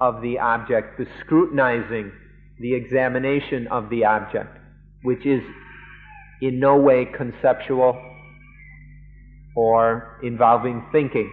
of 0.00 0.22
the 0.22 0.38
object, 0.38 0.98
the 0.98 1.06
scrutinizing 1.20 2.12
the 2.58 2.74
examination 2.74 3.66
of 3.68 3.90
the 3.90 4.04
object, 4.04 4.56
which 5.02 5.26
is 5.26 5.42
in 6.40 6.58
no 6.58 6.76
way 6.76 7.04
conceptual 7.04 8.00
or 9.54 10.18
involving 10.22 10.84
thinking. 10.92 11.30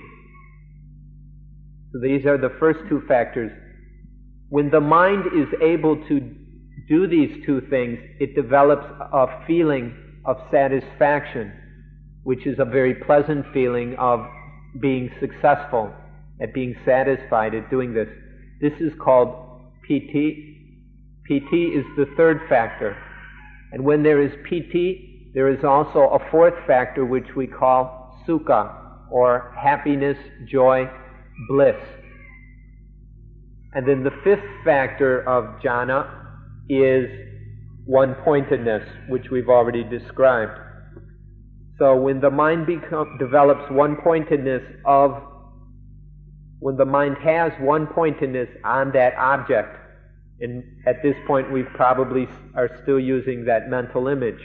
So 1.92 2.00
these 2.00 2.26
are 2.26 2.38
the 2.38 2.54
first 2.60 2.80
two 2.90 3.02
factors. 3.08 3.52
When 4.54 4.70
the 4.70 4.82
mind 4.82 5.24
is 5.36 5.48
able 5.64 5.96
to 6.08 6.20
do 6.88 7.08
these 7.08 7.44
two 7.44 7.60
things, 7.72 7.98
it 8.20 8.36
develops 8.36 8.86
a 9.12 9.44
feeling 9.48 9.96
of 10.26 10.38
satisfaction, 10.52 11.52
which 12.22 12.46
is 12.46 12.60
a 12.60 12.66
very 12.66 12.94
pleasant 12.94 13.48
feeling 13.52 13.96
of 13.96 14.28
being 14.80 15.10
successful, 15.20 15.92
at 16.40 16.54
being 16.54 16.76
satisfied 16.86 17.56
at 17.56 17.72
doing 17.72 17.96
this. 17.96 18.08
This 18.62 18.74
is 18.80 18.94
called 19.04 19.72
piti. 19.88 20.86
Piti 21.26 21.70
is 21.70 21.86
the 21.98 22.06
third 22.16 22.42
factor. 22.48 22.96
And 23.72 23.84
when 23.84 24.04
there 24.04 24.22
is 24.22 24.34
piti, 24.48 25.32
there 25.34 25.50
is 25.50 25.64
also 25.64 26.10
a 26.10 26.30
fourth 26.30 26.54
factor 26.68 27.06
which 27.06 27.36
we 27.36 27.48
call 27.48 28.22
sukha, 28.28 28.72
or 29.10 29.52
happiness, 29.58 30.20
joy, 30.46 30.88
bliss. 31.50 31.82
And 33.76 33.88
then 33.88 34.04
the 34.04 34.12
fifth 34.24 34.46
factor 34.64 35.28
of 35.28 35.60
jhana 35.62 36.08
is 36.70 37.10
one 37.86 38.16
pointedness, 38.24 38.88
which 39.10 39.30
we've 39.32 39.50
already 39.50 39.84
described. 39.84 40.60
So 41.80 41.96
when 41.96 42.22
the 42.22 42.30
mind 42.30 42.68
become, 42.68 43.18
develops 43.18 43.70
one 43.72 43.98
pointedness 44.04 44.62
of, 44.86 45.22
when 46.60 46.78
the 46.78 46.86
mind 46.86 47.18
has 47.24 47.52
one 47.60 47.88
pointedness 47.88 48.48
on 48.64 48.92
that 48.94 49.16
object, 49.16 49.76
and 50.40 50.64
at 50.86 51.02
this 51.02 51.16
point 51.26 51.52
we 51.52 51.64
probably 51.64 52.28
are 52.56 52.70
still 52.84 53.00
using 53.00 53.44
that 53.46 53.70
mental 53.70 54.08
image. 54.08 54.40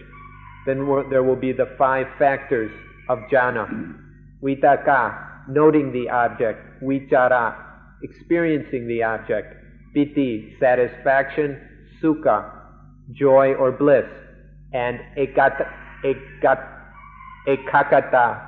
Then 0.66 0.78
there 1.10 1.22
will 1.22 1.36
be 1.36 1.52
the 1.52 1.74
five 1.78 2.06
factors 2.18 2.72
of 3.08 3.18
jhana. 3.30 3.94
Vitakka, 4.42 5.48
noting 5.48 5.92
the 5.92 6.08
object. 6.08 6.82
Vichara, 6.82 7.67
experiencing 8.02 8.86
the 8.86 9.02
object. 9.02 9.54
Piti, 9.94 10.56
satisfaction. 10.60 11.60
Sukha, 12.02 12.50
joy 13.12 13.54
or 13.54 13.72
bliss. 13.72 14.06
And 14.72 15.00
ekata, 15.16 15.70
ekat, 16.04 16.66
ekakata, 17.46 18.40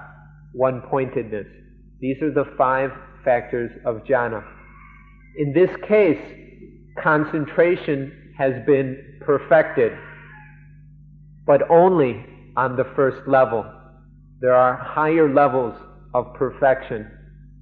one-pointedness. 0.53 1.47
These 2.01 2.23
are 2.23 2.33
the 2.33 2.47
five 2.57 2.91
factors 3.25 3.71
of 3.85 4.05
jhana. 4.05 4.45
In 5.37 5.53
this 5.53 5.71
case, 5.87 6.19
concentration 7.03 8.33
has 8.37 8.55
been 8.67 9.19
perfected, 9.21 9.93
but 11.47 11.69
only 11.71 12.25
on 12.57 12.77
the 12.77 12.85
first 12.97 13.27
level. 13.29 13.65
There 14.41 14.55
are 14.55 14.77
higher 14.77 15.33
levels 15.33 15.75
of 16.15 16.35
perfection 16.35 17.11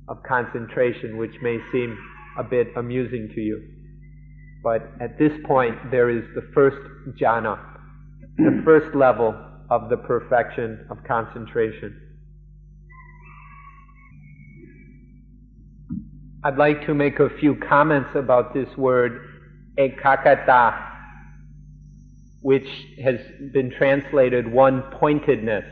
of 0.08 0.22
concentration, 0.22 1.16
which 1.16 1.34
may 1.42 1.58
seem 1.70 1.96
a 2.38 2.44
bit 2.44 2.68
amusing 2.76 3.30
to 3.34 3.40
you. 3.40 3.62
But 4.62 4.90
at 5.00 5.18
this 5.18 5.32
point, 5.44 5.90
there 5.90 6.10
is 6.10 6.24
the 6.34 6.42
first 6.54 6.78
jhana, 7.20 7.58
the 8.36 8.62
first 8.64 8.94
level 8.94 9.34
of 9.70 9.88
the 9.90 9.96
perfection 9.96 10.86
of 10.90 10.98
concentration. 11.04 12.00
I'd 16.44 16.56
like 16.56 16.86
to 16.86 16.94
make 16.94 17.18
a 17.18 17.28
few 17.28 17.56
comments 17.56 18.10
about 18.14 18.54
this 18.54 18.68
word 18.76 19.20
ekakata, 19.78 20.86
which 22.42 22.68
has 23.02 23.16
been 23.52 23.70
translated 23.76 24.50
one 24.50 24.82
pointedness. 24.92 25.64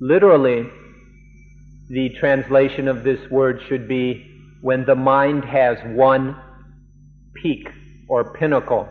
Literally, 0.00 0.68
the 1.92 2.08
translation 2.18 2.88
of 2.88 3.04
this 3.04 3.20
word 3.30 3.60
should 3.68 3.86
be 3.86 4.26
when 4.62 4.82
the 4.86 4.94
mind 4.94 5.44
has 5.44 5.76
one 5.94 6.34
peak 7.34 7.68
or 8.08 8.32
pinnacle. 8.32 8.88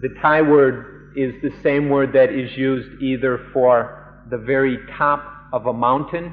The 0.00 0.08
Thai 0.20 0.42
word 0.42 1.12
is 1.16 1.32
the 1.42 1.52
same 1.62 1.90
word 1.90 2.12
that 2.14 2.32
is 2.32 2.56
used 2.56 3.00
either 3.00 3.50
for 3.52 4.24
the 4.28 4.38
very 4.38 4.78
top 4.96 5.22
of 5.52 5.66
a 5.66 5.72
mountain 5.72 6.32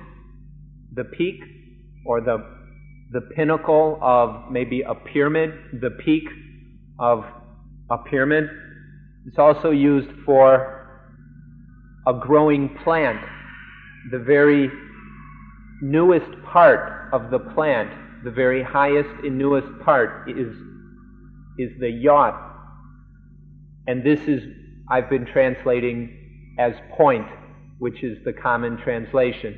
the 0.95 1.03
peak 1.03 1.39
or 2.03 2.21
the, 2.21 2.37
the 3.11 3.21
pinnacle 3.35 3.99
of 4.01 4.49
maybe 4.51 4.81
a 4.81 4.95
pyramid, 4.95 5.51
the 5.81 5.91
peak 6.03 6.23
of 6.97 7.23
a 7.91 7.97
pyramid. 8.09 8.45
It's 9.27 9.37
also 9.37 9.69
used 9.69 10.09
for 10.25 10.89
a 12.07 12.13
growing 12.13 12.75
plant. 12.83 13.19
The 14.11 14.19
very 14.19 14.69
newest 15.81 16.31
part 16.43 17.09
of 17.11 17.31
the 17.31 17.39
plant, 17.39 18.23
the 18.23 18.31
very 18.31 18.63
highest 18.63 19.09
and 19.23 19.37
newest 19.37 19.67
part 19.83 20.29
is, 20.29 20.55
is 21.57 21.71
the 21.79 21.89
yacht. 21.89 22.41
And 23.87 24.03
this 24.03 24.19
is, 24.21 24.43
I've 24.89 25.09
been 25.09 25.25
translating 25.25 26.55
as 26.59 26.73
point, 26.95 27.27
which 27.79 28.03
is 28.03 28.23
the 28.23 28.33
common 28.33 28.77
translation. 28.77 29.57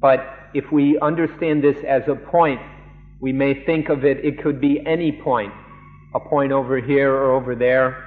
But 0.00 0.26
if 0.54 0.70
we 0.72 0.98
understand 1.00 1.62
this 1.62 1.82
as 1.84 2.02
a 2.08 2.14
point, 2.14 2.60
we 3.20 3.32
may 3.32 3.64
think 3.64 3.88
of 3.88 4.04
it, 4.04 4.24
it 4.24 4.42
could 4.42 4.60
be 4.60 4.84
any 4.86 5.12
point, 5.12 5.52
a 6.14 6.20
point 6.20 6.52
over 6.52 6.80
here 6.80 7.12
or 7.12 7.32
over 7.32 7.54
there, 7.54 8.04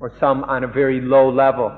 or 0.00 0.12
some 0.18 0.42
on 0.44 0.64
a 0.64 0.66
very 0.66 1.00
low 1.00 1.30
level. 1.30 1.70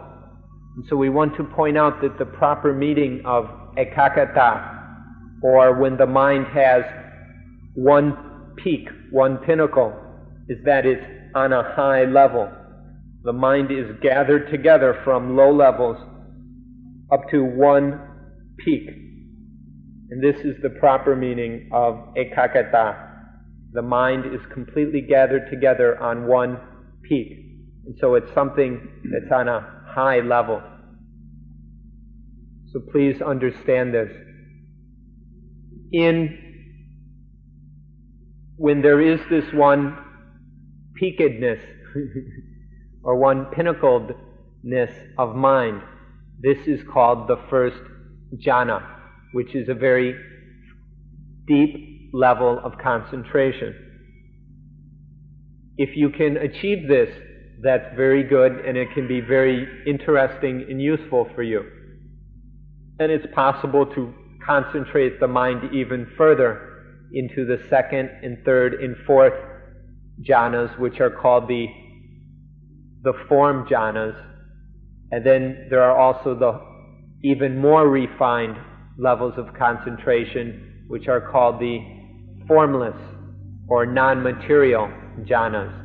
And 0.77 0.85
so 0.89 0.97
we 0.97 1.09
want 1.09 1.37
to 1.37 1.45
point 1.45 1.79
out 1.79 2.01
that 2.03 2.19
the 2.19 2.25
proper 2.25 2.75
meaning 2.75 3.23
of 3.25 3.45
ekakata, 3.77 4.83
or 5.43 5.79
when 5.79 5.97
the 5.97 6.07
mind 6.07 6.47
has 6.49 6.83
one 7.75 8.53
peak, 8.57 8.89
one 9.11 9.39
pinnacle, 9.39 9.93
is 10.49 10.59
that 10.65 10.85
it's 10.85 11.05
on 11.35 11.53
a 11.53 11.63
high 11.75 12.05
level. 12.05 12.51
The 13.23 13.33
mind 13.33 13.71
is 13.71 13.87
gathered 14.03 14.51
together 14.51 15.01
from 15.05 15.37
low 15.37 15.53
levels 15.55 15.97
up 17.13 17.29
to 17.31 17.45
one 17.45 18.01
peak. 18.59 18.89
And 20.11 20.23
this 20.23 20.45
is 20.45 20.61
the 20.63 20.71
proper 20.71 21.17
meaning 21.17 21.71
of 21.73 21.95
ekakata. 22.17 23.11
The 23.73 23.83
mind 23.83 24.27
is 24.33 24.41
completely 24.53 25.01
gathered 25.01 25.51
together 25.51 26.01
on 26.01 26.27
one 26.27 26.61
peak. 27.03 27.29
And 27.87 27.97
so 28.01 28.15
it's 28.15 28.33
something 28.35 28.81
that's 29.13 29.33
on 29.33 29.49
a 29.49 29.84
high 29.95 30.21
level. 30.21 30.63
So 32.73 32.81
please 32.81 33.23
understand 33.23 33.95
this. 33.95 34.11
In 35.93 36.39
when 38.57 38.83
there 38.83 39.01
is 39.01 39.21
this 39.31 39.45
one 39.53 39.97
peakedness 41.01 41.61
or 43.03 43.17
one 43.17 43.47
pinnacledness 43.47 44.93
of 45.19 45.35
mind, 45.35 45.83
this 46.41 46.59
is 46.67 46.81
called 46.93 47.29
the 47.29 47.39
first 47.49 47.81
jhana 48.45 48.95
which 49.35 49.55
is 49.57 49.69
a 49.69 49.75
very 49.75 50.15
deep 51.49 52.11
level 52.13 52.61
of 52.65 52.79
concentration. 52.79 53.75
If 55.77 55.97
you 55.97 56.09
can 56.11 56.37
achieve 56.37 56.87
this, 56.89 57.11
that's 57.65 57.97
very 57.97 58.23
good 58.23 58.53
and 58.67 58.77
it 58.77 58.93
can 58.93 59.09
be 59.09 59.21
very 59.21 59.67
interesting 59.87 60.67
and 60.69 60.81
useful 60.81 61.29
for 61.35 61.43
you. 61.43 61.65
And 63.01 63.11
it's 63.11 63.27
possible 63.35 63.87
to 63.95 64.13
concentrate 64.45 65.19
the 65.19 65.27
mind 65.27 65.73
even 65.75 66.07
further 66.17 67.09
into 67.13 67.47
the 67.47 67.65
second 67.71 68.11
and 68.23 68.45
third 68.45 68.75
and 68.75 68.95
fourth 69.07 69.33
jhanas, 70.23 70.79
which 70.79 71.01
are 71.01 71.11
called 71.11 71.49
the, 71.49 71.67
the 73.03 73.15
form 73.29 73.67
jhanas. 73.67 74.15
And 75.11 75.25
then 75.25 75.67
there 75.71 75.83
are 75.83 75.97
also 75.97 76.35
the 76.35 76.61
even 77.27 77.59
more 77.59 77.89
refined 77.89 78.59
levels 78.99 79.35
of 79.39 79.55
concentration, 79.55 80.85
which 80.89 81.09
are 81.09 81.21
called 81.33 81.59
the 81.61 81.79
formless 82.47 83.01
or 83.69 83.87
non-material 83.87 84.87
jhanas. 85.23 85.84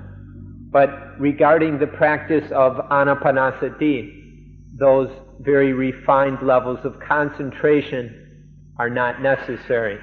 But 0.71 1.19
regarding 1.19 1.79
the 1.79 1.87
practice 1.87 2.49
of 2.51 2.77
anapanasati, 2.89 4.77
those 4.77 5.09
very 5.39 5.73
refined 5.73 6.41
levels 6.41 6.79
of 6.83 6.99
concentration 6.99 8.43
are 8.77 8.89
not 8.89 9.21
necessary. 9.21 9.99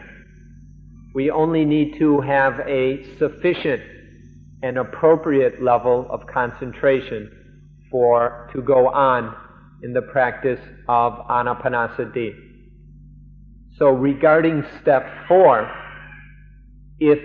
We 1.14 1.30
only 1.30 1.64
need 1.64 1.98
to 1.98 2.20
have 2.20 2.60
a 2.60 3.16
sufficient 3.18 3.82
and 4.62 4.78
appropriate 4.78 5.62
level 5.62 6.06
of 6.10 6.26
concentration 6.26 7.30
for 7.90 8.50
to 8.52 8.60
go 8.60 8.88
on 8.88 9.34
in 9.82 9.92
the 9.92 10.02
practice 10.02 10.60
of 10.88 11.12
anapanasati. 11.30 12.34
So 13.78 13.90
regarding 13.90 14.64
step 14.82 15.06
four, 15.28 15.70
if 16.98 17.18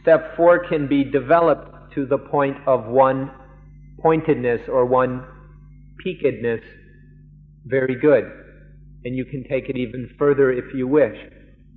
step 0.00 0.36
four 0.36 0.66
can 0.66 0.86
be 0.86 1.04
developed 1.04 1.74
to 1.98 2.06
the 2.06 2.18
point 2.18 2.56
of 2.68 2.86
one 2.86 3.28
pointedness 4.00 4.60
or 4.68 4.86
one 4.86 5.26
peakedness, 6.04 6.62
very 7.66 7.96
good. 7.96 8.24
And 9.04 9.16
you 9.16 9.24
can 9.24 9.42
take 9.42 9.68
it 9.68 9.76
even 9.76 10.14
further 10.16 10.52
if 10.52 10.72
you 10.72 10.86
wish. 10.86 11.18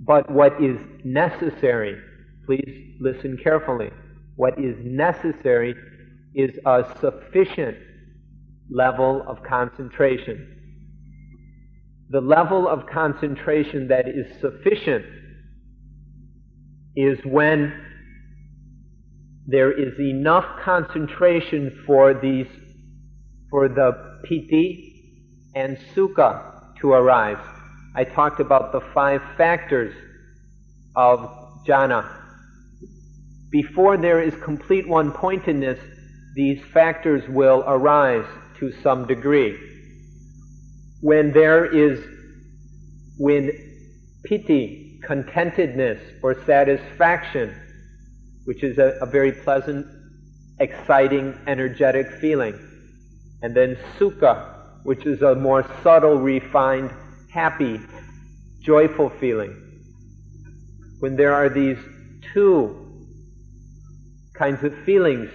But 0.05 0.31
what 0.31 0.61
is 0.61 0.77
necessary, 1.03 1.99
please 2.45 2.97
listen 2.99 3.35
carefully, 3.41 3.89
what 4.35 4.59
is 4.59 4.75
necessary 4.83 5.73
is 6.35 6.51
a 6.67 6.83
sufficient 7.01 7.77
level 8.69 9.23
of 9.27 9.41
concentration 9.41 10.61
the 12.11 12.19
level 12.19 12.67
of 12.67 12.85
concentration 12.87 13.87
that 13.87 14.05
is 14.09 14.27
sufficient 14.41 15.05
is 16.97 17.17
when 17.23 17.73
there 19.47 19.71
is 19.71 19.99
enough 19.99 20.45
concentration 20.63 21.83
for 21.85 22.13
these 22.13 22.47
for 23.49 23.67
the 23.67 24.21
piti 24.23 24.93
and 25.55 25.77
sukha 25.93 26.73
to 26.79 26.93
arise. 26.93 27.43
I 27.95 28.05
talked 28.05 28.39
about 28.39 28.71
the 28.71 28.81
five 28.93 29.21
factors 29.37 29.93
of 30.95 31.19
jhana. 31.67 32.09
Before 33.51 33.97
there 33.97 34.21
is 34.21 34.33
complete 34.41 34.87
one 34.87 35.11
pointedness, 35.11 35.79
these 36.35 36.61
factors 36.73 37.27
will 37.27 37.63
arise 37.67 38.25
to 38.59 38.71
some 38.81 39.05
degree 39.05 39.57
when 41.01 41.31
there 41.33 41.65
is, 41.65 41.99
when 43.17 43.51
piti 44.23 44.99
contentedness 45.03 45.99
or 46.21 46.41
satisfaction, 46.45 47.53
which 48.45 48.63
is 48.63 48.77
a, 48.77 48.97
a 49.01 49.05
very 49.05 49.31
pleasant, 49.31 49.85
exciting, 50.59 51.37
energetic 51.47 52.07
feeling. 52.19 52.57
And 53.41 53.55
then 53.55 53.77
sukha, 53.97 54.83
which 54.83 55.05
is 55.05 55.21
a 55.21 55.35
more 55.35 55.65
subtle, 55.83 56.17
refined, 56.17 56.91
happy, 57.31 57.79
joyful 58.61 59.09
feeling. 59.09 59.55
When 60.99 61.15
there 61.15 61.33
are 61.33 61.49
these 61.49 61.77
two 62.33 62.77
kinds 64.33 64.63
of 64.63 64.75
feelings 64.85 65.29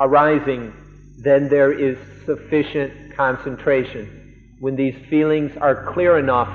arising, 0.00 0.72
then 1.18 1.48
there 1.48 1.72
is 1.72 1.96
sufficient 2.26 3.14
concentration. 3.16 4.54
When 4.60 4.76
these 4.76 4.94
feelings 5.08 5.56
are 5.56 5.92
clear 5.92 6.18
enough, 6.18 6.48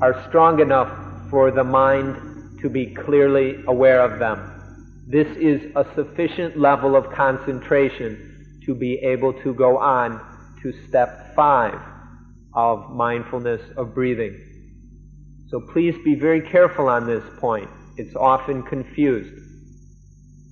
are 0.00 0.24
strong 0.28 0.60
enough 0.60 0.90
for 1.30 1.50
the 1.50 1.62
mind 1.62 2.60
to 2.60 2.68
be 2.68 2.86
clearly 2.86 3.62
aware 3.66 4.00
of 4.00 4.18
them. 4.18 4.51
This 5.06 5.26
is 5.36 5.60
a 5.74 5.84
sufficient 5.94 6.58
level 6.58 6.94
of 6.94 7.10
concentration 7.12 8.60
to 8.64 8.74
be 8.74 8.94
able 8.98 9.32
to 9.42 9.52
go 9.52 9.78
on 9.78 10.20
to 10.62 10.72
step 10.88 11.34
five 11.34 11.78
of 12.54 12.90
mindfulness 12.90 13.60
of 13.76 13.94
breathing. 13.94 14.38
So 15.48 15.60
please 15.60 15.94
be 16.04 16.14
very 16.14 16.40
careful 16.40 16.88
on 16.88 17.06
this 17.06 17.24
point. 17.38 17.68
It's 17.96 18.14
often 18.14 18.62
confused. 18.62 19.34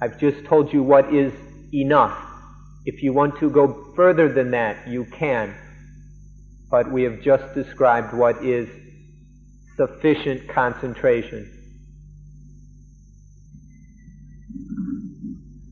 I've 0.03 0.18
just 0.18 0.44
told 0.46 0.72
you 0.72 0.82
what 0.82 1.14
is 1.14 1.32
enough. 1.72 2.18
If 2.86 3.03
you 3.03 3.12
want 3.12 3.38
to 3.38 3.51
go 3.51 3.92
further 3.94 4.32
than 4.32 4.51
that, 4.51 4.88
you 4.88 5.05
can. 5.05 5.55
But 6.70 6.90
we 6.90 7.03
have 7.05 7.22
just 7.22 7.55
described 7.55 8.14
what 8.14 8.44
is 8.44 8.68
sufficient 9.76 10.48
concentration. 10.48 11.51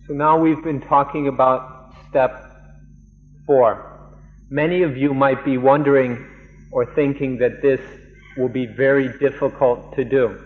So 0.09 0.15
now 0.15 0.39
we've 0.39 0.65
been 0.65 0.81
talking 0.81 1.29
about 1.29 1.93
step 2.09 2.43
four. 3.45 4.11
Many 4.49 4.83
of 4.83 4.97
you 4.97 5.13
might 5.13 5.45
be 5.45 5.59
wondering 5.59 6.27
or 6.73 6.87
thinking 6.95 7.37
that 7.41 7.61
this 7.61 7.79
will 8.39 8.49
be 8.49 8.65
very 8.65 9.19
difficult 9.19 9.95
to 9.97 10.07
do. 10.07 10.43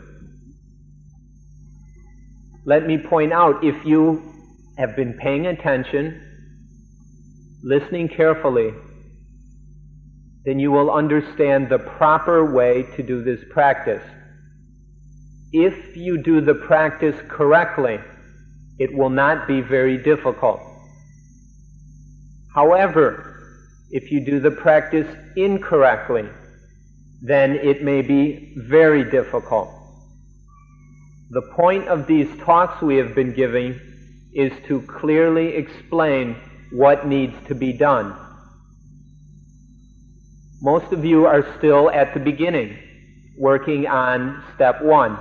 Let 2.65 2.89
me 2.89 2.99
point 2.99 3.33
out 3.33 3.63
if 3.63 3.85
you 3.85 4.35
have 4.79 4.97
been 4.97 5.13
paying 5.13 5.47
attention, 5.47 6.21
listening 7.63 8.09
carefully, 8.09 8.75
then 10.45 10.59
you 10.59 10.73
will 10.73 10.91
understand 10.91 11.69
the 11.69 11.79
proper 11.79 12.53
way 12.53 12.83
to 12.97 13.03
do 13.05 13.23
this 13.23 13.39
practice. 13.53 14.03
If 15.53 15.97
you 15.97 16.21
do 16.21 16.41
the 16.41 16.55
practice 16.55 17.15
correctly, 17.29 18.01
it 18.83 18.93
will 18.93 19.11
not 19.11 19.47
be 19.47 19.61
very 19.61 19.97
difficult. 19.97 20.61
However, 22.53 23.07
if 23.91 24.11
you 24.11 24.24
do 24.24 24.41
the 24.41 24.51
practice 24.51 25.09
incorrectly, 25.37 26.28
then 27.22 27.53
it 27.53 27.85
may 27.85 28.03
be 28.03 28.55
very 28.57 29.05
difficult. 29.09 29.68
The 31.30 31.43
point 31.55 31.87
of 31.87 32.07
these 32.09 32.28
talks 32.41 32.83
we 32.83 32.97
have 32.97 33.14
been 33.14 33.33
giving 33.33 33.78
is 34.35 34.53
to 34.66 34.83
clearly 34.83 35.55
explain 35.55 36.37
what 36.72 37.07
needs 37.07 37.37
to 37.47 37.55
be 37.55 37.72
done. 37.72 38.16
Most 40.61 40.93
of 40.93 41.05
you 41.05 41.26
are 41.26 41.47
still 41.59 41.89
at 41.91 42.14
the 42.14 42.20
beginning, 42.20 42.76
working 43.39 43.87
on 43.87 44.43
step 44.55 44.83
one, 44.83 45.16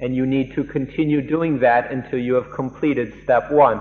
and 0.00 0.14
you 0.14 0.26
need 0.26 0.54
to 0.54 0.64
continue 0.64 1.20
doing 1.20 1.58
that 1.60 1.90
until 1.90 2.18
you 2.18 2.34
have 2.34 2.50
completed 2.52 3.12
step 3.24 3.50
one. 3.50 3.80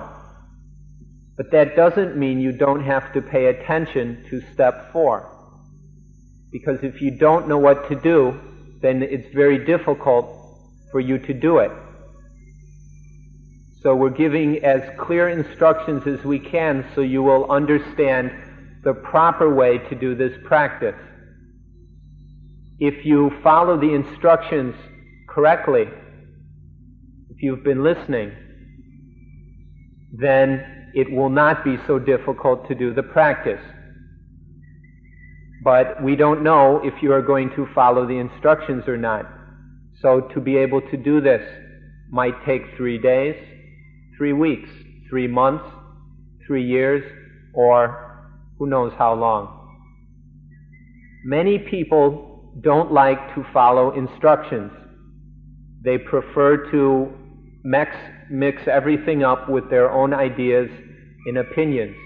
But 1.37 1.51
that 1.51 1.75
doesn't 1.75 2.17
mean 2.17 2.39
you 2.39 2.51
don't 2.51 2.83
have 2.83 3.13
to 3.13 3.21
pay 3.21 3.45
attention 3.47 4.25
to 4.29 4.41
step 4.53 4.91
four. 4.91 5.31
Because 6.51 6.79
if 6.81 7.01
you 7.01 7.11
don't 7.11 7.47
know 7.47 7.59
what 7.59 7.87
to 7.89 7.95
do, 7.95 8.39
then 8.81 9.03
it's 9.03 9.31
very 9.33 9.63
difficult 9.65 10.25
for 10.91 10.99
you 10.99 11.19
to 11.19 11.33
do 11.33 11.59
it. 11.59 11.71
So 13.81 13.95
we're 13.95 14.09
giving 14.09 14.63
as 14.63 14.81
clear 14.97 15.29
instructions 15.29 16.07
as 16.07 16.23
we 16.25 16.39
can 16.39 16.85
so 16.95 17.01
you 17.01 17.21
will 17.21 17.49
understand 17.51 18.31
the 18.83 18.93
proper 18.93 19.53
way 19.53 19.77
to 19.77 19.95
do 19.95 20.15
this 20.15 20.33
practice. 20.45 20.95
If 22.79 23.05
you 23.05 23.31
follow 23.43 23.79
the 23.79 23.93
instructions 23.93 24.75
correctly, 25.27 25.87
if 27.37 27.43
you've 27.43 27.63
been 27.63 27.83
listening, 27.83 28.31
then 30.11 30.89
it 30.95 31.11
will 31.11 31.29
not 31.29 31.63
be 31.63 31.77
so 31.85 31.99
difficult 31.99 32.67
to 32.67 32.73
do 32.73 32.95
the 32.95 33.03
practice. 33.03 33.61
But 35.63 36.01
we 36.01 36.15
don't 36.15 36.41
know 36.43 36.81
if 36.83 37.03
you 37.03 37.13
are 37.13 37.21
going 37.21 37.51
to 37.55 37.67
follow 37.75 38.07
the 38.07 38.17
instructions 38.17 38.87
or 38.87 38.97
not. 38.97 39.31
So 40.01 40.21
to 40.33 40.41
be 40.41 40.57
able 40.57 40.81
to 40.89 40.97
do 40.97 41.21
this 41.21 41.47
might 42.09 42.43
take 42.43 42.63
three 42.75 42.97
days, 42.97 43.35
three 44.17 44.33
weeks, 44.33 44.69
three 45.07 45.27
months, 45.27 45.65
three 46.47 46.65
years, 46.65 47.03
or 47.53 48.33
who 48.57 48.65
knows 48.65 48.93
how 48.97 49.13
long. 49.13 49.77
Many 51.23 51.59
people 51.59 52.51
don't 52.61 52.91
like 52.91 53.35
to 53.35 53.45
follow 53.53 53.93
instructions. 53.93 54.71
They 55.83 55.99
prefer 55.99 56.71
to 56.71 57.13
mix, 57.67 57.91
mix 58.29 58.61
everything 58.65 59.23
up 59.23 59.49
with 59.49 59.69
their 59.69 59.91
own 59.91 60.13
ideas 60.13 60.69
and 61.25 61.37
opinions. 61.37 61.97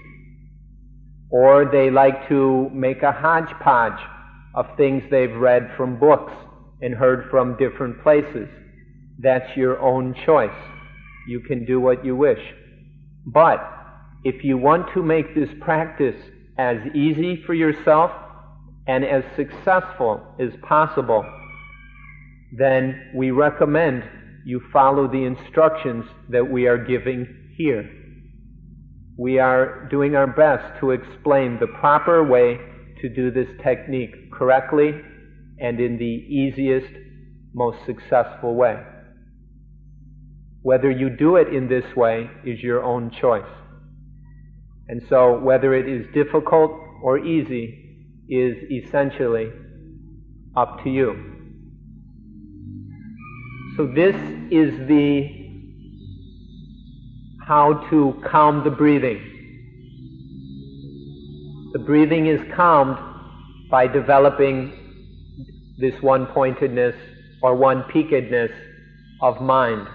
Or 1.30 1.70
they 1.70 1.88
like 1.88 2.28
to 2.28 2.68
make 2.74 3.02
a 3.04 3.12
hodgepodge 3.12 4.00
of 4.56 4.66
things 4.76 5.04
they've 5.08 5.34
read 5.34 5.70
from 5.76 6.00
books 6.00 6.32
and 6.80 6.92
heard 6.92 7.30
from 7.30 7.56
different 7.58 8.02
places. 8.02 8.48
That's 9.20 9.56
your 9.56 9.78
own 9.78 10.16
choice. 10.26 10.50
You 11.28 11.38
can 11.38 11.64
do 11.64 11.78
what 11.78 12.04
you 12.04 12.16
wish. 12.16 12.42
But 13.24 13.60
if 14.24 14.42
you 14.42 14.58
want 14.58 14.92
to 14.94 15.02
make 15.02 15.32
this 15.32 15.48
practice 15.60 16.20
as 16.58 16.78
easy 16.92 17.40
for 17.46 17.54
yourself 17.54 18.10
and 18.88 19.04
as 19.04 19.22
successful 19.36 20.20
as 20.40 20.50
possible, 20.66 21.24
then 22.58 23.12
we 23.14 23.30
recommend 23.30 24.02
you 24.44 24.60
follow 24.72 25.06
the 25.06 25.24
instructions 25.24 26.04
that 26.28 26.50
we 26.50 26.66
are 26.66 26.78
giving 26.84 27.54
here. 27.56 27.88
We 29.16 29.38
are 29.38 29.88
doing 29.90 30.16
our 30.16 30.26
best 30.26 30.80
to 30.80 30.90
explain 30.90 31.58
the 31.60 31.66
proper 31.66 32.24
way 32.24 32.58
to 33.00 33.08
do 33.08 33.30
this 33.30 33.48
technique 33.62 34.32
correctly 34.32 34.92
and 35.58 35.78
in 35.78 35.98
the 35.98 36.04
easiest, 36.04 36.92
most 37.54 37.78
successful 37.86 38.54
way. 38.54 38.82
Whether 40.62 40.90
you 40.90 41.10
do 41.10 41.36
it 41.36 41.48
in 41.52 41.68
this 41.68 41.84
way 41.96 42.30
is 42.44 42.60
your 42.60 42.82
own 42.82 43.10
choice. 43.20 43.42
And 44.88 45.02
so, 45.08 45.38
whether 45.38 45.74
it 45.74 45.88
is 45.88 46.06
difficult 46.14 46.72
or 47.02 47.18
easy 47.18 47.78
is 48.28 48.56
essentially 48.70 49.50
up 50.56 50.82
to 50.84 50.90
you. 50.90 51.31
So, 53.76 53.86
this 53.86 54.16
is 54.50 54.86
the 54.86 55.42
how 57.46 57.86
to 57.90 58.20
calm 58.24 58.64
the 58.64 58.70
breathing. 58.70 59.20
The 61.72 61.78
breathing 61.78 62.26
is 62.26 62.40
calmed 62.54 62.98
by 63.70 63.86
developing 63.86 64.72
this 65.78 66.00
one 66.02 66.26
pointedness 66.26 66.94
or 67.42 67.54
one 67.54 67.82
peakedness 67.84 68.52
of 69.22 69.40
mind. 69.40 69.88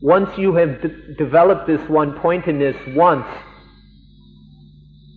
Once 0.00 0.36
you 0.36 0.54
have 0.56 0.82
developed 1.16 1.68
this 1.68 1.88
one 1.88 2.18
pointedness 2.18 2.76
once, 2.96 3.28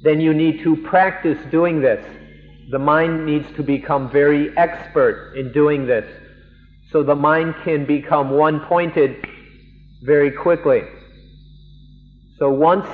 then 0.03 0.21
you 0.21 0.33
need 0.33 0.61
to 0.61 0.75
practice 0.83 1.39
doing 1.49 1.81
this. 1.81 2.05
The 2.69 2.77
mind 2.77 3.25
needs 3.25 3.51
to 3.55 3.63
become 3.63 4.11
very 4.11 4.55
expert 4.55 5.33
in 5.35 5.51
doing 5.51 5.87
this. 5.87 6.05
So 6.91 7.03
the 7.03 7.15
mind 7.15 7.55
can 7.63 7.85
become 7.85 8.29
one 8.31 8.59
pointed 8.61 9.27
very 10.03 10.31
quickly. 10.31 10.81
So 12.37 12.49
once 12.49 12.87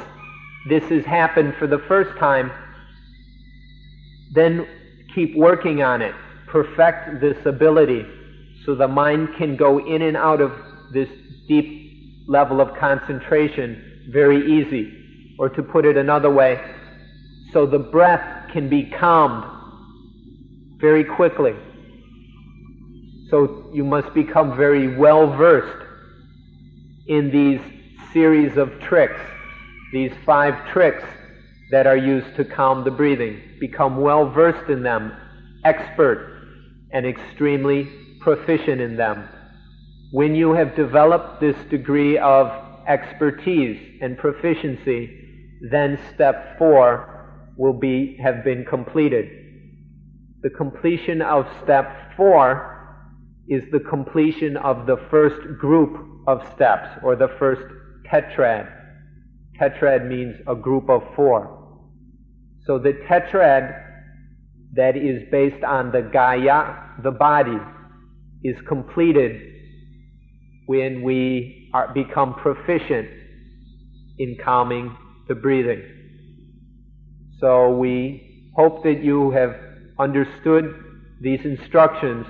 this 0.70 0.84
has 0.86 1.04
happened 1.06 1.56
for 1.58 1.68
the 1.68 1.80
first 1.88 2.18
time, 2.20 2.52
then 4.34 4.68
keep 5.14 5.36
working 5.36 5.82
on 5.82 6.02
it. 6.02 6.16
Perfect 6.48 7.22
this 7.22 7.46
ability 7.46 8.06
so 8.66 8.76
the 8.76 8.88
mind 8.88 9.30
can 9.38 9.56
go 9.56 9.80
in 9.80 10.04
and 10.04 10.16
out 10.16 10.42
of 10.42 10.52
this 10.94 11.10
deep 11.48 12.28
level 12.28 12.62
of 12.62 12.76
concentration 12.78 14.08
very 14.12 14.60
easy. 14.60 14.98
Or 15.40 15.50
to 15.50 15.64
put 15.64 15.86
it 15.86 15.98
another 15.98 16.30
way, 16.30 16.62
so 17.52 17.66
the 17.66 17.80
breath 17.80 18.52
can 18.52 18.70
be 18.70 18.84
calmed 18.84 19.44
very 20.80 21.04
quickly. 21.04 21.54
So 23.32 23.72
you 23.74 23.86
must 23.86 24.14
become 24.14 24.58
very 24.58 24.98
well 24.98 25.26
versed 25.38 25.88
in 27.08 27.32
these 27.32 27.62
series 28.12 28.58
of 28.58 28.78
tricks, 28.82 29.22
these 29.94 30.12
five 30.26 30.68
tricks 30.68 31.06
that 31.72 31.88
are 31.88 31.96
used 31.96 32.36
to 32.36 32.44
calm 32.44 32.84
the 32.84 32.92
breathing. 32.92 33.40
Become 33.62 34.02
well 34.02 34.30
versed 34.30 34.70
in 34.70 34.84
them, 34.84 35.14
expert, 35.64 36.44
and 36.92 37.06
extremely 37.06 37.90
proficient 38.20 38.82
in 38.82 38.98
them. 38.98 39.30
When 40.12 40.36
you 40.36 40.52
have 40.52 40.76
developed 40.76 41.40
this 41.40 41.56
degree 41.70 42.18
of 42.18 42.52
expertise 42.86 44.00
and 44.02 44.18
proficiency, 44.18 45.58
then 45.72 45.98
step 46.14 46.58
four 46.58 47.54
will 47.58 47.80
be, 47.80 48.18
have 48.22 48.44
been 48.44 48.66
completed. 48.66 49.30
The 50.42 50.50
completion 50.50 51.22
of 51.22 51.48
step 51.64 52.18
four 52.18 52.81
is 53.52 53.64
the 53.72 53.82
completion 53.82 54.56
of 54.56 54.88
the 54.88 54.96
first 55.12 55.60
group 55.60 56.08
of 56.26 56.42
steps, 56.56 56.88
or 57.04 57.18
the 57.18 57.28
first 57.38 57.62
tetrad. 58.10 58.66
Tetrad 59.60 60.08
means 60.08 60.38
a 60.48 60.56
group 60.56 60.90
of 60.90 61.04
four. 61.18 61.58
So 62.66 62.80
the 62.80 62.94
tetrad 63.10 63.84
that 64.74 64.96
is 64.96 65.24
based 65.32 65.66
on 65.66 65.92
the 65.92 66.10
Kaya, 66.14 66.96
the 67.04 67.12
body, 67.12 67.58
is 68.42 68.56
completed 68.70 69.42
when 70.68 71.02
we 71.02 71.70
are, 71.74 71.94
become 71.94 72.36
proficient 72.36 73.10
in 74.18 74.38
calming 74.42 74.96
the 75.28 75.36
breathing. 75.36 75.82
So 77.42 77.70
we 77.72 78.52
hope 78.56 78.82
that 78.84 79.04
you 79.04 79.32
have 79.32 79.58
understood 80.00 80.74
these 81.20 81.44
instructions 81.44 82.26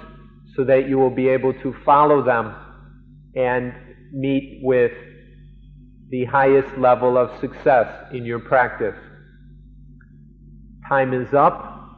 so 0.55 0.63
that 0.63 0.87
you 0.87 0.97
will 0.97 1.09
be 1.09 1.27
able 1.27 1.53
to 1.53 1.75
follow 1.85 2.23
them 2.23 2.55
and 3.35 3.73
meet 4.11 4.59
with 4.63 4.91
the 6.09 6.25
highest 6.25 6.77
level 6.77 7.17
of 7.17 7.39
success 7.39 7.87
in 8.13 8.25
your 8.25 8.39
practice. 8.39 8.97
Time 10.87 11.13
is 11.13 11.33
up, 11.33 11.89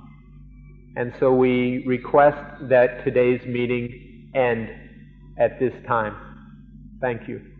and 0.95 1.13
so 1.19 1.33
we 1.33 1.83
request 1.87 2.37
that 2.69 3.03
today's 3.03 3.43
meeting 3.47 4.29
end 4.35 4.69
at 5.39 5.59
this 5.59 5.73
time. 5.87 6.15
Thank 7.01 7.27
you. 7.27 7.52